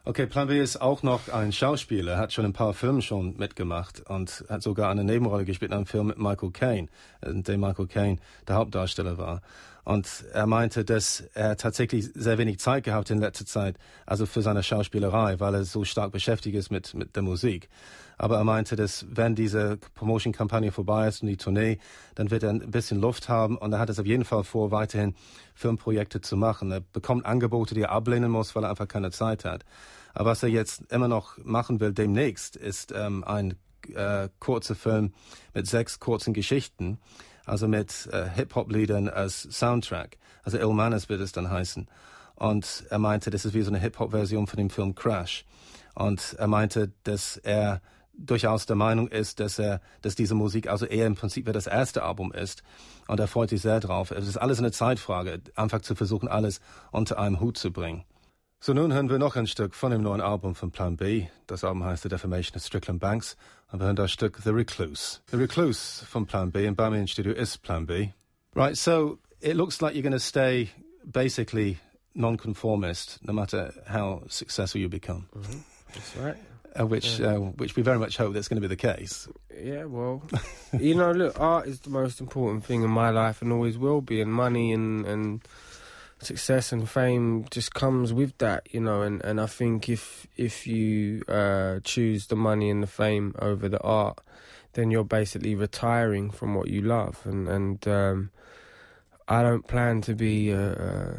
Okay, 0.08 0.28
Plan 0.28 0.48
B 0.48 0.60
ist 0.60 0.80
auch 0.80 1.02
noch 1.02 1.30
ein 1.30 1.52
Schauspieler, 1.52 2.12
er 2.12 2.18
hat 2.20 2.32
schon 2.32 2.46
ein 2.46 2.54
paar 2.54 2.76
Filme 2.76 3.02
schon 3.02 3.38
mitgemacht 3.38 4.02
und 4.08 4.46
hat 4.50 4.62
sogar 4.62 4.92
eine 4.92 5.04
Nebenrolle 5.04 5.46
gespielt 5.46 5.72
in 5.72 5.78
einem 5.78 5.88
Film 5.88 6.06
mit 6.06 6.20
Michael 6.20 6.52
Caine, 6.52 6.90
in 7.26 7.42
dem 7.42 7.62
Michael 7.62 7.88
Caine 7.88 8.18
der 8.48 8.56
Hauptdarsteller 8.56 9.18
war. 9.18 9.42
Und 9.86 10.26
er 10.34 10.48
meinte, 10.48 10.84
dass 10.84 11.22
er 11.36 11.58
tatsächlich 11.58 12.10
sehr 12.16 12.40
wenig 12.40 12.60
Zeit 12.60 12.84
gehabt 12.84 13.12
in 13.12 13.20
letzter 13.20 13.46
Zeit, 13.46 13.78
also 14.08 14.26
für 14.26 14.42
seine 14.42 14.64
Schauspielerei, 14.64 15.40
weil 15.40 15.54
er 15.54 15.64
so 15.64 15.86
stark 15.86 16.12
beschäftigt 16.12 16.56
ist 16.56 16.72
mit, 16.72 16.96
mit 16.96 17.16
der 17.16 17.22
Musik. 17.22 17.70
Aber 18.18 18.38
er 18.38 18.44
meinte, 18.44 18.76
dass 18.76 19.06
wenn 19.10 19.36
diese 19.36 19.78
Promotion-Kampagne 19.94 20.72
vorbei 20.72 21.08
ist 21.08 21.22
und 21.22 21.28
die 21.28 21.38
Tournee, 21.38 21.78
dann 22.16 22.32
wird 22.32 22.42
er 22.42 22.50
ein 22.50 22.72
bisschen 22.72 23.00
Luft 23.00 23.30
haben 23.30 23.58
und 23.58 23.74
er 23.74 23.80
hat 23.80 23.92
es 23.92 24.00
auf 24.00 24.08
jeden 24.08 24.26
Fall 24.26 24.44
vor, 24.44 24.72
weiterhin 24.72 25.14
Filmprojekte 25.54 26.20
zu 26.20 26.36
machen. 26.36 26.72
Er 26.72 26.82
bekommt 26.82 27.26
Angebote, 27.26 27.76
die 27.76 27.82
er 27.82 27.92
ablehnen 27.92 28.32
muss, 28.32 28.56
weil 28.56 28.64
er 28.64 28.72
einfach 28.72 28.88
keine 28.88 29.12
Zeit 29.12 29.46
hat. 29.46 29.66
Aber 30.16 30.32
was 30.32 30.42
er 30.42 30.50
jetzt 30.50 30.92
immer 30.92 31.10
noch 31.10 31.38
machen 31.44 31.80
will 31.80 31.94
demnächst, 31.94 32.56
ist 32.56 32.92
ähm, 32.92 33.24
ein 33.24 33.56
äh, 33.94 34.30
kurzer 34.40 34.74
Film 34.74 35.14
mit 35.54 35.68
sechs 35.68 36.00
kurzen 36.00 36.34
Geschichten 36.34 36.98
also 37.46 37.68
mit 37.68 38.10
äh, 38.12 38.28
Hip-Hop-Liedern 38.30 39.10
als 39.10 39.44
Soundtrack. 39.44 40.18
Also 40.44 40.58
Il 40.58 40.74
Manis 40.74 41.10
wird 41.10 41.22
es 41.22 41.32
dann 41.32 41.50
heißen. 41.50 41.88
Und 42.36 42.86
er 42.90 43.00
meinte, 43.00 43.30
das 43.30 43.46
ist 43.46 43.54
wie 43.54 43.62
so 43.62 43.72
eine 43.72 43.80
Hip-Hop-Version 43.80 44.48
von 44.48 44.58
dem 44.58 44.70
Film 44.70 44.96
Crash. 44.96 45.46
Und 45.94 46.36
er 46.38 46.48
meinte, 46.48 46.92
dass 47.04 47.38
er 47.38 47.82
durchaus 48.18 48.66
der 48.66 48.76
Meinung 48.76 49.08
ist, 49.08 49.40
dass 49.40 49.60
er, 49.60 49.82
dass 50.02 50.16
diese 50.16 50.36
Musik 50.36 50.70
also 50.70 50.86
eher 50.86 51.08
im 51.08 51.16
Prinzip 51.16 51.52
das 51.52 51.68
erste 51.68 52.04
Album 52.04 52.32
ist. 52.32 52.64
Und 53.08 53.20
er 53.20 53.28
freut 53.28 53.50
sich 53.50 53.62
sehr 53.62 53.80
drauf. 53.80 54.12
Es 54.12 54.28
ist 54.28 54.38
alles 54.38 54.60
eine 54.60 54.72
Zeitfrage, 54.72 55.42
einfach 55.56 55.82
zu 55.82 55.96
versuchen, 55.96 56.28
alles 56.28 56.60
unter 56.92 57.20
einem 57.20 57.40
Hut 57.40 57.58
zu 57.58 57.72
bringen. 57.72 58.04
So, 58.66 58.74
nun 58.74 58.92
hören 58.92 59.12
wir 59.12 59.20
noch 59.20 59.36
ein 59.36 59.46
Stück 59.46 59.76
von 59.76 59.92
dem 59.92 60.02
neuen 60.02 60.22
Album 60.22 60.56
von 60.56 60.72
Plan 60.72 60.98
B. 60.98 61.28
Das 61.46 61.64
Album 61.64 61.84
heißt 61.84 62.02
The 62.02 62.10
Defamation 62.10 62.56
of 62.56 62.64
Strickland 62.64 63.00
Banks. 63.00 63.38
Und 63.72 63.80
wir 63.80 63.86
hören 63.86 63.96
das 63.96 64.12
Stück 64.12 64.40
The 64.44 64.50
Recluse. 64.50 65.20
The 65.30 65.38
Recluse 65.38 66.04
von 66.04 66.26
Plan 66.26 66.50
B 66.50 66.66
in 66.66 66.76
Birmingham 66.76 67.06
Studio 67.06 67.32
is 67.34 67.60
Plan 67.60 67.86
B. 67.86 68.10
Right, 68.56 68.76
so 68.76 69.20
it 69.40 69.56
looks 69.56 69.82
like 69.82 69.94
you're 69.94 70.02
going 70.02 70.14
to 70.14 70.20
stay 70.20 70.72
basically 71.06 71.78
non-conformist 72.16 73.20
no 73.22 73.34
matter 73.34 73.72
how 73.88 74.24
successful 74.30 74.82
you 74.82 74.90
become. 74.90 75.28
Mm-hmm. 75.38 75.60
That's 75.94 76.18
right. 76.18 76.38
Uh, 76.76 76.88
which 76.88 77.20
Yeah. 77.20 77.36
uh, 77.36 77.40
which 77.60 77.76
we 77.76 77.84
very 77.84 78.00
much 78.00 78.18
hope 78.18 78.34
that's 78.34 78.48
going 78.48 78.60
to 78.60 78.68
be 78.68 78.76
the 78.76 78.76
case. 78.76 79.28
Yeah, 79.56 79.86
well, 79.86 80.24
you 80.74 80.96
know, 80.96 81.12
look, 81.12 81.40
art 81.40 81.68
is 81.68 81.82
the 81.82 81.92
most 81.92 82.20
important 82.20 82.66
thing 82.66 82.82
in 82.82 82.90
my 82.90 83.12
life 83.12 83.44
and 83.44 83.54
always 83.54 83.78
will 83.78 84.02
be, 84.02 84.22
and 84.22 84.34
money 84.34 84.74
and 84.74 85.06
and 85.06 85.48
success 86.26 86.72
and 86.72 86.90
fame 86.90 87.46
just 87.52 87.74
comes 87.74 88.14
with 88.14 88.38
that, 88.40 88.68
you 88.72 88.80
know. 88.80 89.02
And 89.02 89.24
and 89.24 89.40
I 89.40 89.46
think 89.46 89.90
if 89.90 90.28
if 90.38 90.68
you 90.68 91.24
uh, 91.28 91.80
choose 91.84 92.28
the 92.28 92.36
money 92.36 92.70
and 92.70 92.84
the 92.84 92.88
fame 92.88 93.36
over 93.40 93.70
the 93.70 93.82
art, 93.82 94.20
then 94.74 94.92
you're 94.92 95.04
basically 95.04 95.56
retiring 95.56 96.32
from 96.32 96.56
what 96.56 96.68
you 96.68 96.82
love. 96.82 97.22
And 97.26 97.48
and 97.48 97.88
um, 97.88 98.32
I 99.28 99.42
don't 99.42 99.68
plan 99.68 100.02
to 100.02 100.16
be. 100.16 100.54
Uh, 100.54 100.58
uh, 100.58 101.18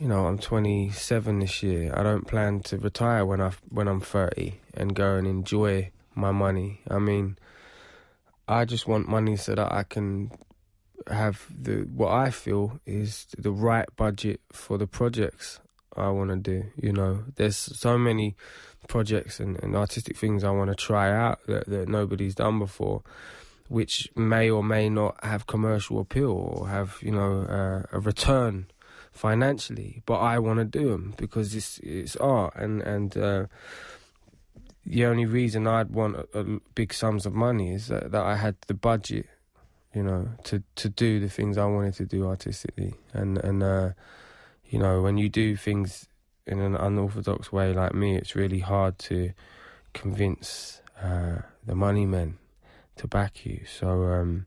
you 0.00 0.08
know, 0.08 0.24
I'm 0.24 0.38
27 0.38 1.40
this 1.40 1.62
year. 1.62 1.92
I 1.94 2.02
don't 2.02 2.26
plan 2.26 2.60
to 2.60 2.78
retire 2.78 3.26
when 3.26 3.42
I 3.42 3.52
when 3.68 3.86
I'm 3.86 4.00
30 4.00 4.58
and 4.72 4.94
go 4.94 5.16
and 5.16 5.26
enjoy 5.26 5.90
my 6.14 6.32
money. 6.32 6.80
I 6.88 6.98
mean, 6.98 7.36
I 8.48 8.64
just 8.64 8.88
want 8.88 9.08
money 9.08 9.36
so 9.36 9.54
that 9.54 9.70
I 9.70 9.82
can 9.82 10.30
have 11.08 11.46
the 11.50 11.88
what 11.94 12.12
I 12.12 12.30
feel 12.30 12.80
is 12.86 13.26
the 13.36 13.50
right 13.50 13.88
budget 13.96 14.40
for 14.52 14.78
the 14.78 14.86
projects 14.86 15.60
I 15.96 16.08
want 16.10 16.30
to 16.30 16.36
do. 16.36 16.66
You 16.80 16.92
know, 16.92 17.24
there's 17.36 17.56
so 17.56 17.98
many 17.98 18.36
projects 18.88 19.40
and, 19.40 19.62
and 19.62 19.76
artistic 19.76 20.16
things 20.16 20.44
I 20.44 20.50
want 20.50 20.70
to 20.70 20.76
try 20.76 21.12
out 21.12 21.40
that, 21.46 21.66
that 21.66 21.88
nobody's 21.88 22.34
done 22.34 22.58
before, 22.58 23.02
which 23.68 24.08
may 24.16 24.50
or 24.50 24.64
may 24.64 24.88
not 24.88 25.22
have 25.24 25.46
commercial 25.46 26.00
appeal 26.00 26.32
or 26.32 26.68
have 26.68 26.98
you 27.00 27.12
know 27.12 27.42
uh, 27.42 27.96
a 27.96 28.00
return 28.00 28.66
financially, 29.12 30.02
but 30.06 30.18
I 30.18 30.38
want 30.38 30.58
to 30.58 30.64
do 30.64 30.90
them 30.90 31.14
because 31.16 31.54
it's 31.54 31.78
it's 31.78 32.16
art 32.16 32.54
and 32.56 32.82
and. 32.82 33.16
Uh, 33.16 33.46
the 34.86 35.04
only 35.04 35.26
reason 35.26 35.66
I'd 35.66 35.90
want 35.90 36.16
a, 36.16 36.26
a 36.38 36.44
big 36.74 36.92
sums 36.94 37.26
of 37.26 37.34
money 37.34 37.72
is 37.72 37.88
that, 37.88 38.10
that 38.12 38.22
I 38.22 38.36
had 38.36 38.56
the 38.66 38.74
budget, 38.74 39.26
you 39.94 40.02
know, 40.02 40.28
to, 40.44 40.62
to 40.76 40.88
do 40.88 41.18
the 41.20 41.28
things 41.28 41.58
I 41.58 41.66
wanted 41.66 41.94
to 41.94 42.04
do 42.04 42.26
artistically. 42.26 42.94
And 43.12 43.38
and 43.38 43.62
uh, 43.62 43.90
you 44.66 44.78
know, 44.78 45.02
when 45.02 45.18
you 45.18 45.28
do 45.28 45.56
things 45.56 46.06
in 46.46 46.60
an 46.60 46.76
unorthodox 46.76 47.52
way 47.52 47.72
like 47.72 47.94
me, 47.94 48.16
it's 48.16 48.34
really 48.34 48.60
hard 48.60 48.98
to 49.00 49.32
convince 49.92 50.80
uh, 51.02 51.38
the 51.66 51.74
money 51.74 52.06
men 52.06 52.38
to 52.96 53.08
back 53.08 53.44
you. 53.44 53.60
So 53.66 54.04
um, 54.04 54.46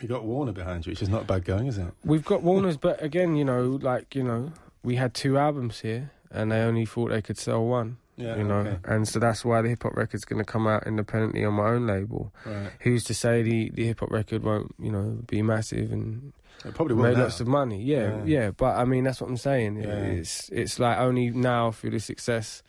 You 0.00 0.08
got 0.08 0.24
Warner 0.24 0.52
behind 0.52 0.86
you, 0.86 0.90
which 0.90 1.02
is 1.02 1.08
not 1.08 1.26
bad 1.26 1.44
going, 1.44 1.66
is 1.66 1.78
it? 1.78 1.92
we've 2.04 2.24
got 2.24 2.42
Warner's, 2.48 2.76
but 2.76 3.02
again, 3.02 3.36
you 3.36 3.44
know, 3.44 3.78
like 3.82 4.14
you 4.14 4.24
know, 4.24 4.52
we 4.82 4.96
had 4.96 5.14
two 5.14 5.36
albums 5.38 5.80
here, 5.80 6.10
and 6.30 6.50
they 6.50 6.60
only 6.60 6.86
thought 6.86 7.10
they 7.10 7.22
could 7.22 7.38
sell 7.38 7.64
one. 7.64 7.98
Yeah. 8.22 8.36
you 8.36 8.44
know, 8.44 8.58
okay. 8.60 8.78
and 8.84 9.06
so 9.08 9.18
that's 9.18 9.44
why 9.44 9.60
the 9.62 9.68
hip 9.70 9.82
hop 9.82 9.96
record's 9.96 10.24
going 10.24 10.38
to 10.44 10.50
come 10.52 10.66
out 10.66 10.86
independently 10.86 11.44
on 11.44 11.54
my 11.54 11.68
own 11.70 11.86
label. 11.86 12.32
Right. 12.46 12.70
Who's 12.80 13.04
to 13.04 13.14
say 13.14 13.42
the 13.42 13.70
the 13.74 13.84
hip 13.86 14.00
hop 14.00 14.10
record 14.10 14.42
won't, 14.44 14.74
you 14.78 14.90
know, 14.92 15.18
be 15.26 15.42
massive 15.42 15.92
and 15.92 16.32
It 16.64 16.74
probably 16.74 16.94
will 16.94 17.12
now. 17.16 17.22
lots 17.24 17.40
of 17.40 17.46
money? 17.48 17.82
Yeah, 17.82 18.18
Yeah. 18.18 18.24
yeah, 18.24 18.50
But 18.50 18.76
I 18.76 18.84
mean, 18.84 19.04
that's 19.04 19.20
what 19.20 19.28
I'm 19.30 19.36
saying. 19.36 19.76
Yeah. 19.82 20.18
It's 20.20 20.48
it's 20.50 20.78
like 20.78 20.98
only 20.98 21.30
now 21.30 21.72
through 21.72 21.90
the 21.90 22.00
success, 22.00 22.62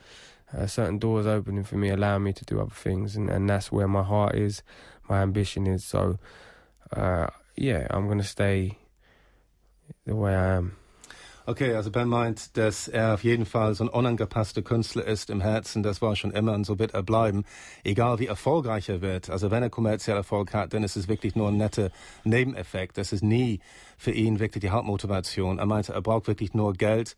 uh, 0.58 0.66
certain 0.68 0.98
doors 1.00 1.26
opening 1.28 1.64
for 1.64 1.78
me, 1.78 1.90
allowing 1.90 2.24
me 2.24 2.34
to 2.34 2.46
do 2.46 2.60
other 2.60 2.74
things, 2.76 3.16
and 3.16 3.30
and 3.30 3.50
that's 3.50 3.72
where 3.72 3.88
my 3.88 4.04
heart 4.04 4.36
is, 4.36 4.64
my 5.10 5.22
ambition 5.22 5.68
is. 5.68 5.84
So, 5.84 6.18
uh, 6.92 7.28
yeah, 7.56 7.88
I'm 7.92 8.08
gonna 8.08 8.24
stay 8.38 8.78
the 10.06 10.16
way 10.16 10.34
I 10.36 10.56
am. 10.58 10.76
Okay, 11.46 11.76
also 11.76 11.92
Ben 11.92 12.08
meint, 12.08 12.56
dass 12.56 12.88
er 12.88 13.16
auf 13.16 13.26
jeden 13.26 13.46
Fall 13.46 13.76
so 13.76 13.84
ein 13.84 13.90
unangepasster 13.90 14.62
Künstler 14.62 15.04
ist 15.04 15.30
im 15.30 15.42
Herzen. 15.42 15.84
Das 15.84 16.02
war 16.02 16.16
schon 16.16 16.32
immer 16.32 16.54
und 16.54 16.64
so 16.64 16.80
wird 16.80 16.94
er 16.94 17.04
bleiben. 17.04 17.44
Egal 17.84 18.20
wie 18.20 18.28
erfolgreich 18.28 18.88
er 18.88 19.02
wird. 19.02 19.30
Also 19.30 19.52
wenn 19.52 19.62
er 19.62 19.70
kommerziell 19.70 20.16
Erfolg 20.16 20.54
hat, 20.54 20.74
dann 20.74 20.86
ist 20.86 20.96
es 20.96 21.10
wirklich 21.10 21.36
nur 21.36 21.50
ein 21.50 21.58
netter 21.58 21.92
Nebeneffekt. 22.24 22.98
Das 22.98 23.12
ist 23.12 23.24
nie 23.24 23.60
für 23.98 24.12
ihn 24.12 24.40
wirklich 24.40 24.62
die 24.62 24.70
Hauptmotivation. 24.70 25.60
Er 25.60 25.66
meinte, 25.66 25.92
er 25.92 26.02
braucht 26.02 26.28
wirklich 26.28 26.54
nur 26.54 26.72
Geld, 26.76 27.18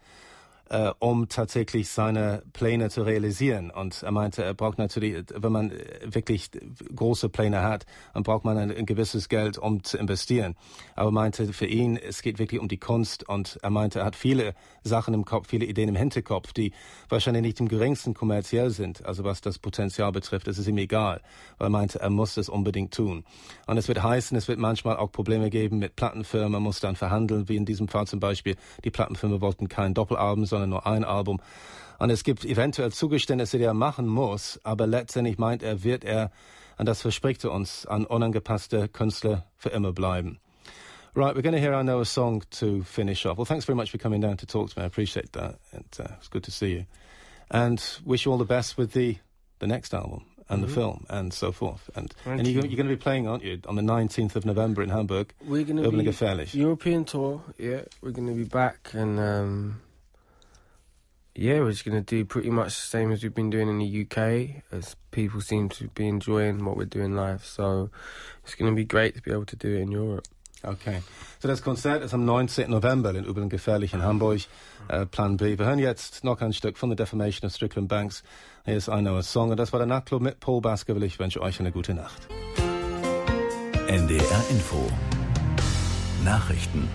äh, 0.69 0.91
um 0.99 1.29
tatsächlich 1.29 1.89
seine 1.89 2.43
Pläne 2.53 2.89
zu 2.89 3.03
realisieren. 3.03 3.71
Und 3.71 4.03
er 4.03 4.11
meinte, 4.11 4.43
er 4.43 4.53
braucht 4.53 4.77
natürlich, 4.77 5.23
wenn 5.33 5.51
man 5.51 5.71
wirklich 6.03 6.49
große 6.95 7.29
Pläne 7.29 7.61
hat, 7.61 7.85
dann 8.13 8.23
braucht 8.23 8.45
man 8.45 8.57
ein, 8.57 8.71
ein 8.71 8.85
gewisses 8.85 9.29
Geld, 9.29 9.57
um 9.57 9.83
zu 9.83 9.97
investieren. 9.97 10.55
Aber 10.95 11.09
er 11.09 11.13
meinte, 11.13 11.53
für 11.53 11.67
ihn, 11.67 11.97
es 11.97 12.21
geht 12.21 12.39
wirklich 12.39 12.59
um 12.59 12.67
die 12.67 12.77
Kunst. 12.77 13.27
Und 13.27 13.59
er 13.61 13.69
meinte, 13.69 13.99
er 13.99 14.05
hat 14.05 14.15
viele 14.15 14.53
Sachen 14.83 15.13
im 15.13 15.25
Kopf, 15.25 15.49
viele 15.49 15.65
Ideen 15.65 15.89
im 15.89 15.95
Hinterkopf, 15.95 16.53
die 16.53 16.73
wahrscheinlich 17.09 17.43
nicht 17.43 17.59
im 17.59 17.67
geringsten 17.67 18.13
kommerziell 18.13 18.69
sind. 18.69 19.05
Also 19.05 19.23
was 19.23 19.41
das 19.41 19.59
Potenzial 19.59 20.11
betrifft, 20.11 20.47
das 20.47 20.57
ist 20.57 20.67
ihm 20.67 20.77
egal. 20.77 21.21
Weil 21.57 21.67
er 21.67 21.71
meinte, 21.71 21.99
er 21.99 22.09
muss 22.09 22.35
das 22.35 22.49
unbedingt 22.49 22.93
tun. 22.93 23.23
Und 23.67 23.77
es 23.77 23.87
wird 23.87 24.01
heißen, 24.01 24.37
es 24.37 24.47
wird 24.47 24.59
manchmal 24.59 24.97
auch 24.97 25.11
Probleme 25.11 25.49
geben 25.49 25.79
mit 25.79 25.95
Plattenfirmen. 25.95 26.53
Man 26.53 26.63
muss 26.63 26.79
dann 26.79 26.95
verhandeln, 26.95 27.49
wie 27.49 27.55
in 27.55 27.65
diesem 27.65 27.87
Fall 27.87 28.07
zum 28.07 28.19
Beispiel. 28.19 28.55
Die 28.83 28.91
Plattenfirmen 28.91 29.41
wollten 29.41 29.67
kein 29.67 29.93
Doppelalbum, 29.93 30.45
sondern 30.55 30.69
nur 30.69 30.87
ein 30.87 31.03
Album. 31.03 31.41
Und 31.99 32.09
es 32.09 32.23
gibt 32.23 32.45
eventuell 32.45 32.91
Zugeständnisse, 32.91 33.57
die 33.57 33.63
er 33.63 33.73
machen 33.73 34.07
muss, 34.07 34.59
aber 34.63 34.87
letztendlich 34.87 35.37
meint 35.37 35.63
er, 35.63 35.83
wird 35.83 36.03
er, 36.03 36.31
und 36.77 36.87
das 36.87 37.01
verspricht 37.01 37.43
er 37.43 37.51
uns, 37.51 37.85
ein 37.85 38.05
unangepasster 38.05 38.87
Künstler 38.87 39.45
für 39.57 39.69
immer 39.69 39.93
bleiben. 39.93 40.39
Right, 41.17 41.33
we're 41.33 41.41
going 41.41 41.55
to 41.55 41.61
hear, 41.61 41.81
know, 41.81 42.01
a 42.01 42.05
song 42.05 42.43
to 42.59 42.83
finish 42.83 43.25
off. 43.25 43.37
Well, 43.37 43.45
thanks 43.45 43.63
very 43.63 43.77
much 43.77 43.89
for 43.89 43.97
coming 43.97 44.19
down 44.19 44.35
to 44.35 44.45
talk 44.45 44.69
to 44.71 44.79
me. 44.79 44.83
I 44.83 44.87
appreciate 44.87 45.31
that. 45.31 45.59
And, 45.71 45.85
uh, 45.97 46.15
it's 46.17 46.27
good 46.27 46.43
to 46.43 46.51
see 46.51 46.71
you. 46.73 46.85
And 47.49 47.81
wish 48.03 48.25
you 48.25 48.33
all 48.33 48.37
the 48.37 48.43
best 48.43 48.77
with 48.77 48.91
the, 48.91 49.17
the 49.59 49.67
next 49.67 49.93
album 49.93 50.25
and 50.49 50.61
the 50.61 50.67
film 50.67 51.05
and 51.09 51.33
so 51.33 51.53
forth. 51.53 51.89
And, 51.95 52.13
Thank 52.25 52.39
and 52.39 52.47
you're, 52.47 52.63
you. 52.63 52.69
you're 52.69 52.77
going 52.77 52.89
to 52.89 52.95
be 52.95 53.01
playing, 53.01 53.27
aren't 53.29 53.43
you, 53.43 53.61
on 53.65 53.75
the 53.75 53.81
19th 53.81 54.35
of 54.35 54.45
November 54.45 54.83
in 54.83 54.89
Hamburg, 54.89 55.33
We're 55.47 55.63
gonna 55.63 55.83
Urban 55.83 56.03
be. 56.05 56.59
European 56.59 57.05
tour, 57.05 57.41
yeah. 57.57 57.81
We're 58.01 58.11
gonna 58.11 58.33
be 58.33 58.43
back 58.43 58.89
and 58.93 59.19
um 59.19 59.81
yeah, 61.35 61.59
we're 61.59 61.71
just 61.71 61.85
gonna 61.85 62.01
do 62.01 62.23
pretty 62.25 62.49
much 62.49 62.75
the 62.75 62.87
same 62.87 63.11
as 63.11 63.21
we've 63.21 63.35
been 63.35 63.49
doing 63.49 63.67
in 63.67 63.79
the 63.79 64.01
UK, 64.03 64.63
as 64.71 64.95
people 65.11 65.41
seem 65.41 65.69
to 65.69 65.89
be 65.89 66.07
enjoying 66.07 66.63
what 66.63 66.77
we're 66.77 66.85
doing 66.85 67.15
live. 67.15 67.45
So 67.45 67.89
it's 68.43 68.55
gonna 68.55 68.71
be 68.71 68.85
great 68.85 69.15
to 69.15 69.21
be 69.21 69.31
able 69.31 69.45
to 69.45 69.55
do 69.55 69.75
it 69.75 69.81
in 69.81 69.91
Europe. 69.91 70.27
Okay. 70.63 71.01
So 71.39 71.47
das 71.47 71.61
Konzert 71.61 72.01
ist 72.01 72.13
am 72.13 72.25
19. 72.25 72.69
November 72.69 73.13
in 73.13 73.25
Übeln 73.25 73.49
Gefährlich 73.49 73.93
in 73.93 74.01
Hamburg, 74.01 74.41
äh, 74.87 75.05
Plan 75.05 75.37
B. 75.37 75.59
Wir 75.59 75.65
hören 75.65 75.79
jetzt 75.79 76.23
noch 76.23 76.41
ein 76.41 76.53
Stück 76.53 76.77
von 76.77 76.89
The 76.89 76.95
Defamation 76.95 77.45
of 77.47 77.53
Strickland 77.53 77.87
Banks. 77.87 78.23
Hier 78.63 78.77
ist 78.77 78.87
I 78.87 78.99
Know 79.01 79.17
a 79.17 79.21
Song 79.21 79.51
und 79.51 79.57
das 79.57 79.73
war 79.73 79.79
der 79.79 79.87
Nachtclub 79.87 80.21
mit 80.21 80.39
Paul 80.39 80.61
Baskerville. 80.61 81.05
Ich 81.05 81.19
wünsche 81.19 81.41
euch 81.41 81.59
eine 81.59 81.71
gute 81.71 81.93
Nacht. 81.93 82.27
NDR 83.87 84.45
Info. 84.49 84.89
Nachrichten 86.23 86.89